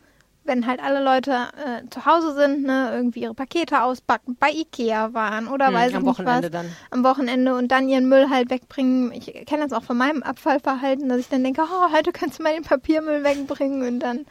Wenn 0.44 0.66
halt 0.66 0.82
alle 0.82 1.02
Leute 1.02 1.32
äh, 1.32 1.88
zu 1.90 2.04
Hause 2.04 2.34
sind, 2.34 2.64
ne, 2.64 2.90
irgendwie 2.92 3.22
ihre 3.22 3.34
Pakete 3.34 3.82
ausbacken, 3.82 4.36
bei 4.38 4.50
Ikea 4.50 5.14
waren 5.14 5.48
oder 5.48 5.68
Hm, 5.68 5.74
weiß 5.74 5.90
ich 5.90 5.96
am 5.96 6.02
nicht 6.04 6.18
Wochenende 6.18 6.52
was, 6.52 6.62
dann. 6.62 6.76
am 6.90 7.04
Wochenende 7.04 7.54
und 7.54 7.68
dann 7.68 7.88
ihren 7.88 8.08
Müll 8.08 8.28
halt 8.30 8.50
wegbringen. 8.50 9.10
Ich 9.12 9.26
kenne 9.46 9.64
das 9.66 9.72
auch 9.72 9.84
von 9.84 9.96
meinem 9.96 10.22
Abfallverhalten, 10.22 11.08
dass 11.08 11.18
ich 11.18 11.28
dann 11.28 11.42
denke, 11.42 11.62
oh, 11.62 11.92
heute 11.92 12.12
kannst 12.12 12.38
du 12.38 12.42
mal 12.42 12.52
den 12.54 12.62
Papiermüll 12.62 13.24
wegbringen 13.24 13.86
und 13.88 14.00
dann 14.00 14.26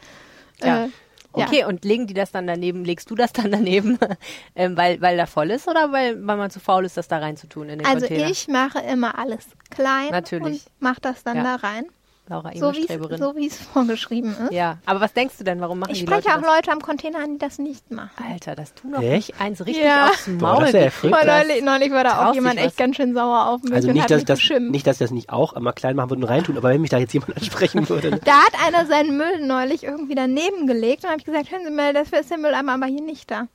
Ja. 0.62 0.84
äh, 0.84 0.88
Okay, 1.36 1.64
und 1.64 1.84
legen 1.84 2.06
die 2.06 2.14
das 2.14 2.30
dann 2.30 2.46
daneben, 2.46 2.84
legst 2.84 3.10
du 3.10 3.16
das 3.16 3.32
dann 3.32 3.50
daneben, 3.50 3.98
ähm, 4.54 4.76
weil, 4.76 5.00
weil 5.00 5.16
da 5.16 5.26
voll 5.26 5.50
ist 5.50 5.66
oder 5.66 5.90
weil, 5.90 6.24
weil 6.24 6.36
man 6.36 6.48
zu 6.52 6.60
faul 6.60 6.84
ist, 6.84 6.96
das 6.96 7.08
da 7.08 7.18
reinzutun 7.18 7.68
in 7.70 7.80
den 7.80 7.86
Also 7.88 8.06
Container? 8.06 8.30
ich 8.30 8.46
mache 8.46 8.78
immer 8.78 9.18
alles 9.18 9.48
klein 9.68 10.10
Natürlich. 10.12 10.62
und 10.64 10.70
mache 10.80 11.00
das 11.00 11.24
dann 11.24 11.38
Ja. 11.38 11.42
da 11.42 11.54
rein, 11.56 11.86
Laura, 12.26 12.52
so 12.54 12.72
wie 12.72 12.76
E-Mail-Streberin. 12.78 13.18
so 13.18 13.36
wie 13.36 13.46
es 13.48 13.58
vorgeschrieben 13.58 14.34
ist. 14.44 14.52
Ja, 14.52 14.78
aber 14.86 15.00
was 15.02 15.12
denkst 15.12 15.34
du 15.36 15.44
denn, 15.44 15.60
warum 15.60 15.78
machen 15.78 15.90
ich 15.92 15.98
die 15.98 16.06
spreche 16.06 16.28
Leute 16.28 16.38
auch 16.38 16.42
das? 16.42 16.56
Leute 16.56 16.72
am 16.72 16.80
Container 16.80 17.18
an, 17.18 17.32
die 17.32 17.38
das 17.38 17.58
nicht 17.58 17.90
machen. 17.90 18.10
Alter, 18.32 18.54
das 18.56 18.72
tun 18.72 18.92
doch 18.92 19.02
Echt? 19.02 19.28
nicht 19.28 19.40
eins 19.42 19.60
richtig 19.66 19.84
Ja. 19.84 20.08
aufs 20.08 20.24
Boah, 20.24 20.32
Maul. 20.54 20.60
das 20.72 20.94
ist 20.94 21.02
ja 21.02 21.10
neulich, 21.10 21.62
neulich 21.62 21.90
war 21.92 22.02
da 22.04 22.10
Traust 22.14 22.30
auch 22.30 22.34
jemand 22.34 22.56
echt 22.56 22.66
was? 22.68 22.76
ganz 22.76 22.96
schön 22.96 23.12
sauer 23.12 23.48
auf 23.48 23.62
mich 23.62 23.74
Also 23.74 23.88
und 23.88 23.94
nicht 23.94 24.04
hat 24.04 24.10
dass, 24.10 24.16
mich 24.20 24.24
das, 24.24 24.38
beschimpft. 24.38 24.70
nicht, 24.70 24.86
dass 24.86 24.96
das 24.98 25.10
nicht 25.10 25.28
auch 25.28 25.52
einmal 25.52 25.74
klein 25.74 25.96
machen 25.96 26.08
würde 26.10 26.22
und 26.22 26.28
reintun, 26.30 26.56
aber 26.56 26.70
wenn 26.70 26.80
mich 26.80 26.88
da 26.90 26.96
jetzt 26.96 27.12
jemand 27.12 27.36
ansprechen 27.36 27.86
würde. 27.90 28.10
ne? 28.12 28.20
Da 28.24 28.38
hat 28.40 28.54
einer 28.66 28.86
seinen 28.86 29.18
Müll 29.18 29.46
neulich 29.46 29.84
irgendwie 29.84 30.14
daneben 30.14 30.66
gelegt 30.66 31.04
und 31.04 31.10
habe 31.10 31.18
ich 31.18 31.26
gesagt, 31.26 31.50
hören 31.50 31.64
Sie 31.66 31.70
mal, 31.70 31.92
dafür 31.92 32.20
ist 32.20 32.30
der 32.30 32.38
Mülleimer 32.38 32.72
aber 32.72 32.86
hier 32.86 33.02
nicht 33.02 33.30
da. 33.30 33.48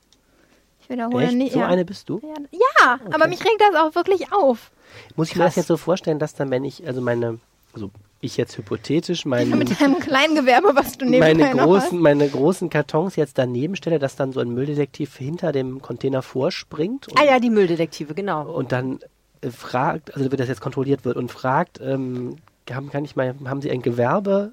Ich 0.80 0.88
wiederhole 0.88 1.24
Echt? 1.26 1.34
nicht. 1.34 1.52
So 1.54 1.58
ja. 1.58 1.66
eine 1.66 1.84
bist 1.84 2.08
du? 2.08 2.20
Ja, 2.22 2.58
ja 2.84 3.00
aber 3.12 3.26
mich 3.26 3.40
regt 3.44 3.60
das 3.60 3.74
auch 3.74 3.96
wirklich 3.96 4.32
auf. 4.32 4.70
Muss 5.16 5.30
ich 5.30 5.34
mir 5.36 5.42
das 5.42 5.54
Krass. 5.54 5.56
jetzt 5.62 5.66
so 5.68 5.76
vorstellen, 5.76 6.20
dass 6.20 6.34
dann, 6.34 6.50
wenn 6.52 6.62
ich, 6.64 6.86
also 6.86 7.00
meine, 7.00 7.40
also 7.74 7.90
ich 8.20 8.36
jetzt 8.36 8.56
hypothetisch, 8.58 9.24
meine, 9.24 9.56
Mit 9.56 9.80
deinem 9.80 9.98
kleinen 9.98 10.34
Gewerbe, 10.34 10.72
was 10.74 10.98
du 10.98 11.06
nebenbei 11.06 11.34
meine, 11.34 11.56
großen, 11.56 11.82
hast. 11.82 11.92
meine 11.92 12.28
großen 12.28 12.68
Kartons 12.68 13.16
jetzt 13.16 13.38
daneben 13.38 13.76
stelle, 13.76 13.98
dass 13.98 14.16
dann 14.16 14.32
so 14.32 14.40
ein 14.40 14.50
Mülldetektiv 14.50 15.16
hinter 15.16 15.52
dem 15.52 15.80
Container 15.80 16.22
vorspringt 16.22 17.08
und, 17.08 17.18
Ah 17.18 17.24
ja, 17.24 17.40
die 17.40 17.50
Mülldetektive, 17.50 18.14
genau. 18.14 18.50
und 18.52 18.72
dann 18.72 19.00
äh, 19.40 19.50
fragt, 19.50 20.14
also 20.14 20.30
wenn 20.30 20.38
das 20.38 20.48
jetzt 20.48 20.60
kontrolliert 20.60 21.04
wird 21.04 21.16
und 21.16 21.30
fragt, 21.30 21.80
ähm, 21.82 22.36
haben, 22.70 22.90
kann 22.90 23.04
ich 23.04 23.16
mal, 23.16 23.34
haben 23.46 23.62
Sie 23.62 23.70
ein 23.70 23.82
Gewerbe? 23.82 24.52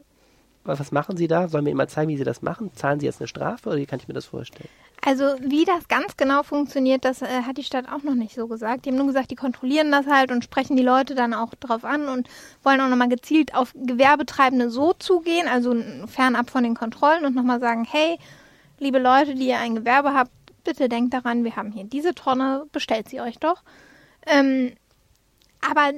Was 0.63 0.79
was 0.79 0.91
machen 0.91 1.15
Sie 1.17 1.27
da? 1.27 1.47
Sollen 1.47 1.65
wir 1.65 1.69
Ihnen 1.69 1.77
mal 1.77 1.87
zeigen, 1.87 2.09
wie 2.09 2.17
Sie 2.17 2.23
das 2.23 2.41
machen? 2.41 2.71
Zahlen 2.73 2.99
Sie 2.99 3.05
jetzt 3.05 3.21
eine 3.21 3.27
Strafe 3.27 3.69
oder 3.69 3.77
wie 3.77 3.85
kann 3.85 3.99
ich 3.99 4.07
mir 4.07 4.13
das 4.13 4.25
vorstellen? 4.25 4.69
Also 5.03 5.35
wie 5.39 5.63
das 5.63 5.87
ganz 5.87 6.17
genau 6.17 6.43
funktioniert, 6.43 7.05
das 7.05 7.21
äh, 7.21 7.43
hat 7.45 7.57
die 7.57 7.63
Stadt 7.63 7.87
auch 7.87 8.03
noch 8.03 8.15
nicht 8.15 8.35
so 8.35 8.47
gesagt. 8.47 8.85
Die 8.85 8.89
haben 8.89 8.97
nur 8.97 9.07
gesagt, 9.07 9.31
die 9.31 9.35
kontrollieren 9.35 9.91
das 9.91 10.07
halt 10.07 10.31
und 10.31 10.43
sprechen 10.43 10.75
die 10.75 10.83
Leute 10.83 11.15
dann 11.15 11.33
auch 11.33 11.53
drauf 11.55 11.85
an 11.85 12.09
und 12.09 12.27
wollen 12.63 12.81
auch 12.81 12.89
nochmal 12.89 13.07
gezielt 13.07 13.55
auf 13.55 13.73
Gewerbetreibende 13.75 14.69
so 14.69 14.93
zugehen, 14.93 15.47
also 15.47 15.75
fernab 16.07 16.49
von 16.49 16.63
den 16.63 16.75
Kontrollen 16.75 17.25
und 17.25 17.35
nochmal 17.35 17.59
sagen, 17.59 17.85
hey, 17.89 18.17
liebe 18.79 18.99
Leute, 18.99 19.35
die 19.35 19.47
ihr 19.47 19.59
ein 19.59 19.75
Gewerbe 19.75 20.13
habt, 20.13 20.31
bitte 20.63 20.89
denkt 20.89 21.13
daran, 21.13 21.43
wir 21.43 21.55
haben 21.55 21.71
hier 21.71 21.85
diese 21.85 22.13
Tonne, 22.13 22.65
bestellt 22.71 23.07
sie 23.07 23.21
euch 23.21 23.37
doch. 23.37 23.63
Ähm, 24.25 24.73
aber 25.61 25.93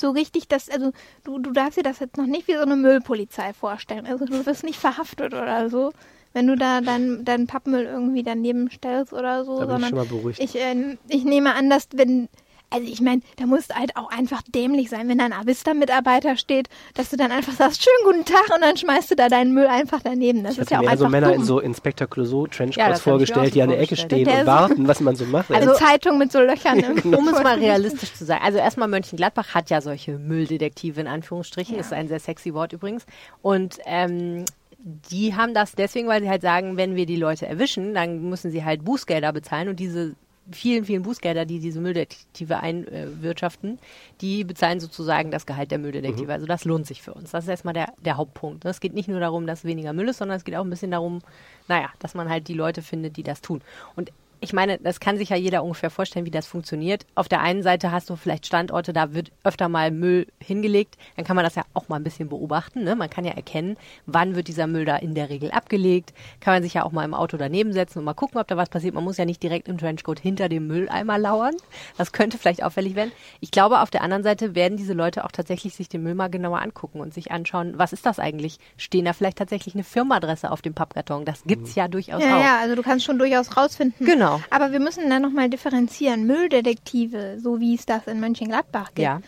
so 0.00 0.10
richtig, 0.10 0.48
das, 0.48 0.68
also 0.68 0.92
du, 1.24 1.38
du 1.38 1.52
darfst 1.52 1.78
dir 1.78 1.82
das 1.82 1.98
jetzt 1.98 2.16
noch 2.16 2.26
nicht 2.26 2.48
wie 2.48 2.54
so 2.54 2.60
eine 2.60 2.76
Müllpolizei 2.76 3.52
vorstellen. 3.52 4.06
Also 4.06 4.26
du 4.26 4.44
wirst 4.46 4.64
nicht 4.64 4.78
verhaftet 4.78 5.34
oder 5.34 5.70
so, 5.70 5.92
wenn 6.34 6.46
du 6.46 6.56
da 6.56 6.80
deinen 6.80 7.24
dein 7.24 7.46
Pappmüll 7.46 7.84
irgendwie 7.84 8.22
daneben 8.22 8.70
stellst 8.70 9.12
oder 9.12 9.44
so, 9.44 9.58
Da 9.60 9.66
bin 9.66 9.76
ich 9.76 9.82
sondern 9.82 9.88
schon 9.90 9.98
mal 9.98 10.06
beruhigt. 10.06 10.40
ich, 10.40 10.54
ähm, 10.56 10.98
ich 11.08 11.24
nehme 11.24 11.54
an, 11.54 11.70
dass 11.70 11.88
wenn, 11.94 12.28
also 12.70 12.86
ich 12.86 13.00
meine, 13.00 13.22
da 13.36 13.46
musst 13.46 13.74
halt 13.74 13.96
auch 13.96 14.10
einfach 14.10 14.42
dämlich 14.46 14.90
sein, 14.90 15.08
wenn 15.08 15.16
da 15.16 15.24
ein 15.24 15.32
Avista-Mitarbeiter 15.32 16.36
steht, 16.36 16.68
dass 16.94 17.08
du 17.08 17.16
dann 17.16 17.32
einfach 17.32 17.54
sagst, 17.54 17.82
schönen 17.82 18.04
guten 18.04 18.24
Tag 18.26 18.54
und 18.54 18.60
dann 18.60 18.76
schmeißt 18.76 19.10
du 19.10 19.16
da 19.16 19.30
deinen 19.30 19.54
Müll 19.54 19.66
einfach 19.66 20.00
daneben. 20.04 20.44
Das 20.44 20.52
Ich 20.54 20.58
ist 20.58 20.70
ja 20.70 20.78
auch 20.78 20.82
mir 20.82 20.90
einfach 20.90 21.06
so 21.06 21.08
Männer 21.10 21.28
dumm. 21.28 21.36
in 21.40 21.44
so 21.44 21.60
Inspector 21.60 22.06
Clouseau 22.06 22.46
Ja, 22.76 22.92
ich 22.94 22.98
vorgestellt, 23.00 23.54
die 23.54 23.62
an 23.62 23.70
der 23.70 23.80
Ecke 23.80 23.96
stehen 23.96 24.28
und 24.28 24.40
so- 24.40 24.46
warten, 24.46 24.86
was 24.86 25.00
man 25.00 25.16
so 25.16 25.24
macht. 25.24 25.50
also 25.50 25.70
Also, 25.70 25.82
Zeitung 25.84 26.18
mit 26.18 26.30
so 26.30 26.40
Löchern. 26.40 26.78
im 26.80 27.14
Um 27.14 27.26
es 27.28 27.42
mal 27.42 27.58
realistisch 27.58 28.12
zu 28.12 28.26
sein. 28.26 28.40
Also 28.42 28.58
erstmal 28.58 28.88
Mönchengladbach 28.88 29.54
hat 29.54 29.70
ja 29.70 29.80
solche 29.80 30.18
Mülldetektive 30.18 31.00
in 31.00 31.06
Anführungsstrichen. 31.06 31.74
Ja. 31.76 31.80
Ist 31.80 31.94
ein 31.94 32.08
sehr 32.08 32.20
sexy 32.20 32.52
Wort 32.52 32.74
übrigens. 32.74 33.06
Und 33.40 33.78
ähm, 33.86 34.44
die 34.78 35.34
haben 35.34 35.54
das 35.54 35.72
deswegen, 35.72 36.08
weil 36.08 36.22
sie 36.22 36.30
halt 36.30 36.42
sagen, 36.42 36.76
wenn 36.76 36.94
wir 36.94 37.06
die 37.06 37.16
Leute 37.16 37.46
erwischen, 37.46 37.94
dann 37.94 38.28
müssen 38.28 38.50
sie 38.50 38.64
halt 38.64 38.84
Bußgelder 38.84 39.32
bezahlen 39.32 39.68
und 39.68 39.80
diese 39.80 40.14
vielen, 40.50 40.84
vielen 40.84 41.02
Bußgelder, 41.02 41.44
die 41.44 41.58
diese 41.58 41.80
Mülldetektive 41.80 42.58
einwirtschaften, 42.58 43.78
die 44.20 44.44
bezahlen 44.44 44.80
sozusagen 44.80 45.30
das 45.30 45.46
Gehalt 45.46 45.70
der 45.70 45.78
Mülldetektive. 45.78 46.32
Also 46.32 46.46
das 46.46 46.64
lohnt 46.64 46.86
sich 46.86 47.02
für 47.02 47.12
uns. 47.12 47.32
Das 47.32 47.44
ist 47.44 47.50
erstmal 47.50 47.74
der, 47.74 47.92
der 48.04 48.16
Hauptpunkt. 48.16 48.64
Es 48.64 48.80
geht 48.80 48.94
nicht 48.94 49.08
nur 49.08 49.20
darum, 49.20 49.46
dass 49.46 49.64
weniger 49.64 49.92
Müll 49.92 50.08
ist, 50.08 50.18
sondern 50.18 50.36
es 50.36 50.44
geht 50.44 50.56
auch 50.56 50.64
ein 50.64 50.70
bisschen 50.70 50.90
darum, 50.90 51.20
naja, 51.66 51.90
dass 51.98 52.14
man 52.14 52.30
halt 52.30 52.48
die 52.48 52.54
Leute 52.54 52.82
findet, 52.82 53.16
die 53.16 53.22
das 53.22 53.42
tun. 53.42 53.60
Und 53.94 54.10
ich 54.40 54.52
meine, 54.52 54.78
das 54.78 55.00
kann 55.00 55.18
sich 55.18 55.30
ja 55.30 55.36
jeder 55.36 55.62
ungefähr 55.62 55.90
vorstellen, 55.90 56.26
wie 56.26 56.30
das 56.30 56.46
funktioniert. 56.46 57.06
Auf 57.14 57.28
der 57.28 57.40
einen 57.40 57.62
Seite 57.62 57.92
hast 57.92 58.08
du 58.10 58.16
vielleicht 58.16 58.46
Standorte, 58.46 58.92
da 58.92 59.14
wird 59.14 59.32
öfter 59.44 59.68
mal 59.68 59.90
Müll 59.90 60.26
hingelegt. 60.42 60.96
Dann 61.16 61.24
kann 61.24 61.36
man 61.36 61.44
das 61.44 61.54
ja 61.54 61.62
auch 61.74 61.88
mal 61.88 61.96
ein 61.96 62.04
bisschen 62.04 62.28
beobachten. 62.28 62.84
Ne? 62.84 62.94
Man 62.96 63.10
kann 63.10 63.24
ja 63.24 63.32
erkennen, 63.32 63.76
wann 64.06 64.34
wird 64.36 64.48
dieser 64.48 64.66
Müll 64.66 64.84
da 64.84 64.96
in 64.96 65.14
der 65.14 65.28
Regel 65.28 65.50
abgelegt. 65.50 66.12
Kann 66.40 66.54
man 66.54 66.62
sich 66.62 66.74
ja 66.74 66.84
auch 66.84 66.92
mal 66.92 67.04
im 67.04 67.14
Auto 67.14 67.36
daneben 67.36 67.72
setzen 67.72 67.98
und 67.98 68.04
mal 68.04 68.14
gucken, 68.14 68.40
ob 68.40 68.46
da 68.48 68.56
was 68.56 68.68
passiert. 68.68 68.94
Man 68.94 69.04
muss 69.04 69.16
ja 69.16 69.24
nicht 69.24 69.42
direkt 69.42 69.68
im 69.68 69.78
Trenchcoat 69.78 70.20
hinter 70.20 70.48
dem 70.48 70.66
Mülleimer 70.66 71.18
lauern. 71.18 71.54
Das 71.96 72.12
könnte 72.12 72.38
vielleicht 72.38 72.62
auffällig 72.62 72.94
werden. 72.94 73.12
Ich 73.40 73.50
glaube, 73.50 73.80
auf 73.80 73.90
der 73.90 74.02
anderen 74.02 74.22
Seite 74.22 74.54
werden 74.54 74.76
diese 74.76 74.92
Leute 74.92 75.24
auch 75.24 75.32
tatsächlich 75.32 75.74
sich 75.74 75.88
den 75.88 76.02
Müll 76.02 76.14
mal 76.14 76.28
genauer 76.28 76.60
angucken 76.62 77.00
und 77.00 77.12
sich 77.14 77.30
anschauen, 77.32 77.74
was 77.76 77.92
ist 77.92 78.06
das 78.06 78.18
eigentlich? 78.18 78.58
Stehen 78.76 79.04
da 79.04 79.12
vielleicht 79.12 79.38
tatsächlich 79.38 79.74
eine 79.74 79.84
Firmenadresse 79.84 80.50
auf 80.50 80.62
dem 80.62 80.74
Pappkarton? 80.74 81.24
Das 81.24 81.42
gibt's 81.44 81.74
ja 81.74 81.88
durchaus 81.88 82.22
Ja, 82.22 82.36
auch. 82.36 82.42
ja, 82.42 82.58
also 82.60 82.74
du 82.74 82.82
kannst 82.82 83.04
schon 83.04 83.18
durchaus 83.18 83.56
rausfinden. 83.56 84.06
Genau. 84.06 84.27
Aber 84.50 84.72
wir 84.72 84.80
müssen 84.80 85.08
dann 85.10 85.22
nochmal 85.22 85.48
differenzieren. 85.50 86.26
Mülldetektive, 86.26 87.38
so 87.40 87.60
wie 87.60 87.74
es 87.74 87.86
das 87.86 88.06
in 88.06 88.20
Mönchengladbach 88.20 88.88
gibt, 88.88 88.98
Ja. 89.00 89.20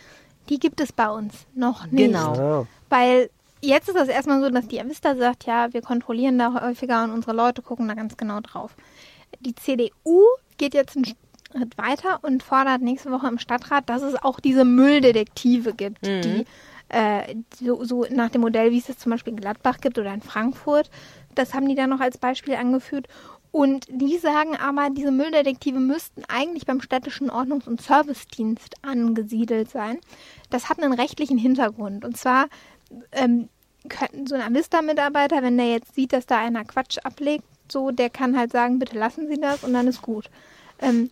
die 0.49 0.59
gibt 0.59 0.81
es 0.81 0.91
bei 0.91 1.09
uns 1.09 1.45
noch 1.55 1.85
nicht. 1.87 2.05
Genau. 2.07 2.33
ah, 2.61 2.67
Weil 2.89 3.29
jetzt 3.61 3.87
ist 3.89 3.97
das 3.97 4.07
erstmal 4.07 4.41
so, 4.41 4.49
dass 4.49 4.67
die 4.67 4.81
Avista 4.81 5.15
sagt, 5.15 5.45
ja, 5.45 5.73
wir 5.73 5.81
kontrollieren 5.81 6.37
da 6.37 6.61
häufiger 6.61 7.03
und 7.03 7.11
unsere 7.11 7.35
Leute 7.35 7.61
gucken 7.61 7.87
da 7.87 7.93
ganz 7.93 8.17
genau 8.17 8.39
drauf. 8.41 8.75
Die 9.39 9.55
CDU 9.55 10.23
geht 10.57 10.73
jetzt 10.73 10.95
einen 10.95 11.05
Schritt 11.05 11.77
weiter 11.77 12.19
und 12.21 12.43
fordert 12.43 12.81
nächste 12.81 13.11
Woche 13.11 13.27
im 13.27 13.37
Stadtrat, 13.39 13.89
dass 13.89 14.01
es 14.01 14.15
auch 14.21 14.39
diese 14.39 14.65
Mülldetektive 14.65 15.73
gibt, 15.73 16.05
die 16.05 16.45
äh, 16.89 17.35
so, 17.59 17.83
so 17.85 18.05
nach 18.11 18.29
dem 18.29 18.41
Modell, 18.41 18.71
wie 18.71 18.77
es 18.79 18.89
es 18.89 18.97
zum 18.97 19.11
Beispiel 19.11 19.31
in 19.33 19.39
Gladbach 19.39 19.77
gibt 19.79 19.97
oder 19.97 20.13
in 20.13 20.21
Frankfurt. 20.21 20.89
Das 21.35 21.53
haben 21.53 21.67
die 21.69 21.75
da 21.75 21.87
noch 21.87 22.01
als 22.01 22.17
Beispiel 22.17 22.55
angeführt. 22.55 23.07
Und 23.51 23.85
die 23.89 24.17
sagen 24.17 24.55
aber, 24.55 24.89
diese 24.89 25.11
Mülldetektive 25.11 25.79
müssten 25.79 26.23
eigentlich 26.29 26.65
beim 26.65 26.81
städtischen 26.81 27.29
Ordnungs- 27.29 27.67
und 27.67 27.81
Servicedienst 27.81 28.75
angesiedelt 28.81 29.69
sein. 29.69 29.99
Das 30.49 30.69
hat 30.69 30.81
einen 30.81 30.93
rechtlichen 30.93 31.37
Hintergrund. 31.37 32.05
Und 32.05 32.15
zwar 32.15 32.47
ähm, 33.11 33.49
könnten 33.89 34.25
so 34.27 34.35
ein 34.35 34.41
Avista-Mitarbeiter, 34.41 35.41
wenn 35.41 35.57
der 35.57 35.69
jetzt 35.69 35.95
sieht, 35.95 36.13
dass 36.13 36.25
da 36.25 36.37
einer 36.37 36.63
Quatsch 36.63 36.97
ablegt, 37.03 37.43
so, 37.69 37.91
der 37.91 38.09
kann 38.09 38.37
halt 38.37 38.51
sagen, 38.51 38.79
bitte 38.79 38.97
lassen 38.97 39.27
Sie 39.27 39.39
das 39.39 39.63
und 39.63 39.73
dann 39.73 39.87
ist 39.87 40.01
gut. 40.01 40.29
Ähm, 40.79 41.09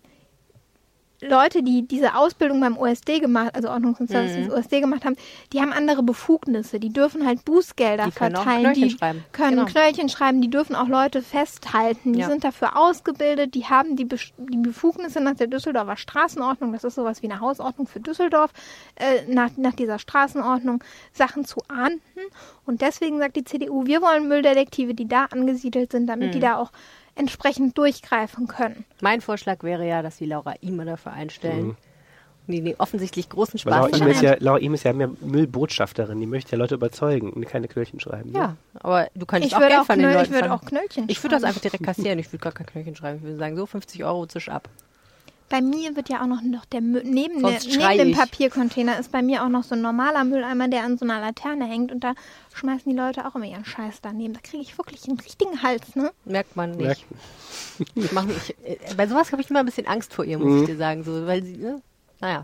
Leute, 1.21 1.63
die 1.63 1.87
diese 1.87 2.15
Ausbildung 2.15 2.61
beim 2.61 2.77
OSD 2.77 3.19
gemacht, 3.19 3.51
also 3.53 3.67
Ordnungs- 3.69 3.99
und 3.99 4.09
Services 4.09 4.47
Mhm. 4.47 4.53
OSD 4.53 4.79
gemacht 4.79 5.03
haben, 5.05 5.15
die 5.51 5.59
haben 5.61 5.73
andere 5.73 6.01
Befugnisse. 6.01 6.79
Die 6.79 6.89
dürfen 6.93 7.25
halt 7.25 7.43
Bußgelder 7.45 8.05
Die 8.05 8.11
können 8.11 8.35
auch 8.35 8.43
verteilen, 8.43 8.63
Knöllchen 8.63 8.83
die 8.89 8.97
schreiben. 8.97 9.25
können 9.33 9.57
Genau. 9.57 9.65
Knöllchen 9.65 10.09
schreiben, 10.09 10.41
die 10.41 10.49
dürfen 10.49 10.75
auch 10.75 10.87
Leute 10.87 11.21
festhalten. 11.21 12.13
Die 12.13 12.19
Ja. 12.19 12.27
sind 12.29 12.43
dafür 12.43 12.77
ausgebildet, 12.77 13.53
die 13.55 13.65
haben 13.65 13.95
die, 13.95 14.05
Bes- 14.05 14.31
die 14.37 14.57
Befugnisse 14.57 15.19
nach 15.19 15.35
der 15.35 15.47
Düsseldorfer 15.47 15.97
Straßenordnung, 15.97 16.71
das 16.73 16.83
ist 16.83 16.95
sowas 16.95 17.21
wie 17.21 17.29
eine 17.29 17.39
Hausordnung 17.41 17.87
für 17.87 17.99
Düsseldorf, 17.99 18.51
äh, 18.95 19.31
nach, 19.31 19.49
nach 19.57 19.73
dieser 19.73 19.99
Straßenordnung 19.99 20.83
Sachen 21.13 21.43
zu 21.45 21.59
ahnden. 21.67 21.99
Und 22.65 22.81
deswegen 22.81 23.19
sagt 23.19 23.35
die 23.35 23.43
CDU, 23.43 23.85
wir 23.85 24.01
wollen 24.01 24.27
Mülldetektive, 24.27 24.93
die 24.93 25.07
da 25.07 25.25
angesiedelt 25.25 25.91
sind, 25.91 26.07
damit 26.07 26.29
Mhm. 26.29 26.31
die 26.33 26.39
da 26.39 26.57
auch 26.57 26.71
entsprechend 27.19 27.77
durchgreifen 27.77 28.47
können. 28.47 28.85
Mein 29.01 29.21
Vorschlag 29.21 29.61
wäre 29.63 29.87
ja, 29.87 30.01
dass 30.01 30.17
sie 30.17 30.25
Laura 30.25 30.55
Ime 30.61 30.85
dafür 30.85 31.11
einstellen. 31.13 31.77
Die, 32.47 32.61
die 32.63 32.79
offensichtlich 32.79 33.29
großen 33.29 33.59
Laura 33.63 33.89
Spaß 33.89 33.99
Ihm 33.99 33.99
daran 33.99 34.11
ist 34.11 34.21
ja, 34.23 34.35
Laura 34.39 34.57
Ihm 34.57 34.73
ist 34.73 34.83
ja 34.83 34.91
mehr 34.93 35.11
Müllbotschafterin. 35.21 36.19
Die 36.19 36.25
möchte 36.25 36.53
ja 36.53 36.57
Leute 36.57 36.73
überzeugen 36.75 37.31
und 37.31 37.45
keine 37.45 37.67
Knöllchen 37.67 37.99
schreiben. 37.99 38.31
ne? 38.31 38.39
Ja, 38.39 38.55
aber 38.73 39.09
du 39.13 39.27
könntest 39.27 39.51
Ich 39.51 39.55
auch 39.55 39.59
würde 39.61 39.69
Geld 39.73 39.81
auch, 39.81 39.85
von 39.85 39.99
den 39.99 40.11
Leuten 40.11 40.25
ich 40.25 40.31
würde 40.31 40.51
auch 40.51 40.61
Knöllchen 40.65 41.03
Ich 41.09 41.21
würde 41.23 41.35
das 41.35 41.41
schreiben. 41.41 41.49
einfach 41.49 41.61
direkt 41.61 41.83
kassieren. 41.83 42.17
Ich 42.17 42.31
würde 42.31 42.41
gar 42.43 42.53
kein 42.53 42.65
Knöllchen 42.65 42.95
schreiben. 42.95 43.17
Ich 43.19 43.23
würde 43.23 43.37
sagen, 43.37 43.55
so 43.55 43.65
50 43.67 44.03
Euro 44.03 44.25
zisch 44.25 44.49
ab. 44.49 44.67
Bei 45.49 45.61
mir 45.61 45.95
wird 45.95 46.09
ja 46.09 46.21
auch 46.21 46.27
noch, 46.27 46.41
noch 46.41 46.65
der 46.65 46.81
Müll, 46.81 47.03
neben, 47.05 47.39
schrei 47.59 47.95
neben 47.97 48.09
dem. 48.09 48.17
Papiercontainer 48.17 48.99
ist 48.99 49.11
bei 49.11 49.21
mir 49.21 49.43
auch 49.43 49.49
noch 49.49 49.63
so 49.63 49.73
ein 49.75 49.81
normaler 49.81 50.23
Mülleimer, 50.23 50.67
der 50.67 50.83
an 50.83 50.97
so 50.97 51.05
einer 51.05 51.19
Laterne 51.19 51.65
hängt 51.65 51.91
und 51.91 52.03
da 52.03 52.13
schmeißen 52.53 52.91
die 52.91 52.97
Leute 52.97 53.25
auch 53.25 53.35
immer 53.35 53.45
ihren 53.45 53.65
Scheiß 53.65 53.95
daneben. 54.01 54.33
Da 54.33 54.39
kriege 54.41 54.61
ich 54.61 54.77
wirklich 54.77 55.07
einen 55.07 55.19
richtigen 55.19 55.61
Hals, 55.63 55.95
ne? 55.95 56.11
Merkt 56.25 56.55
man 56.55 56.71
nicht. 56.71 57.05
Merkt- 57.79 57.91
Ich 57.95 58.11
mach 58.11 58.25
mich, 58.25 58.55
äh, 58.63 58.77
bei 58.95 59.07
sowas 59.07 59.31
habe 59.31 59.41
ich 59.41 59.49
immer 59.49 59.59
ein 59.61 59.65
bisschen 59.65 59.87
Angst 59.87 60.13
vor 60.13 60.23
ihr, 60.25 60.37
muss 60.37 60.47
Mhm. 60.47 60.59
ich 60.61 60.65
dir 60.67 60.77
sagen. 60.77 61.03
So, 61.03 61.25
weil 61.25 61.43
sie, 61.43 61.57
ne? 61.57 61.81
Naja. 62.21 62.43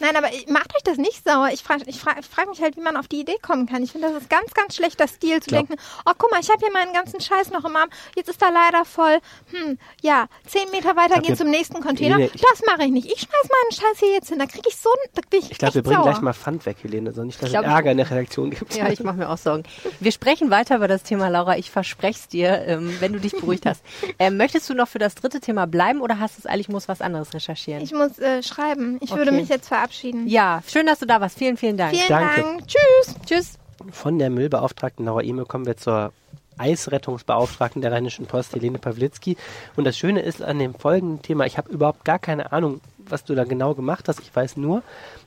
Nein, 0.00 0.16
aber 0.16 0.32
ich- 0.32 0.46
macht 0.48 0.74
euch 0.76 0.82
das 0.82 0.98
nicht 0.98 1.24
sauer. 1.24 1.48
Ich 1.52 1.62
frage 1.62 1.84
ich 1.86 1.98
frag, 1.98 2.18
ich 2.20 2.26
frag 2.26 2.48
mich 2.48 2.60
halt, 2.60 2.76
wie 2.76 2.80
man 2.82 2.96
auf 2.96 3.08
die 3.08 3.20
Idee 3.20 3.36
kommen 3.40 3.66
kann. 3.66 3.82
Ich 3.82 3.92
finde, 3.92 4.08
das 4.12 4.22
ist 4.22 4.28
ganz, 4.30 4.52
ganz 4.52 4.76
schlechter 4.76 5.08
Stil 5.08 5.40
zu 5.42 5.48
Glaub- 5.50 5.66
denken, 5.68 5.82
oh, 6.04 6.12
guck 6.18 6.30
mal, 6.30 6.40
ich 6.40 6.50
habe 6.50 6.58
hier 6.60 6.72
meinen 6.72 6.92
ganzen 6.92 7.20
Scheiß 7.20 7.50
noch 7.50 7.64
im 7.64 7.74
Arm. 7.74 7.88
Jetzt 8.16 8.28
ist 8.28 8.42
er 8.42 8.50
leider 8.52 8.84
voll. 8.84 9.18
Hm, 9.50 9.78
ja, 10.02 10.26
zehn 10.46 10.70
Meter 10.72 10.94
weiter 10.96 11.20
gehen 11.20 11.36
zum 11.36 11.48
nächsten 11.50 11.80
Container. 11.80 12.16
Helene, 12.16 12.30
das 12.34 12.62
mache 12.66 12.84
ich 12.84 12.90
nicht. 12.92 13.06
Ich 13.06 13.20
schmeiß 13.20 13.48
meinen 13.48 13.72
Scheiß 13.72 13.98
hier 13.98 14.12
jetzt 14.12 14.28
hin. 14.28 14.38
Da 14.38 14.46
kriege 14.46 14.68
ich 14.68 14.76
so, 14.76 14.90
da 15.14 15.22
bin 15.30 15.40
ich, 15.40 15.50
Ich 15.52 15.58
glaube, 15.58 15.74
wir 15.76 15.82
bringen 15.82 15.96
sauer. 16.02 16.10
gleich 16.12 16.20
mal 16.20 16.32
Pfand 16.34 16.66
weg, 16.66 16.76
Helene, 16.82 17.12
sonst 17.12 17.26
nicht, 17.26 17.42
dass 17.42 17.46
es 17.48 17.52
glaub, 17.52 17.64
ich- 17.64 17.70
Ärger 17.70 17.90
in 17.92 17.96
der 17.96 18.10
Redaktion 18.10 18.50
gibt. 18.50 18.74
Ja, 18.74 18.88
ich 18.90 19.00
mache 19.02 19.16
mir 19.16 19.30
auch 19.30 19.38
Sorgen. 19.38 19.62
Wir 20.00 20.12
sprechen 20.12 20.50
weiter 20.50 20.76
über 20.76 20.88
das 20.88 21.02
Thema, 21.02 21.28
Laura. 21.28 21.56
Ich 21.56 21.70
verspreche 21.70 22.18
es 22.18 22.28
dir, 22.28 22.64
ähm, 22.66 22.94
wenn 23.00 23.12
du 23.14 23.20
dich 23.20 23.32
beruhigt 23.32 23.64
hast. 23.64 23.82
Ähm, 24.18 24.36
möchtest 24.36 24.68
du 24.68 24.74
noch 24.74 24.88
für 24.88 24.98
das 24.98 25.14
dritte 25.14 25.40
Thema 25.40 25.66
bleiben 25.66 26.00
oder 26.02 26.18
hast 26.20 26.36
du 26.36 26.40
es 26.40 26.46
eigentlich, 26.46 26.68
muss 26.68 26.88
was 26.88 27.00
anderes 27.00 27.32
recherchieren? 27.32 27.82
Ich 27.82 27.92
muss 27.92 28.18
äh, 28.18 28.42
schreiben. 28.42 28.98
Ich 29.00 29.13
würde 29.16 29.30
Okay. 29.30 29.40
mich 29.40 29.48
jetzt 29.48 29.68
verabschieden. 29.68 30.26
ja, 30.28 30.62
schön, 30.66 30.86
dass 30.86 30.98
du 30.98 31.06
da 31.06 31.20
warst. 31.20 31.38
Vielen, 31.38 31.56
vielen 31.56 31.76
Dank. 31.76 31.94
Vielen 31.94 32.08
Danke. 32.08 32.40
Dank. 32.42 32.66
Tschüss. 32.66 33.14
Tschüss. 33.26 33.58
Von 33.90 34.18
der 34.18 34.30
Müllbeauftragten 34.30 35.04
Laura 35.04 35.22
Ime 35.22 35.44
kommen 35.44 35.66
wir 35.66 35.76
zur 35.76 36.12
Eisrettungsbeauftragten 36.56 37.82
der 37.82 37.92
Rheinischen 37.92 38.26
Post, 38.26 38.54
Helene 38.54 38.78
Pawlitzki. 38.78 39.36
Und 39.76 39.84
das 39.84 39.98
Schöne 39.98 40.20
ist 40.22 40.42
an 40.42 40.58
dem 40.58 40.74
folgenden 40.74 41.20
Thema, 41.22 41.46
ich 41.46 41.58
habe 41.58 41.70
überhaupt 41.70 42.04
gar 42.04 42.18
keine 42.18 42.52
Ahnung, 42.52 42.80
was 42.98 43.24
du 43.24 43.34
da 43.34 43.44
genau 43.44 43.74
gemacht 43.74 44.08
hast. 44.08 44.20
Ich 44.20 44.34
weiß 44.34 44.56
nur, 44.56 44.82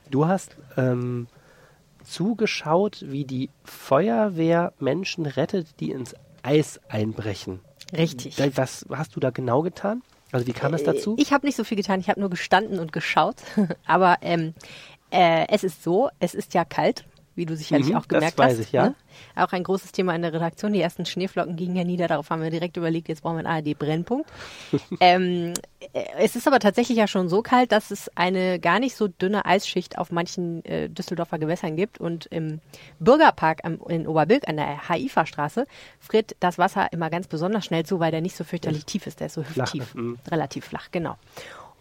du 0.10 0.28
hast 0.28 0.56
ähm, 0.78 1.28
zugeschaut, 2.04 3.04
wie 3.08 3.26
die 3.26 3.50
Feuerwehr 3.64 4.74
Menschen 4.80 5.26
rettet, 5.26 5.68
die 5.80 5.92
ins 5.92 6.16
Eis 6.44 6.80
einbrechen. 6.90 7.60
Richtig. 7.96 8.38
Was 8.56 8.86
hast 8.92 9.16
du 9.16 9.20
da 9.20 9.30
genau 9.30 9.62
getan? 9.62 10.02
Also 10.32 10.48
wie 10.48 10.54
kam 10.54 10.74
es 10.74 10.84
dazu? 10.84 11.16
Ich 11.20 11.32
habe 11.32 11.46
nicht 11.46 11.56
so 11.56 11.64
viel 11.64 11.78
getan. 11.78 12.00
Ich 12.00 12.10
habe 12.10 12.20
nur 12.20 12.30
gestanden 12.30 12.80
und 12.80 12.92
geschaut. 12.92 13.38
Aber 13.86 14.18
ähm, 14.22 14.54
äh, 15.12 15.46
es 15.50 15.64
ist 15.64 15.84
so, 15.84 16.10
es 16.20 16.36
ist 16.36 16.54
ja 16.54 16.66
kalt, 16.66 17.06
wie 17.38 17.46
du 17.46 17.56
sicherlich 17.56 17.90
Mhm, 17.90 17.96
auch 17.96 18.06
das 18.06 18.20
gemerkt 18.20 18.38
weiß 18.38 18.54
hast. 18.54 18.60
ich, 18.60 18.72
ja. 18.72 18.88
ne? 18.88 18.96
Auch 19.36 19.52
ein 19.54 19.64
großes 19.64 19.92
Thema 19.92 20.14
in 20.16 20.22
der 20.24 20.34
Redaktion. 20.34 20.74
Die 20.74 20.82
ersten 20.82 21.06
Schneeflocken 21.06 21.56
gingen 21.56 21.76
ja 21.76 21.84
nieder. 21.84 22.08
Darauf 22.08 22.30
haben 22.30 22.42
wir 22.42 22.50
direkt 22.50 22.76
überlegt, 22.78 23.08
jetzt 23.08 23.22
brauchen 23.22 23.38
wir 23.38 23.46
einen 23.48 23.66
ARD-Brennpunkt. 23.68 24.30
ähm, 25.00 25.54
äh, 25.94 26.04
es 26.18 26.36
ist 26.36 26.48
aber 26.48 26.60
tatsächlich 26.60 26.98
ja 26.98 27.08
schon 27.08 27.30
so 27.30 27.42
kalt, 27.42 27.72
dass 27.72 27.92
es 27.92 28.12
eine 28.16 28.60
gar 28.60 28.80
nicht 28.80 28.96
so 28.96 29.08
dünne 29.08 29.46
Eisschicht 29.46 29.98
auf 29.98 30.12
manchen 30.12 30.66
äh, 30.66 30.90
Düsseldorfer 30.90 31.40
Gewässern 31.40 31.76
gibt. 31.76 32.00
Und 32.00 32.26
im 32.28 32.60
Bürgerpark 33.00 33.62
am, 33.64 33.80
in 33.88 34.08
Oberbilk 34.08 34.48
an 34.48 34.58
der 34.58 34.90
Haifa-Straße 34.90 35.66
friert 36.00 36.36
das 36.40 36.58
Wasser 36.58 36.92
immer 36.92 37.10
ganz 37.10 37.28
besonders 37.28 37.66
schnell 37.66 37.86
zu, 37.86 38.00
weil 38.00 38.12
der 38.12 38.22
nicht 38.22 38.36
so 38.36 38.44
fürchterlich 38.44 38.86
tief 38.86 39.08
ist. 39.08 39.20
Der 39.20 39.28
ist 39.28 39.34
so 39.34 39.44
hüfttief. 39.44 39.94
mhm. 39.96 40.18
Relativ 40.30 40.66
flach, 40.66 40.90
genau. 40.92 41.18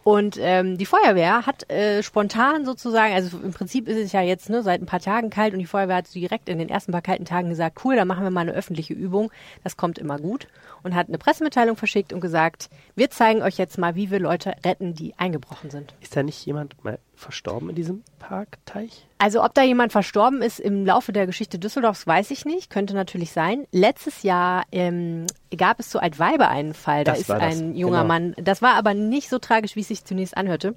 Und 0.07 0.39
ähm, 0.41 0.79
die 0.79 0.87
Feuerwehr 0.87 1.47
hat 1.47 1.69
äh, 1.69 2.01
spontan 2.01 2.65
sozusagen, 2.65 3.13
also 3.13 3.39
im 3.39 3.53
Prinzip 3.53 3.89
ist 3.89 3.97
es 3.97 4.13
ja 4.13 4.23
jetzt 4.23 4.49
ne, 4.49 4.63
seit 4.63 4.81
ein 4.81 4.87
paar 4.87 5.01
Tagen 5.01 5.31
kalt 5.31 5.53
und 5.53 5.59
die 5.59 5.67
Feuerwehr 5.67 5.97
hat 5.97 6.15
direkt 6.15 6.49
in 6.49 6.61
den 6.61 6.69
ersten 6.69 6.93
paar 6.93 7.03
kalten 7.03 7.25
Tagen 7.25 7.49
gesagt, 7.49 7.81
cool, 7.85 7.97
dann 7.97 8.07
machen 8.07 8.23
wir 8.23 8.31
mal 8.31 8.43
eine 8.43 8.53
öffentliche 8.53 8.95
Übung, 8.95 9.33
das 9.65 9.77
kommt 9.77 9.99
immer 9.99 10.21
gut. 10.21 10.47
Und 10.87 10.95
hat 10.95 11.09
eine 11.09 11.19
Pressemitteilung 11.19 11.75
verschickt 11.77 12.13
und 12.13 12.21
gesagt, 12.21 12.71
wir 12.95 13.11
zeigen 13.11 13.43
euch 13.43 13.59
jetzt 13.59 13.77
mal, 13.77 13.97
wie 13.97 14.13
wir 14.13 14.21
Leute 14.21 14.55
retten, 14.65 14.95
die 14.95 15.15
eingebrochen 15.19 15.69
sind. 15.69 15.95
Ist 16.01 16.15
da 16.15 16.23
nicht 16.23 16.47
jemand 16.47 16.85
mal 16.85 17.01
verstorben 17.17 17.71
in 17.71 17.75
diesem 17.75 18.05
Parkteich? 18.21 19.05
Also 19.19 19.43
ob 19.43 19.53
da 19.53 19.65
jemand 19.65 19.91
verstorben 19.91 20.43
ist 20.43 20.61
im 20.61 20.87
Laufe 20.87 21.13
der 21.13 21.27
Geschichte 21.27 21.59
Düsseldorfs, 21.59 22.07
weiß 22.07 22.31
ich 22.31 22.45
nicht. 22.45 22.71
Könnte 22.71 22.95
natürlich 22.95 23.33
sein. 23.33 23.67
Letztes 23.73 24.23
Jahr 24.23 24.63
ähm, 24.71 25.27
gab 25.57 25.81
es 25.81 25.89
zu 25.89 25.99
Altweibe 25.99 26.47
einen 26.47 26.73
Fall. 26.73 27.03
Da 27.03 27.15
Das 27.15 27.23
ist 27.23 27.31
ein 27.33 27.75
junger 27.75 28.03
genau. 28.03 28.09
Mann. 28.09 28.37
Das 28.39 28.63
war 28.63 28.75
aber 28.75 28.95
nicht 28.95 29.29
so 29.29 29.41
tragisch, 29.41 29.75
wie 29.75 29.81
es 29.81 29.89
sich 29.89 30.05
zunächst 30.05 30.37
anhörte. 30.37 30.77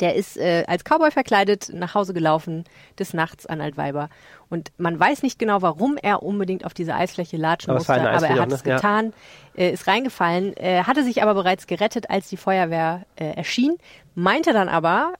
Der 0.00 0.14
ist 0.14 0.36
äh, 0.36 0.64
als 0.66 0.84
Cowboy 0.84 1.10
verkleidet 1.10 1.70
nach 1.72 1.94
Hause 1.94 2.14
gelaufen 2.14 2.64
des 2.98 3.14
Nachts 3.14 3.46
an 3.46 3.60
Altweiber. 3.60 4.08
Und 4.48 4.72
man 4.78 4.98
weiß 4.98 5.22
nicht 5.22 5.38
genau, 5.38 5.62
warum 5.62 5.96
er 6.00 6.22
unbedingt 6.22 6.64
auf 6.64 6.74
diese 6.74 6.94
Eisfläche 6.94 7.36
latschen 7.36 7.70
Aber 7.70 7.78
musste, 7.78 7.94
aber 7.94 8.26
er 8.26 8.38
hat 8.38 8.52
es 8.52 8.64
ne? 8.64 8.70
Ja. 8.70 8.76
getan, 8.76 9.12
äh, 9.56 9.70
ist 9.70 9.86
reingefallen, 9.86 10.56
äh, 10.56 10.84
hatte 10.84 11.02
sich 11.02 11.22
aber 11.22 11.34
bereits 11.34 11.66
gerettet, 11.66 12.10
als 12.10 12.28
die 12.28 12.36
Feuerwehr 12.36 13.04
äh, 13.16 13.32
erschien, 13.32 13.76
meinte 14.14 14.52
dann 14.52 14.68
aber, 14.68 15.14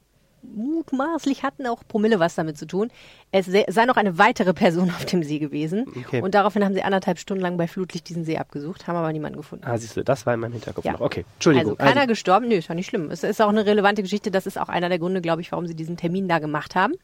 mutmaßlich 0.54 1.42
hatten 1.42 1.66
auch 1.66 1.82
Promille 1.86 2.18
was 2.20 2.34
damit 2.34 2.56
zu 2.58 2.66
tun. 2.66 2.90
Es 3.32 3.46
se- 3.46 3.64
sei 3.68 3.84
noch 3.86 3.96
eine 3.96 4.18
weitere 4.18 4.54
Person 4.54 4.90
auf 4.90 5.04
dem 5.04 5.22
See 5.22 5.38
gewesen. 5.38 5.86
Okay. 5.88 6.22
Und 6.22 6.34
daraufhin 6.34 6.64
haben 6.64 6.74
sie 6.74 6.82
anderthalb 6.82 7.18
Stunden 7.18 7.42
lang 7.42 7.56
bei 7.56 7.66
Flutlicht 7.68 8.08
diesen 8.08 8.24
See 8.24 8.38
abgesucht, 8.38 8.86
haben 8.86 8.96
aber 8.96 9.12
niemanden 9.12 9.36
gefunden. 9.38 9.64
Ah, 9.66 9.76
siehst 9.78 9.96
du, 9.96 10.04
das 10.04 10.26
war 10.26 10.34
in 10.34 10.40
meinem 10.40 10.52
Hinterkopf 10.52 10.84
Ja. 10.84 10.92
noch. 10.92 11.00
Okay, 11.00 11.24
Entschuldigung. 11.34 11.78
Also 11.78 11.92
keiner 11.92 12.06
gestorben, 12.06 12.48
nö, 12.48 12.54
ist 12.56 12.68
ja 12.68 12.74
nicht 12.74 12.86
schlimm. 12.88 13.10
Es 13.10 13.22
ist 13.22 13.40
auch 13.42 13.48
eine 13.48 13.66
relevante 13.66 14.02
Geschichte. 14.02 14.30
Das 14.30 14.46
ist 14.46 14.58
auch 14.58 14.68
einer 14.68 14.88
der 14.88 14.98
Gründe, 14.98 15.20
glaube 15.20 15.40
ich, 15.42 15.52
warum 15.52 15.66
sie 15.66 15.74
diesen 15.74 15.96
Termin 15.96 16.28
da 16.28 16.38
gemacht 16.38 16.74
haben 16.74 16.94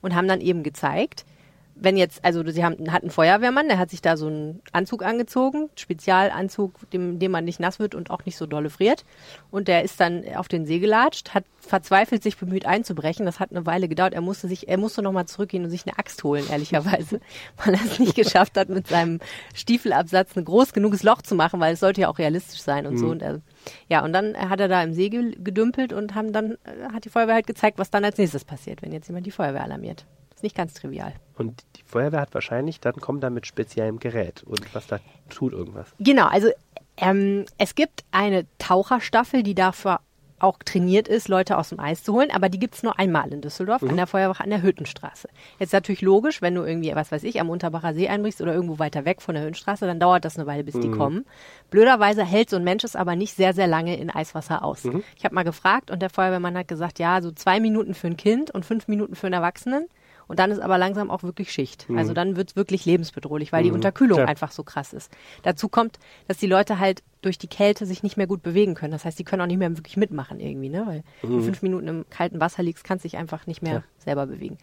und 0.00 0.14
haben 0.14 0.28
dann 0.28 0.40
eben 0.40 0.62
gezeigt, 0.62 1.24
wenn 1.74 1.96
jetzt, 1.96 2.24
also 2.24 2.46
sie 2.48 2.64
haben, 2.64 2.92
hatten 2.92 3.06
einen 3.06 3.10
Feuerwehrmann, 3.10 3.68
der 3.68 3.78
hat 3.78 3.90
sich 3.90 4.02
da 4.02 4.16
so 4.16 4.26
einen 4.26 4.60
Anzug 4.72 5.02
angezogen, 5.04 5.68
Spezialanzug, 5.76 6.90
dem, 6.90 7.18
dem 7.18 7.30
man 7.32 7.44
nicht 7.44 7.60
nass 7.60 7.78
wird 7.78 7.94
und 7.94 8.10
auch 8.10 8.24
nicht 8.24 8.36
so 8.36 8.46
dolle 8.46 8.70
friert. 8.70 9.04
Und 9.50 9.68
der 9.68 9.82
ist 9.82 9.98
dann 10.00 10.22
auf 10.36 10.48
den 10.48 10.66
See 10.66 10.78
gelatscht, 10.78 11.34
hat 11.34 11.44
verzweifelt 11.60 12.22
sich 12.22 12.36
bemüht 12.36 12.66
einzubrechen. 12.66 13.24
Das 13.24 13.40
hat 13.40 13.50
eine 13.52 13.66
Weile 13.66 13.88
gedauert. 13.88 14.14
Er 14.14 14.20
musste 14.20 14.48
sich, 14.48 14.68
er 14.68 14.78
musste 14.78 15.02
nochmal 15.02 15.26
zurückgehen 15.26 15.64
und 15.64 15.70
sich 15.70 15.86
eine 15.86 15.98
Axt 15.98 16.22
holen, 16.24 16.44
ehrlicherweise, 16.50 17.20
weil 17.64 17.74
er 17.74 17.80
es 17.84 17.98
nicht 17.98 18.14
geschafft 18.16 18.56
hat, 18.56 18.68
mit 18.68 18.88
seinem 18.88 19.20
Stiefelabsatz 19.54 20.36
ein 20.36 20.44
groß 20.44 20.72
genuges 20.72 21.02
Loch 21.02 21.22
zu 21.22 21.34
machen, 21.34 21.60
weil 21.60 21.74
es 21.74 21.80
sollte 21.80 22.02
ja 22.02 22.08
auch 22.08 22.18
realistisch 22.18 22.62
sein 22.62 22.86
und 22.86 22.98
so. 22.98 23.06
Und 23.12 23.22
er, 23.22 23.40
ja, 23.88 24.04
und 24.04 24.12
dann 24.12 24.36
hat 24.36 24.60
er 24.60 24.68
da 24.68 24.82
im 24.82 24.92
See 24.92 25.08
ge- 25.08 25.36
gedümpelt 25.38 25.92
und 25.92 26.14
haben 26.14 26.32
dann, 26.32 26.52
äh, 26.64 26.92
hat 26.92 27.04
die 27.04 27.10
Feuerwehr 27.10 27.34
halt 27.34 27.46
gezeigt, 27.46 27.78
was 27.78 27.90
dann 27.90 28.04
als 28.04 28.18
nächstes 28.18 28.44
passiert, 28.44 28.82
wenn 28.82 28.92
jetzt 28.92 29.08
jemand 29.08 29.26
die 29.26 29.30
Feuerwehr 29.30 29.62
alarmiert. 29.64 30.04
Ist 30.42 30.44
nicht 30.44 30.56
ganz 30.56 30.74
trivial. 30.74 31.12
Und 31.38 31.62
die 31.76 31.84
Feuerwehr 31.84 32.20
hat 32.20 32.34
wahrscheinlich, 32.34 32.80
dann 32.80 32.94
kommt 32.94 33.22
da 33.22 33.30
mit 33.30 33.46
speziellem 33.46 34.00
Gerät 34.00 34.42
und 34.42 34.74
was 34.74 34.88
da 34.88 34.98
tut 35.30 35.52
irgendwas. 35.52 35.94
Genau, 36.00 36.26
also 36.26 36.48
ähm, 36.96 37.44
es 37.58 37.76
gibt 37.76 38.02
eine 38.10 38.44
Taucherstaffel, 38.58 39.44
die 39.44 39.54
dafür 39.54 40.00
auch 40.40 40.58
trainiert 40.64 41.06
ist, 41.06 41.28
Leute 41.28 41.56
aus 41.56 41.68
dem 41.68 41.78
Eis 41.78 42.02
zu 42.02 42.12
holen, 42.12 42.32
aber 42.32 42.48
die 42.48 42.58
gibt's 42.58 42.82
nur 42.82 42.98
einmal 42.98 43.32
in 43.32 43.40
Düsseldorf 43.40 43.84
an 43.84 43.96
der 43.96 44.08
Feuerwache 44.08 44.42
an 44.42 44.50
der 44.50 44.62
Hüttenstraße. 44.62 45.28
Jetzt 45.60 45.72
natürlich 45.72 46.02
logisch, 46.02 46.42
wenn 46.42 46.56
du 46.56 46.64
irgendwie, 46.64 46.92
was 46.96 47.12
weiß 47.12 47.22
ich, 47.22 47.40
am 47.40 47.48
Unterbacher 47.48 47.94
See 47.94 48.08
einbrichst 48.08 48.40
oder 48.40 48.52
irgendwo 48.52 48.80
weiter 48.80 49.04
weg 49.04 49.22
von 49.22 49.36
der 49.36 49.44
Hüttenstraße, 49.44 49.86
dann 49.86 50.00
dauert 50.00 50.24
das 50.24 50.36
eine 50.36 50.48
Weile, 50.48 50.64
bis 50.64 50.74
die 50.74 50.90
kommen. 50.90 51.24
Blöderweise 51.70 52.24
hält 52.24 52.50
so 52.50 52.56
ein 52.56 52.64
Mensch 52.64 52.82
es 52.82 52.96
aber 52.96 53.14
nicht 53.14 53.36
sehr, 53.36 53.54
sehr 53.54 53.68
lange 53.68 53.96
in 53.96 54.10
Eiswasser 54.10 54.64
aus. 54.64 54.84
Ich 55.16 55.24
habe 55.24 55.36
mal 55.36 55.44
gefragt 55.44 55.92
und 55.92 56.02
der 56.02 56.10
Feuerwehrmann 56.10 56.58
hat 56.58 56.66
gesagt, 56.66 56.98
ja, 56.98 57.22
so 57.22 57.30
zwei 57.30 57.60
Minuten 57.60 57.94
für 57.94 58.08
ein 58.08 58.16
Kind 58.16 58.50
und 58.50 58.66
fünf 58.66 58.88
Minuten 58.88 59.14
für 59.14 59.28
einen 59.28 59.34
Erwachsenen. 59.34 59.86
Und 60.32 60.38
dann 60.38 60.50
ist 60.50 60.60
aber 60.60 60.78
langsam 60.78 61.10
auch 61.10 61.22
wirklich 61.24 61.52
Schicht. 61.52 61.86
Also 61.94 62.14
dann 62.14 62.36
wird's 62.36 62.56
wirklich 62.56 62.86
lebensbedrohlich, 62.86 63.52
weil 63.52 63.64
die 63.64 63.70
Unterkühlung 63.70 64.16
Klar. 64.16 64.28
einfach 64.30 64.50
so 64.50 64.62
krass 64.64 64.94
ist. 64.94 65.12
Dazu 65.42 65.68
kommt, 65.68 65.98
dass 66.26 66.38
die 66.38 66.46
Leute 66.46 66.78
halt 66.78 67.02
durch 67.20 67.36
die 67.36 67.48
Kälte 67.48 67.84
sich 67.84 68.02
nicht 68.02 68.16
mehr 68.16 68.26
gut 68.26 68.42
bewegen 68.42 68.72
können. 68.74 68.92
Das 68.92 69.04
heißt, 69.04 69.18
die 69.18 69.24
können 69.24 69.42
auch 69.42 69.46
nicht 69.46 69.58
mehr 69.58 69.76
wirklich 69.76 69.98
mitmachen 69.98 70.40
irgendwie, 70.40 70.70
ne? 70.70 70.84
Weil 70.86 71.04
du 71.20 71.42
fünf 71.42 71.60
Minuten 71.60 71.86
im 71.86 72.04
kalten 72.08 72.40
Wasser 72.40 72.62
liegst, 72.62 72.82
kannst 72.82 73.04
dich 73.04 73.18
einfach 73.18 73.46
nicht 73.46 73.60
mehr 73.60 73.72
Ja. 73.74 73.82
selber 73.98 74.24
bewegen. 74.26 74.56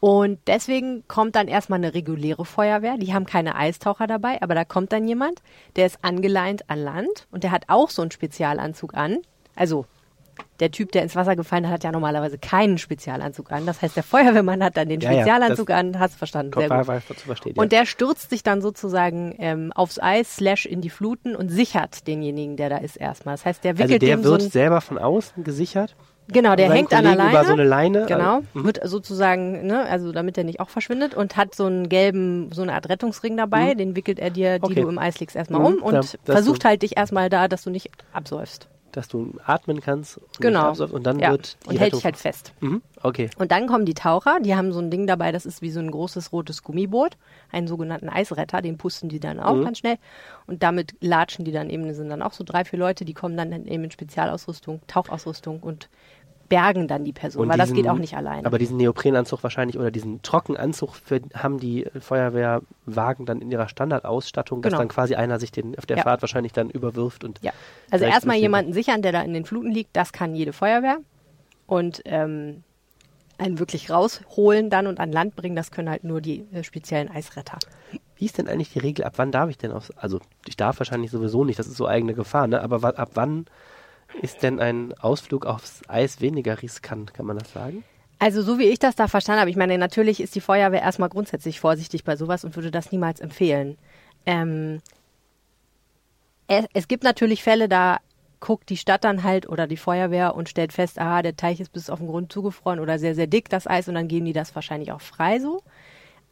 Und 0.00 0.40
deswegen 0.48 1.04
kommt 1.06 1.36
dann 1.36 1.46
erstmal 1.46 1.78
eine 1.78 1.94
reguläre 1.94 2.44
Feuerwehr. 2.44 2.98
Die 2.98 3.14
haben 3.14 3.26
keine 3.26 3.54
Eistaucher 3.54 4.08
dabei, 4.08 4.42
aber 4.42 4.56
da 4.56 4.64
kommt 4.64 4.92
dann 4.92 5.06
jemand, 5.06 5.40
der 5.76 5.86
ist 5.86 5.98
angeleint 6.02 6.68
an 6.68 6.80
Land 6.80 7.28
und 7.30 7.44
der 7.44 7.52
hat 7.52 7.66
auch 7.68 7.90
so 7.90 8.02
einen 8.02 8.10
Spezialanzug 8.10 8.94
an. 8.94 9.18
Also 9.54 9.86
der 10.60 10.70
Typ, 10.70 10.90
der 10.92 11.02
ins 11.02 11.14
Wasser 11.16 11.36
gefallen 11.36 11.64
ist, 11.64 11.70
hat 11.70 11.84
ja 11.84 11.92
normalerweise 11.92 12.38
keinen 12.38 12.78
Spezialanzug 12.78 13.52
an. 13.52 13.66
Das 13.66 13.82
heißt, 13.82 13.94
der 13.94 14.02
Feuerwehrmann 14.02 14.64
hat 14.64 14.76
dann 14.76 14.88
den 14.88 15.00
Ja, 15.00 15.10
ja, 15.10 15.16
Spezialanzug 15.18 15.66
das- 15.68 15.76
an, 15.76 15.98
hast 15.98 16.14
du 16.14 16.18
verstanden. 16.18 16.52
Sehr 16.58 16.68
gut. 16.70 16.86
war, 16.88 17.00
zu 17.06 17.14
verstehen. 17.26 17.54
Und 17.56 17.72
der 17.72 17.84
stürzt 17.86 18.30
sich 18.30 18.42
dann 18.42 18.62
sozusagen 18.62 19.34
ähm, 19.38 19.72
aufs 19.74 19.98
Eis, 20.00 20.36
slash 20.36 20.64
in 20.66 20.80
die 20.80 20.90
Fluten 20.90 21.36
und 21.36 21.50
sichert 21.50 22.06
denjenigen, 22.06 22.56
der 22.56 22.70
da 22.70 22.78
ist 22.78 22.96
erstmal. 22.96 23.34
Das 23.34 23.44
heißt, 23.44 23.64
der 23.64 23.74
ja. 23.74 23.80
Also 23.82 23.84
wickelt 23.94 24.02
der 24.02 24.16
dem 24.16 24.24
wird 24.24 24.42
so 24.42 24.48
selber 24.48 24.80
von 24.80 24.96
außen 24.98 25.44
gesichert. 25.44 25.94
genau, 26.28 26.56
der 26.56 26.72
hängt 26.72 26.92
an 26.94 27.04
der 27.04 27.12
Kollegen 27.12 27.18
Leine. 27.18 27.30
über 27.38 27.44
so 27.44 27.52
eine 27.52 27.64
Leine. 27.64 28.06
Genau, 28.06 28.40
Mhm. 28.54 28.64
wird 28.64 28.80
sozusagen, 28.82 29.66
ne, 29.66 29.84
also 29.84 30.10
damit 30.12 30.36
er 30.38 30.44
nicht 30.44 30.58
auch 30.60 30.70
verschwindet 30.70 31.14
und 31.14 31.36
hat 31.36 31.54
so 31.54 31.66
einen 31.66 31.88
gelben, 31.88 32.50
so 32.52 32.62
eine 32.62 32.72
Art 32.72 32.88
Rettungsring 32.88 33.36
dabei, 33.36 33.74
den 33.74 33.94
wickelt 33.94 34.18
er 34.18 34.30
dir, 34.30 34.58
die 34.58 34.60
Mhm. 34.60 34.72
Okay. 34.72 34.80
du 34.82 34.88
im 34.88 34.98
Eis 34.98 35.20
legst, 35.20 35.36
erstmal 35.36 35.60
Mhm, 35.60 35.66
um 35.66 35.82
und 35.82 35.94
ja, 35.94 36.02
versucht 36.24 36.64
du- 36.64 36.68
halt 36.68 36.82
dich 36.82 36.96
erstmal 36.96 37.28
da, 37.28 37.46
dass 37.46 37.62
du 37.62 37.70
nicht 37.70 37.90
absäufst. 38.12 38.68
Dass 38.96 39.08
du 39.08 39.34
atmen 39.44 39.82
kannst. 39.82 40.16
Und 40.16 40.40
Genau. 40.40 40.72
Und 40.72 41.04
dann 41.06 41.18
ja. 41.18 41.32
wird 41.32 41.58
die 41.66 41.68
und 41.68 41.78
hält 41.78 41.92
dich 41.92 42.04
halt 42.06 42.16
fest. 42.16 42.54
Mhm. 42.60 42.80
Okay. 43.02 43.28
Und 43.36 43.52
dann 43.52 43.66
kommen 43.66 43.84
die 43.84 43.92
Taucher, 43.92 44.40
die 44.40 44.56
haben 44.56 44.72
so 44.72 44.80
ein 44.80 44.90
Ding 44.90 45.06
dabei, 45.06 45.32
das 45.32 45.44
ist 45.44 45.60
wie 45.60 45.70
so 45.70 45.80
ein 45.80 45.90
großes 45.90 46.32
rotes 46.32 46.62
Gummiboot, 46.62 47.18
einen 47.52 47.68
sogenannten 47.68 48.08
Eisretter, 48.08 48.62
den 48.62 48.78
pusten 48.78 49.10
die 49.10 49.20
dann 49.20 49.38
auch 49.38 49.54
Mhm. 49.54 49.64
ganz 49.64 49.78
schnell. 49.80 49.98
Und 50.46 50.62
damit 50.62 50.94
latschen 51.02 51.44
die 51.44 51.52
dann 51.52 51.68
eben, 51.68 51.86
das 51.86 51.98
sind 51.98 52.08
dann 52.08 52.22
auch 52.22 52.32
so 52.32 52.42
drei, 52.42 52.64
vier 52.64 52.78
Leute, 52.78 53.04
die 53.04 53.12
kommen 53.12 53.36
dann 53.36 53.52
eben 53.66 53.84
in 53.84 53.90
Spezialausrüstung, 53.90 54.80
Tauchausrüstung 54.86 55.60
und 55.60 55.90
bergen 56.48 56.88
dann 56.88 57.04
die 57.04 57.12
Person, 57.12 57.42
Und 57.42 57.48
weil 57.48 57.58
das 57.58 57.68
diesen- 57.68 57.82
geht 57.82 57.88
auch 57.90 57.98
nicht 57.98 58.16
alleine. 58.16 58.46
Aber 58.46 58.58
diesen 58.58 58.76
Neoprenanzug 58.76 59.42
wahrscheinlich 59.42 59.78
oder 59.78 59.90
diesen 59.90 60.22
Trockenanzug 60.22 60.94
für, 60.94 61.20
haben 61.34 61.58
die 61.58 61.86
Feuerwehrwagen 62.00 63.26
dann 63.26 63.40
in 63.40 63.50
ihrer 63.50 63.68
Standardausstattung, 63.68 64.62
dass 64.62 64.70
Genau. 64.70 64.80
dann 64.80 64.88
quasi 64.88 65.14
einer 65.14 65.38
sich 65.40 65.50
den 65.52 65.76
auf 65.78 65.86
der 65.86 65.98
Ja. 65.98 66.02
Fahrt 66.04 66.22
wahrscheinlich 66.22 66.52
dann 66.52 66.70
überwirft 66.70 67.24
und 67.24 67.38
Ja, 67.42 67.52
also 67.90 68.04
erstmal 68.04 68.36
jemanden 68.36 68.72
sichern, 68.72 69.02
der 69.02 69.12
da 69.12 69.22
in 69.22 69.34
den 69.34 69.44
Fluten 69.44 69.70
liegt, 69.70 69.96
das 69.96 70.12
kann 70.12 70.34
jede 70.34 70.52
Feuerwehr. 70.52 70.98
Und 71.66 72.02
ähm, 72.04 72.62
einen 73.38 73.58
wirklich 73.58 73.90
rausholen 73.90 74.70
dann 74.70 74.86
und 74.86 75.00
an 75.00 75.12
Land 75.12 75.36
bringen, 75.36 75.56
das 75.56 75.70
können 75.70 75.90
halt 75.90 76.04
nur 76.04 76.20
die 76.20 76.46
äh, 76.52 76.62
speziellen 76.62 77.10
Eisretter. 77.10 77.58
Wie 78.16 78.24
ist 78.24 78.38
denn 78.38 78.48
eigentlich 78.48 78.72
die 78.72 78.78
Regel? 78.78 79.04
Ab 79.04 79.14
wann 79.16 79.30
darf 79.30 79.50
ich 79.50 79.58
denn 79.58 79.72
aufs, 79.72 79.90
also 79.90 80.20
ich 80.46 80.56
darf 80.56 80.78
wahrscheinlich 80.78 81.10
sowieso 81.10 81.44
nicht, 81.44 81.58
das 81.58 81.66
ist 81.66 81.76
so 81.76 81.86
eigene 81.86 82.14
Gefahr, 82.14 82.46
ne? 82.46 82.62
Aber 82.62 82.98
ab 82.98 83.10
wann 83.14 83.44
ist 84.22 84.42
denn 84.42 84.60
ein 84.60 84.94
Ausflug 84.98 85.46
aufs 85.46 85.82
Eis 85.88 86.20
weniger 86.20 86.62
riskant, 86.62 87.14
kann 87.14 87.26
man 87.26 87.38
das 87.38 87.52
sagen? 87.52 87.84
Also 88.18 88.42
so 88.42 88.58
wie 88.58 88.64
ich 88.64 88.78
das 88.78 88.96
da 88.96 89.08
verstanden 89.08 89.40
habe, 89.40 89.50
ich 89.50 89.56
meine, 89.56 89.76
natürlich 89.76 90.20
ist 90.20 90.34
die 90.34 90.40
Feuerwehr 90.40 90.80
erstmal 90.80 91.10
grundsätzlich 91.10 91.60
vorsichtig 91.60 92.04
bei 92.04 92.16
sowas 92.16 92.44
und 92.44 92.56
würde 92.56 92.70
das 92.70 92.92
niemals 92.92 93.20
empfehlen. 93.20 93.76
Ähm, 94.24 94.80
es, 96.46 96.64
es 96.72 96.88
gibt 96.88 97.04
natürlich 97.04 97.42
Fälle, 97.42 97.68
da 97.68 97.98
guckt 98.40 98.70
die 98.70 98.76
Stadt 98.76 99.04
dann 99.04 99.22
halt 99.22 99.48
oder 99.48 99.66
die 99.66 99.76
Feuerwehr 99.76 100.34
und 100.34 100.48
stellt 100.48 100.72
fest, 100.72 100.98
aha, 100.98 101.22
der 101.22 101.36
Teich 101.36 101.60
ist 101.60 101.72
bis 101.72 101.90
auf 101.90 101.98
den 101.98 102.08
Grund 102.08 102.32
zugefroren 102.32 102.80
oder 102.80 102.98
sehr, 102.98 103.14
sehr 103.14 103.26
dick, 103.26 103.48
das 103.48 103.66
Eis, 103.66 103.88
und 103.88 103.94
dann 103.94 104.08
geben 104.08 104.26
die 104.26 104.32
das 104.32 104.54
wahrscheinlich 104.54 104.92
auch 104.92 105.00
frei 105.00 105.38
so. 105.38 105.62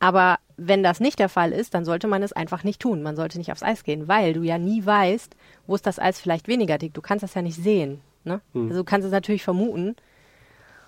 Aber 0.01 0.38
wenn 0.57 0.82
das 0.82 1.01
nicht 1.01 1.18
der 1.18 1.28
Fall 1.28 1.53
ist, 1.53 1.74
dann 1.74 1.84
sollte 1.84 2.07
man 2.07 2.22
es 2.22 2.32
einfach 2.32 2.64
nicht 2.64 2.80
tun. 2.80 3.03
Man 3.03 3.16
sollte 3.16 3.38
nicht 3.38 3.51
aufs 3.51 3.62
Eis 3.62 3.84
gehen, 3.84 4.09
weil 4.09 4.32
du 4.34 4.42
ja 4.42 4.59
nie 4.59 4.84
weißt, 4.84 5.34
wo 5.66 5.74
ist 5.74 5.86
das 5.86 5.99
Eis 5.99 6.20
vielleicht 6.20 6.49
weniger 6.49 6.78
dick. 6.78 6.95
Du 6.95 7.01
kannst 7.01 7.22
das 7.22 7.34
ja 7.34 7.42
nicht 7.42 7.57
sehen. 7.57 8.01
Ne? 8.24 8.40
Also 8.55 8.80
du 8.80 8.84
kannst 8.84 9.07
es 9.07 9.12
natürlich 9.12 9.42
vermuten. 9.42 9.97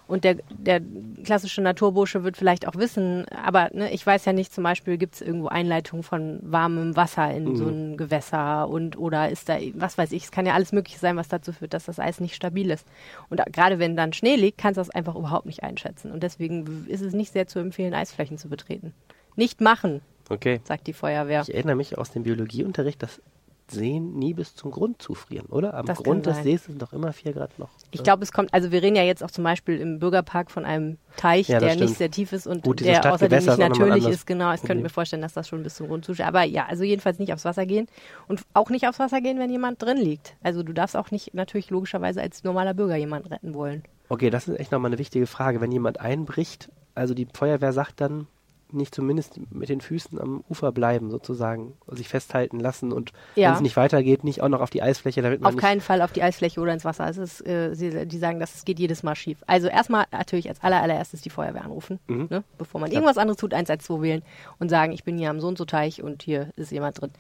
Und 0.08 0.22
der, 0.22 0.36
der 0.50 0.80
klassische 1.24 1.60
Naturbursche 1.60 2.22
wird 2.22 2.36
vielleicht 2.36 2.68
auch 2.68 2.76
wissen, 2.76 3.26
aber 3.30 3.70
ne, 3.72 3.90
ich 3.92 4.06
weiß 4.06 4.24
ja 4.24 4.32
nicht, 4.32 4.54
zum 4.54 4.62
Beispiel 4.62 4.98
gibt 4.98 5.16
es 5.16 5.20
irgendwo 5.20 5.48
Einleitung 5.48 6.04
von 6.04 6.38
warmem 6.42 6.94
Wasser 6.94 7.32
in 7.34 7.56
so 7.56 7.66
ein 7.66 7.96
Gewässer 7.96 8.68
und 8.68 8.96
oder 8.96 9.28
ist 9.30 9.48
da, 9.48 9.58
was 9.74 9.98
weiß 9.98 10.12
ich, 10.12 10.24
es 10.24 10.30
kann 10.30 10.46
ja 10.46 10.54
alles 10.54 10.70
Mögliche 10.70 11.00
sein, 11.00 11.16
was 11.16 11.26
dazu 11.26 11.52
führt, 11.52 11.74
dass 11.74 11.86
das 11.86 11.98
Eis 11.98 12.20
nicht 12.20 12.36
stabil 12.36 12.70
ist. 12.70 12.86
Und 13.30 13.42
gerade 13.52 13.80
wenn 13.80 13.96
dann 13.96 14.12
Schnee 14.12 14.36
liegt, 14.36 14.58
kannst 14.58 14.76
du 14.76 14.80
das 14.80 14.90
einfach 14.90 15.16
überhaupt 15.16 15.46
nicht 15.46 15.64
einschätzen. 15.64 16.12
Und 16.12 16.22
deswegen 16.22 16.86
ist 16.86 17.00
es 17.02 17.12
nicht 17.12 17.32
sehr 17.32 17.48
zu 17.48 17.58
empfehlen, 17.58 17.92
Eisflächen 17.92 18.38
zu 18.38 18.48
betreten. 18.48 18.94
Nicht 19.34 19.60
machen, 19.60 20.02
Okay. 20.28 20.60
sagt 20.64 20.86
die 20.86 20.92
Feuerwehr. 20.92 21.42
Ich 21.42 21.52
erinnere 21.54 21.76
mich 21.76 21.98
aus 21.98 22.10
dem 22.10 22.22
Biologieunterricht, 22.22 23.02
dass 23.02 23.20
Seen 23.68 24.14
nie 24.14 24.32
bis 24.34 24.54
zum 24.54 24.70
Grund 24.70 25.02
zufrieren, 25.02 25.46
oder? 25.46 25.74
Am 25.74 25.86
Das 25.86 25.98
Grund 25.98 26.26
des. 26.26 26.42
Sees 26.42 26.64
sind 26.64 26.80
doch 26.80 26.92
immer 26.92 27.12
4 27.12 27.32
Grad 27.32 27.58
noch. 27.58 27.70
Ich 27.90 28.02
glaube, 28.02 28.22
es 28.22 28.32
kommt, 28.32 28.54
also 28.54 28.70
wir 28.70 28.82
reden 28.82 28.96
ja 28.96 29.02
jetzt 29.02 29.24
auch 29.24 29.30
zum 29.30 29.44
Beispiel 29.44 29.80
im 29.80 29.98
Bürgerpark 29.98 30.50
von 30.50 30.64
einem 30.64 30.98
Teich, 31.16 31.48
Ja, 31.48 31.58
der 31.58 31.70
stimmt. 31.70 31.82
nicht 31.88 31.98
sehr 31.98 32.10
tief 32.10 32.32
ist 32.32 32.46
und 32.46 32.62
Gut, 32.62 32.80
der 32.80 33.12
außerdem 33.12 33.44
nicht 33.44 33.58
natürlich 33.58 34.06
ist. 34.06 34.26
Genau, 34.26 34.52
ich 34.52 34.62
könnte 34.62 34.82
mir 34.82 34.88
vorstellen, 34.88 35.22
dass 35.22 35.32
das 35.32 35.48
schon 35.48 35.62
bis 35.62 35.74
zum 35.76 35.88
Grund 35.88 36.04
zusteht. 36.04 36.26
Aber 36.26 36.42
ja, 36.44 36.66
also 36.66 36.84
jedenfalls 36.84 37.18
nicht 37.18 37.32
aufs 37.32 37.44
Wasser 37.44 37.66
gehen 37.66 37.88
und 38.28 38.42
auch 38.54 38.70
nicht 38.70 38.86
aufs 38.86 38.98
Wasser 38.98 39.20
gehen, 39.20 39.38
wenn 39.38 39.50
jemand 39.50 39.82
drin 39.82 39.96
liegt. 39.98 40.36
Also 40.42 40.62
du 40.62 40.72
darfst 40.72 40.96
auch 40.96 41.10
nicht 41.10 41.34
natürlich 41.34 41.70
logischerweise 41.70 42.20
als 42.20 42.44
normaler 42.44 42.74
Bürger 42.74 42.96
jemanden 42.96 43.28
retten 43.28 43.54
wollen. 43.54 43.82
Okay, 44.08 44.30
das 44.30 44.46
ist 44.46 44.60
echt 44.60 44.70
nochmal 44.70 44.90
eine 44.90 44.98
wichtige 44.98 45.26
Frage. 45.26 45.60
Wenn 45.60 45.72
jemand 45.72 46.00
einbricht, 46.00 46.70
also 46.94 47.14
die 47.14 47.26
Feuerwehr 47.32 47.72
sagt 47.72 48.00
dann, 48.00 48.28
nicht 48.72 48.94
zumindest 48.94 49.38
mit 49.52 49.68
den 49.68 49.80
Füßen 49.80 50.20
am 50.20 50.42
Ufer 50.48 50.72
bleiben, 50.72 51.10
sozusagen, 51.10 51.74
sich 51.88 52.08
festhalten 52.08 52.58
lassen 52.58 52.92
und 52.92 53.12
Ja. 53.34 53.48
wenn 53.48 53.54
es 53.56 53.60
nicht 53.60 53.76
weitergeht, 53.76 54.24
nicht 54.24 54.42
auch 54.42 54.48
noch 54.48 54.60
auf 54.60 54.70
die 54.70 54.82
Eisfläche, 54.82 55.22
damit 55.22 55.40
man 55.40 55.54
Auf 55.54 55.60
keinen 55.60 55.80
Fall 55.80 56.02
auf 56.02 56.12
die 56.12 56.22
Eisfläche 56.22 56.60
oder 56.60 56.72
ins 56.72 56.84
Wasser. 56.84 57.04
Also 57.04 57.22
es 57.22 57.40
ist, 57.40 57.46
äh, 57.46 57.74
sie, 57.74 58.06
die 58.06 58.18
sagen, 58.18 58.40
dass 58.40 58.54
es 58.54 58.64
geht 58.64 58.78
jedes 58.78 59.02
Mal 59.02 59.14
schief. 59.14 59.38
Also 59.46 59.68
erstmal 59.68 60.06
natürlich 60.10 60.48
als 60.48 60.62
aller, 60.62 60.82
allererstes 60.82 61.20
die 61.22 61.30
Feuerwehr 61.30 61.64
anrufen, 61.64 61.98
Mhm. 62.08 62.26
ne? 62.30 62.44
bevor 62.58 62.80
man 62.80 62.90
irgendwas 62.90 63.18
anderes 63.18 63.38
tut, 63.38 63.54
112 63.54 64.02
wählen 64.02 64.22
und 64.58 64.68
sagen, 64.68 64.92
ich 64.92 65.04
bin 65.04 65.16
hier 65.18 65.30
am 65.30 65.40
so 65.40 65.48
und 65.48 65.58
so 65.58 65.64
Teich 65.64 66.02
und 66.02 66.22
hier 66.22 66.50
ist 66.56 66.72
jemand 66.72 67.00
drin. 67.00 67.12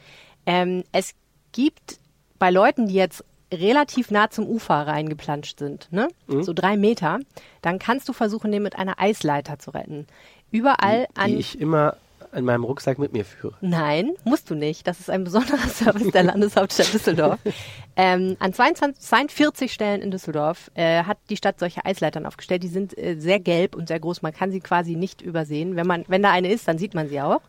Ähm, 0.46 0.82
es 0.92 1.14
gibt 1.52 1.98
bei 2.38 2.50
Leuten, 2.50 2.88
die 2.88 2.94
jetzt 2.94 3.24
relativ 3.54 4.10
nah 4.10 4.28
zum 4.28 4.44
Ufer 4.46 4.74
reingeplanscht 4.74 5.60
sind, 5.60 5.86
ne? 5.92 6.08
Mhm. 6.26 6.42
so 6.42 6.52
drei 6.52 6.76
Meter, 6.76 7.20
dann 7.62 7.78
kannst 7.78 8.08
du 8.08 8.12
versuchen, 8.12 8.50
den 8.50 8.62
mit 8.64 8.76
einer 8.76 9.00
Eisleiter 9.00 9.60
zu 9.60 9.70
retten. 9.70 10.08
Überall 10.56 11.06
an 11.14 11.30
die 11.30 11.36
ich 11.36 11.60
immer 11.60 11.96
in 12.32 12.44
meinem 12.44 12.64
Rucksack 12.64 12.98
mit 12.98 13.12
mir 13.12 13.24
führe. 13.24 13.54
Nein, 13.60 14.12
musst 14.24 14.50
du 14.50 14.54
nicht. 14.54 14.86
Das 14.86 15.00
ist 15.00 15.10
ein 15.10 15.24
besonderer 15.24 15.68
Service 15.68 16.10
der 16.12 16.22
Landeshauptstadt 16.22 16.92
Düsseldorf. 16.92 17.38
Ähm, 17.96 18.36
an 18.38 18.52
22, 18.52 19.02
42 19.02 19.72
Stellen 19.72 20.02
in 20.02 20.10
Düsseldorf 20.10 20.70
äh, 20.74 21.04
hat 21.04 21.18
die 21.30 21.36
Stadt 21.36 21.58
solche 21.58 21.84
Eisleitern 21.84 22.26
aufgestellt. 22.26 22.62
Die 22.62 22.68
sind 22.68 22.96
äh, 22.98 23.16
sehr 23.18 23.40
gelb 23.40 23.74
und 23.74 23.88
sehr 23.88 24.00
groß. 24.00 24.22
Man 24.22 24.34
kann 24.34 24.50
sie 24.50 24.60
quasi 24.60 24.96
nicht 24.96 25.22
übersehen. 25.22 25.76
Wenn 25.76 25.86
man, 25.86 26.04
wenn 26.08 26.22
da 26.22 26.30
eine 26.30 26.52
ist, 26.52 26.68
dann 26.68 26.78
sieht 26.78 26.94
man 26.94 27.08
sie 27.08 27.20
auch. 27.20 27.40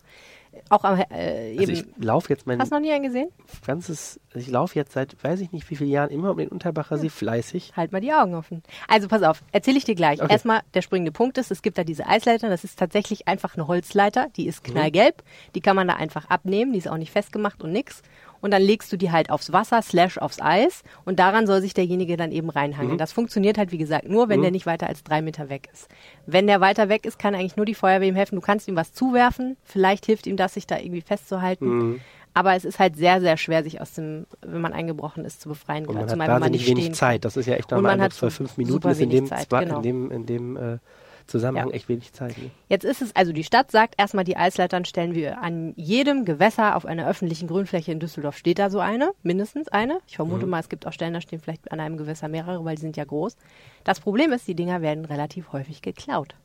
Auch 0.70 0.84
am, 0.84 1.00
äh, 1.12 1.52
eben. 1.52 1.60
Also 1.60 1.72
ich 1.72 1.86
laufe 2.04 2.30
jetzt 2.30 2.48
mein 2.48 2.60
Hast 2.60 2.72
du 2.72 2.76
noch 2.76 2.82
nie 2.82 2.92
einen 2.92 3.04
gesehen? 3.04 3.30
ganzes, 3.66 4.20
also 4.34 4.40
ich 4.40 4.52
laufe 4.52 4.76
jetzt 4.76 4.94
seit 4.94 5.22
weiß 5.24 5.42
ich 5.42 5.52
nicht 5.52 5.70
wie 5.70 5.76
vielen 5.76 5.90
Jahren 5.90 6.10
immer 6.10 6.32
um 6.32 6.38
den 6.38 6.50
Unterbacher 6.50 6.98
See 6.98 7.10
fleißig. 7.10 7.74
Halt 7.76 7.92
mal 7.92 8.02
die 8.02 8.14
Augen 8.14 8.36
offen. 8.36 8.64
Also 8.88 9.08
pass 9.08 9.24
auf, 9.24 9.44
erzähle 9.52 9.78
ich 9.78 9.86
dir 9.86 9.96
gleich. 9.96 10.22
Okay. 10.22 10.32
Erstmal, 10.32 10.62
der 10.74 10.82
springende 10.82 11.12
Punkt 11.12 11.38
ist, 11.38 11.52
es 11.52 11.62
gibt 11.62 11.78
da 11.78 11.84
diese 11.84 12.08
Eisleiter, 12.08 12.50
das 12.50 12.64
ist 12.64 12.78
tatsächlich 12.80 13.28
einfach 13.28 13.56
eine 13.56 13.68
Holzleiter, 13.68 14.28
die 14.36 14.48
ist 14.48 14.64
knallgelb, 14.64 15.24
die 15.56 15.62
kann 15.62 15.76
man 15.76 15.88
da 15.88 15.96
einfach 15.96 16.30
abnehmen, 16.30 16.74
die 16.74 16.80
ist 16.80 16.90
auch 16.90 16.98
nicht 16.98 17.12
festgemacht 17.12 17.64
und 17.64 17.72
nix. 17.72 18.02
Und 18.42 18.52
dann 18.52 18.62
legst 18.62 18.92
du 18.92 18.98
die 18.98 19.12
halt 19.12 19.30
aufs 19.30 19.52
Wasser, 19.52 19.82
slash 19.82 20.18
aufs 20.18 20.42
Eis 20.42 20.84
und 21.06 21.20
daran 21.20 21.48
soll 21.48 21.62
sich 21.62 21.74
derjenige 21.74 22.18
dann 22.18 22.32
eben 22.32 22.50
reinhangeln. 22.50 22.98
Das 22.98 23.12
funktioniert 23.12 23.58
halt, 23.58 23.72
wie 23.72 23.78
gesagt, 23.78 24.08
nur, 24.08 24.30
wenn 24.30 24.42
der 24.42 24.52
nicht 24.52 24.66
weiter 24.66 24.88
als 24.88 25.04
drei 25.04 25.22
Meter 25.22 25.50
weg 25.50 25.70
ist. 25.74 25.88
Wenn 26.26 26.48
der 26.48 26.62
weiter 26.62 26.90
weg 26.90 27.06
ist, 27.06 27.20
kann 27.20 27.36
eigentlich 27.36 27.56
nur 27.58 27.66
die 27.66 27.76
Feuerwehr 27.76 28.08
ihm 28.08 28.16
helfen. 28.16 28.36
Du 28.36 28.42
kannst 28.42 28.68
ihm 28.68 28.76
was 28.76 28.94
zuwerfen, 28.94 29.58
vielleicht 29.64 30.06
hilft 30.06 30.28
ihm 30.28 30.38
das, 30.38 30.54
sich 30.54 30.68
da 30.68 30.78
irgendwie 30.78 31.02
festzuhalten. 31.02 32.02
Aber 32.34 32.54
es 32.54 32.66
ist 32.66 32.78
halt 32.78 32.96
sehr, 32.96 33.20
sehr 33.20 33.36
schwer, 33.36 33.64
sich 33.64 33.82
aus 33.82 33.94
dem, 33.94 34.28
wenn 34.42 34.62
man 34.62 34.72
eingebrochen 34.72 35.26
ist, 35.26 35.42
zu 35.42 35.50
befreien. 35.50 35.88
Und 35.88 35.96
man 35.96 36.04
hat 36.04 36.12
zumal, 36.12 36.28
wenn 36.28 36.34
man 36.34 36.42
wahnsinnig 36.44 36.62
nicht 36.62 36.70
wenig 36.70 36.84
stehen 36.86 36.94
Zeit. 36.94 37.26
Das 37.26 37.36
ist 37.36 37.48
ja 37.48 37.56
echt 37.56 37.72
hat 37.72 37.84
eindrucksvoll. 37.84 38.30
Fünf 38.30 38.58
Minuten 38.58 38.88
ist 38.90 39.02
in 39.02 39.10
dem, 39.10 39.26
Zeit, 39.26 39.50
genau. 39.50 39.78
in 39.78 39.82
dem, 39.82 40.12
in 40.12 40.26
dem 40.28 40.56
äh, 40.56 40.78
Zusammenhang 41.28 41.68
Ja. 41.70 41.74
echt 41.76 41.90
wenig 41.90 42.14
Zeit. 42.14 42.38
Ne? 42.38 42.50
Jetzt 42.70 42.86
ist 42.86 43.02
es, 43.02 43.16
also 43.16 43.34
die 43.34 43.44
Stadt 43.44 43.70
sagt 43.72 43.96
erstmal, 43.98 44.24
die 44.24 44.38
Eisleitern 44.38 44.86
stellen 44.86 45.14
wir 45.14 45.42
an 45.42 45.74
jedem 45.76 46.26
Gewässer 46.26 46.76
auf 46.76 46.86
einer 46.86 47.08
öffentlichen 47.08 47.48
Grünfläche 47.48 47.92
in 47.92 48.00
Düsseldorf 48.00 48.38
steht 48.38 48.60
da 48.60 48.70
so 48.70 48.80
eine, 48.80 49.12
mindestens 49.24 49.68
eine. 49.68 50.00
Ich 50.08 50.16
vermute 50.16 50.46
Mhm. 50.46 50.52
mal, 50.52 50.60
es 50.62 50.70
gibt 50.70 50.88
auch 50.88 50.94
Stellen, 50.94 51.14
da 51.14 51.22
stehen 51.22 51.40
vielleicht 51.40 51.72
an 51.72 51.80
einem 51.80 51.98
Gewässer 51.98 52.28
mehrere, 52.30 52.64
weil 52.66 52.76
die 52.76 52.82
sind 52.82 52.98
ja 52.98 53.04
groß. 53.04 53.36
Das 53.84 54.00
Problem 54.00 54.32
ist, 54.32 54.48
die 54.48 54.56
Dinger 54.56 54.82
werden 54.82 55.06
relativ 55.06 55.52
häufig 55.52 55.82
geklaut. 55.82 56.36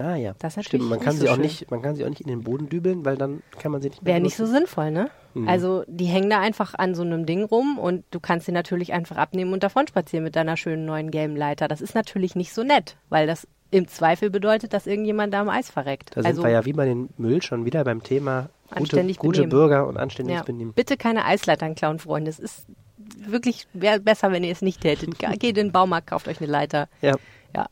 Ah 0.00 0.14
ja, 0.14 0.32
Das 0.38 0.56
ist 0.56 0.66
stimmt. 0.66 0.88
Man 0.88 1.00
kann 1.00 1.14
so 1.16 1.22
sie 1.22 1.28
auch 1.28 1.34
schön. 1.34 1.42
nicht, 1.42 1.70
man 1.72 1.82
kann 1.82 1.96
sie 1.96 2.04
auch 2.04 2.08
nicht 2.08 2.20
in 2.20 2.28
den 2.28 2.44
Boden 2.44 2.68
dübeln, 2.68 3.04
weil 3.04 3.16
dann 3.16 3.42
kann 3.58 3.72
man 3.72 3.80
sie 3.82 3.88
nicht 3.88 4.00
mehr 4.02 4.14
Wäre 4.14 4.22
nicht 4.22 4.36
so 4.36 4.46
sinnvoll, 4.46 4.92
ne? 4.92 5.10
Mhm. 5.34 5.48
Also 5.48 5.82
die 5.88 6.04
hängen 6.04 6.30
da 6.30 6.38
einfach 6.40 6.74
an 6.74 6.94
so 6.94 7.02
einem 7.02 7.26
Ding 7.26 7.42
rum 7.42 7.78
und 7.80 8.04
du 8.12 8.20
kannst 8.20 8.46
sie 8.46 8.52
natürlich 8.52 8.92
einfach 8.92 9.16
abnehmen 9.16 9.52
und 9.52 9.64
davon 9.64 9.88
spazieren 9.88 10.22
mit 10.22 10.36
deiner 10.36 10.56
schönen 10.56 10.84
neuen 10.84 11.10
gelben 11.10 11.34
Leiter. 11.34 11.66
Das 11.66 11.80
ist 11.80 11.96
natürlich 11.96 12.36
nicht 12.36 12.52
so 12.52 12.62
nett, 12.62 12.96
weil 13.08 13.26
das 13.26 13.48
im 13.70 13.86
Zweifel 13.88 14.30
bedeutet, 14.30 14.72
dass 14.72 14.86
irgendjemand 14.86 15.34
da 15.34 15.40
am 15.42 15.48
Eis 15.48 15.70
verreckt. 15.70 16.10
Da 16.14 16.22
sind 16.22 16.26
also 16.30 16.42
wir 16.42 16.50
ja 16.50 16.64
wie 16.64 16.72
bei 16.72 16.86
den 16.86 17.10
Müll 17.18 17.42
schon 17.42 17.64
wieder 17.64 17.84
beim 17.84 18.02
Thema 18.02 18.48
gute, 18.74 19.04
gute. 19.14 19.46
Bürger 19.46 19.86
und 19.86 19.96
anständiges 19.98 20.40
Ja. 20.40 20.44
Benehmen. 20.44 20.72
Bitte 20.72 20.96
keine 20.96 21.24
Eisleitern 21.24 21.74
klauen, 21.74 21.98
Freunde. 21.98 22.30
Es 22.30 22.38
ist 22.38 22.66
wirklich 22.96 23.66
besser, 23.74 24.32
wenn 24.32 24.44
ihr 24.44 24.52
es 24.52 24.62
nicht 24.62 24.80
tätet. 24.80 25.18
Ge- 25.18 25.30
Geht 25.36 25.58
in 25.58 25.66
den 25.68 25.72
Baumarkt, 25.72 26.08
kauft 26.08 26.28
euch 26.28 26.40
eine 26.40 26.50
Leiter. 26.50 26.88
Ja. 27.02 27.14
Ja, 27.54 27.66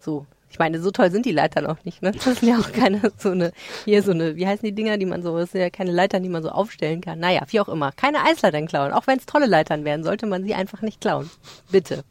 so. 0.00 0.26
Ich 0.50 0.58
meine, 0.60 0.80
so 0.80 0.92
toll 0.92 1.10
sind 1.10 1.26
die 1.26 1.32
Leitern 1.32 1.66
auch 1.66 1.78
nicht, 1.84 2.00
ne? 2.00 2.12
Das 2.12 2.24
sind 2.38 2.44
ja 2.48 2.56
auch 2.58 2.70
keine 2.70 3.00
so 3.18 3.30
eine, 3.30 3.50
hier 3.86 4.02
so 4.04 4.12
eine, 4.12 4.36
wie 4.36 4.46
heißen 4.46 4.64
die 4.64 4.72
Dinger, 4.74 4.98
die 4.98 5.06
man 5.06 5.20
so, 5.22 5.36
das 5.36 5.50
sind 5.50 5.60
ja 5.60 5.68
keine 5.68 5.90
Leitern, 5.90 6.22
die 6.22 6.28
man 6.28 6.44
so 6.44 6.48
aufstellen 6.50 7.00
kann. 7.00 7.18
Naja, 7.18 7.42
wie 7.48 7.58
auch 7.58 7.68
immer. 7.68 7.90
Keine 7.90 8.22
Eisleitern 8.24 8.66
klauen. 8.68 8.92
Auch 8.92 9.08
wenn 9.08 9.18
es 9.18 9.26
tolle 9.26 9.46
Leitern 9.46 9.84
wären, 9.84 10.04
sollte 10.04 10.26
man 10.26 10.44
sie 10.44 10.54
einfach 10.54 10.80
nicht 10.80 11.00
klauen. 11.00 11.28
Bitte. 11.72 12.04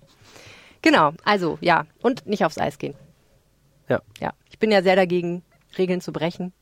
Genau, 0.81 1.11
also 1.23 1.57
ja. 1.61 1.86
Und 2.01 2.25
nicht 2.27 2.43
aufs 2.43 2.57
Eis 2.57 2.77
gehen. 2.79 2.95
Ja. 3.93 4.01
Ja. 4.19 4.33
Ich 4.49 4.59
bin 4.59 4.71
ja 4.71 4.81
sehr 4.81 4.95
dagegen, 4.95 5.43
Regeln 5.77 6.01
zu 6.01 6.11
brechen. 6.11 6.53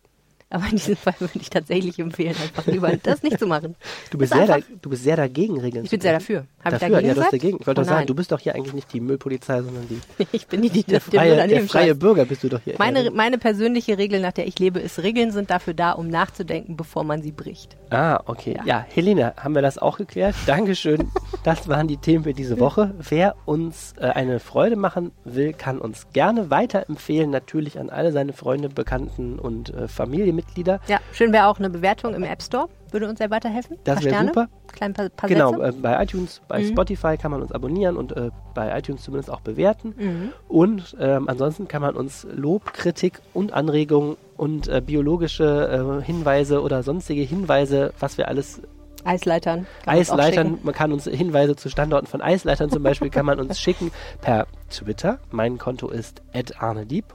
Aber 0.51 0.65
in 0.65 0.71
diesem 0.71 0.97
Fall 0.97 1.15
würde 1.19 1.39
ich 1.39 1.49
tatsächlich 1.49 1.97
empfehlen, 1.97 2.35
einfach 2.41 2.67
lieber 2.67 2.91
das 3.01 3.23
nicht 3.23 3.39
zu 3.39 3.47
machen. 3.47 3.75
Du 4.09 4.17
bist, 4.17 4.33
Ist 4.33 4.37
sehr, 4.37 4.47
da, 4.47 4.65
du 4.81 4.89
bist 4.89 5.03
sehr 5.03 5.15
dagegen, 5.15 5.59
Regeln 5.61 5.85
Ich 5.85 5.91
bin 5.91 6.01
sehr 6.01 6.11
dafür. 6.11 6.45
Ich 6.57 6.63
Dafür, 6.71 6.89
dagegen 6.89 7.07
ja, 7.07 7.13
du 7.13 7.21
hast 7.21 7.33
dagegen. 7.33 7.57
Ich 7.61 7.67
wollte 7.67 7.81
Oh 7.81 7.83
doch 7.83 7.89
sagen, 7.89 8.05
du 8.05 8.13
bist 8.13 8.31
doch 8.33 8.39
hier 8.39 8.53
eigentlich 8.53 8.73
nicht 8.73 8.91
die 8.93 8.99
Müllpolizei, 8.99 9.61
sondern 9.61 9.87
die 9.87 10.01
Ich 10.33 10.47
bin 10.47 10.61
die, 10.61 10.69
die 10.69 10.83
der 10.83 10.99
freie, 10.99 11.47
der 11.47 11.63
freie. 11.63 11.95
Bürger 11.95 12.25
bist 12.25 12.43
du 12.43 12.49
doch 12.49 12.59
hier. 12.63 12.75
Meine, 12.77 13.11
meine 13.11 13.37
persönliche 13.37 13.97
Regel, 13.97 14.19
nach 14.19 14.33
der 14.33 14.45
ich 14.45 14.59
lebe, 14.59 14.79
ist, 14.79 15.01
Regeln 15.01 15.31
sind 15.31 15.49
dafür 15.49 15.73
da, 15.73 15.93
um 15.93 16.09
nachzudenken, 16.09 16.75
bevor 16.75 17.05
man 17.05 17.21
sie 17.21 17.31
bricht. 17.31 17.77
Ah, 17.89 18.19
okay. 18.25 18.55
Ja. 18.57 18.65
Ja. 18.65 18.85
Helena, 18.89 19.33
haben 19.37 19.55
wir 19.55 19.61
das 19.61 19.77
auch 19.77 19.97
geklärt? 19.97 20.35
Dankeschön. 20.45 21.09
Das 21.43 21.67
waren 21.67 21.87
die 21.87 21.97
Themen 21.97 22.23
für 22.23 22.35
diese 22.35 22.59
Woche. 22.59 22.93
Wer 22.99 23.35
uns 23.45 23.95
äh, 23.97 24.05
eine 24.05 24.39
Freude 24.39 24.75
machen 24.75 25.11
will, 25.23 25.53
kann 25.53 25.79
uns 25.79 26.05
gerne 26.13 26.51
weiterempfehlen. 26.51 27.31
Natürlich 27.31 27.79
an 27.79 27.89
alle 27.89 28.11
seine 28.11 28.33
Freunde, 28.33 28.69
Bekannten 28.69 29.39
und 29.39 29.73
äh, 29.73 29.87
Familienmitglieder. 29.87 30.40
Ja, 30.87 30.99
schön 31.13 31.31
wäre 31.33 31.47
auch 31.47 31.59
eine 31.59 31.69
Bewertung 31.69 32.13
im 32.13 32.23
App 32.23 32.41
Store. 32.41 32.67
Würde 32.91 33.07
uns 33.07 33.19
sehr 33.19 33.29
weiterhelfen. 33.29 33.77
Das 33.85 34.03
wäre 34.03 34.25
super. 34.25 34.49
Klein 34.67 34.93
paar, 34.93 35.07
paar 35.09 35.29
Genau, 35.29 35.61
äh, 35.61 35.71
bei 35.71 36.01
iTunes, 36.03 36.41
bei 36.47 36.59
Mhm. 36.59 36.67
Spotify 36.67 37.17
kann 37.17 37.31
man 37.31 37.41
uns 37.41 37.51
abonnieren 37.53 37.95
und 37.95 38.11
äh, 38.15 38.31
bei 38.53 38.77
iTunes 38.77 39.03
zumindest 39.03 39.29
auch 39.31 39.39
bewerten. 39.41 39.93
Mhm. 39.97 40.33
Und 40.49 40.97
ähm, 40.99 41.29
ansonsten 41.29 41.67
kann 41.69 41.81
man 41.81 41.95
uns 41.95 42.27
Lob, 42.29 42.73
Kritik 42.73 43.21
und 43.33 43.53
Anregungen 43.53 44.17
und 44.35 44.67
äh, 44.67 44.81
biologische 44.85 45.99
äh, 46.01 46.05
Hinweise 46.05 46.61
oder 46.61 46.83
sonstige 46.83 47.21
Hinweise, 47.21 47.93
was 47.99 48.17
wir 48.17 48.27
alles 48.27 48.61
Eisleitern. 49.03 49.65
Eisleitern, 49.85 50.59
man 50.63 50.73
kann 50.75 50.91
uns 50.91 51.05
Hinweise 51.05 51.55
zu 51.55 51.69
Standorten 51.69 52.07
von 52.07 52.21
Eisleitern 52.21 52.69
zum 52.69 52.83
Beispiel, 52.83 53.09
kann 53.09 53.25
man 53.25 53.39
uns 53.39 53.59
schicken 53.59 53.91
per 54.21 54.47
Twitter. 54.69 55.19
Mein 55.31 55.57
Konto 55.57 55.89
ist 55.89 56.21
arnedieb. 56.59 57.05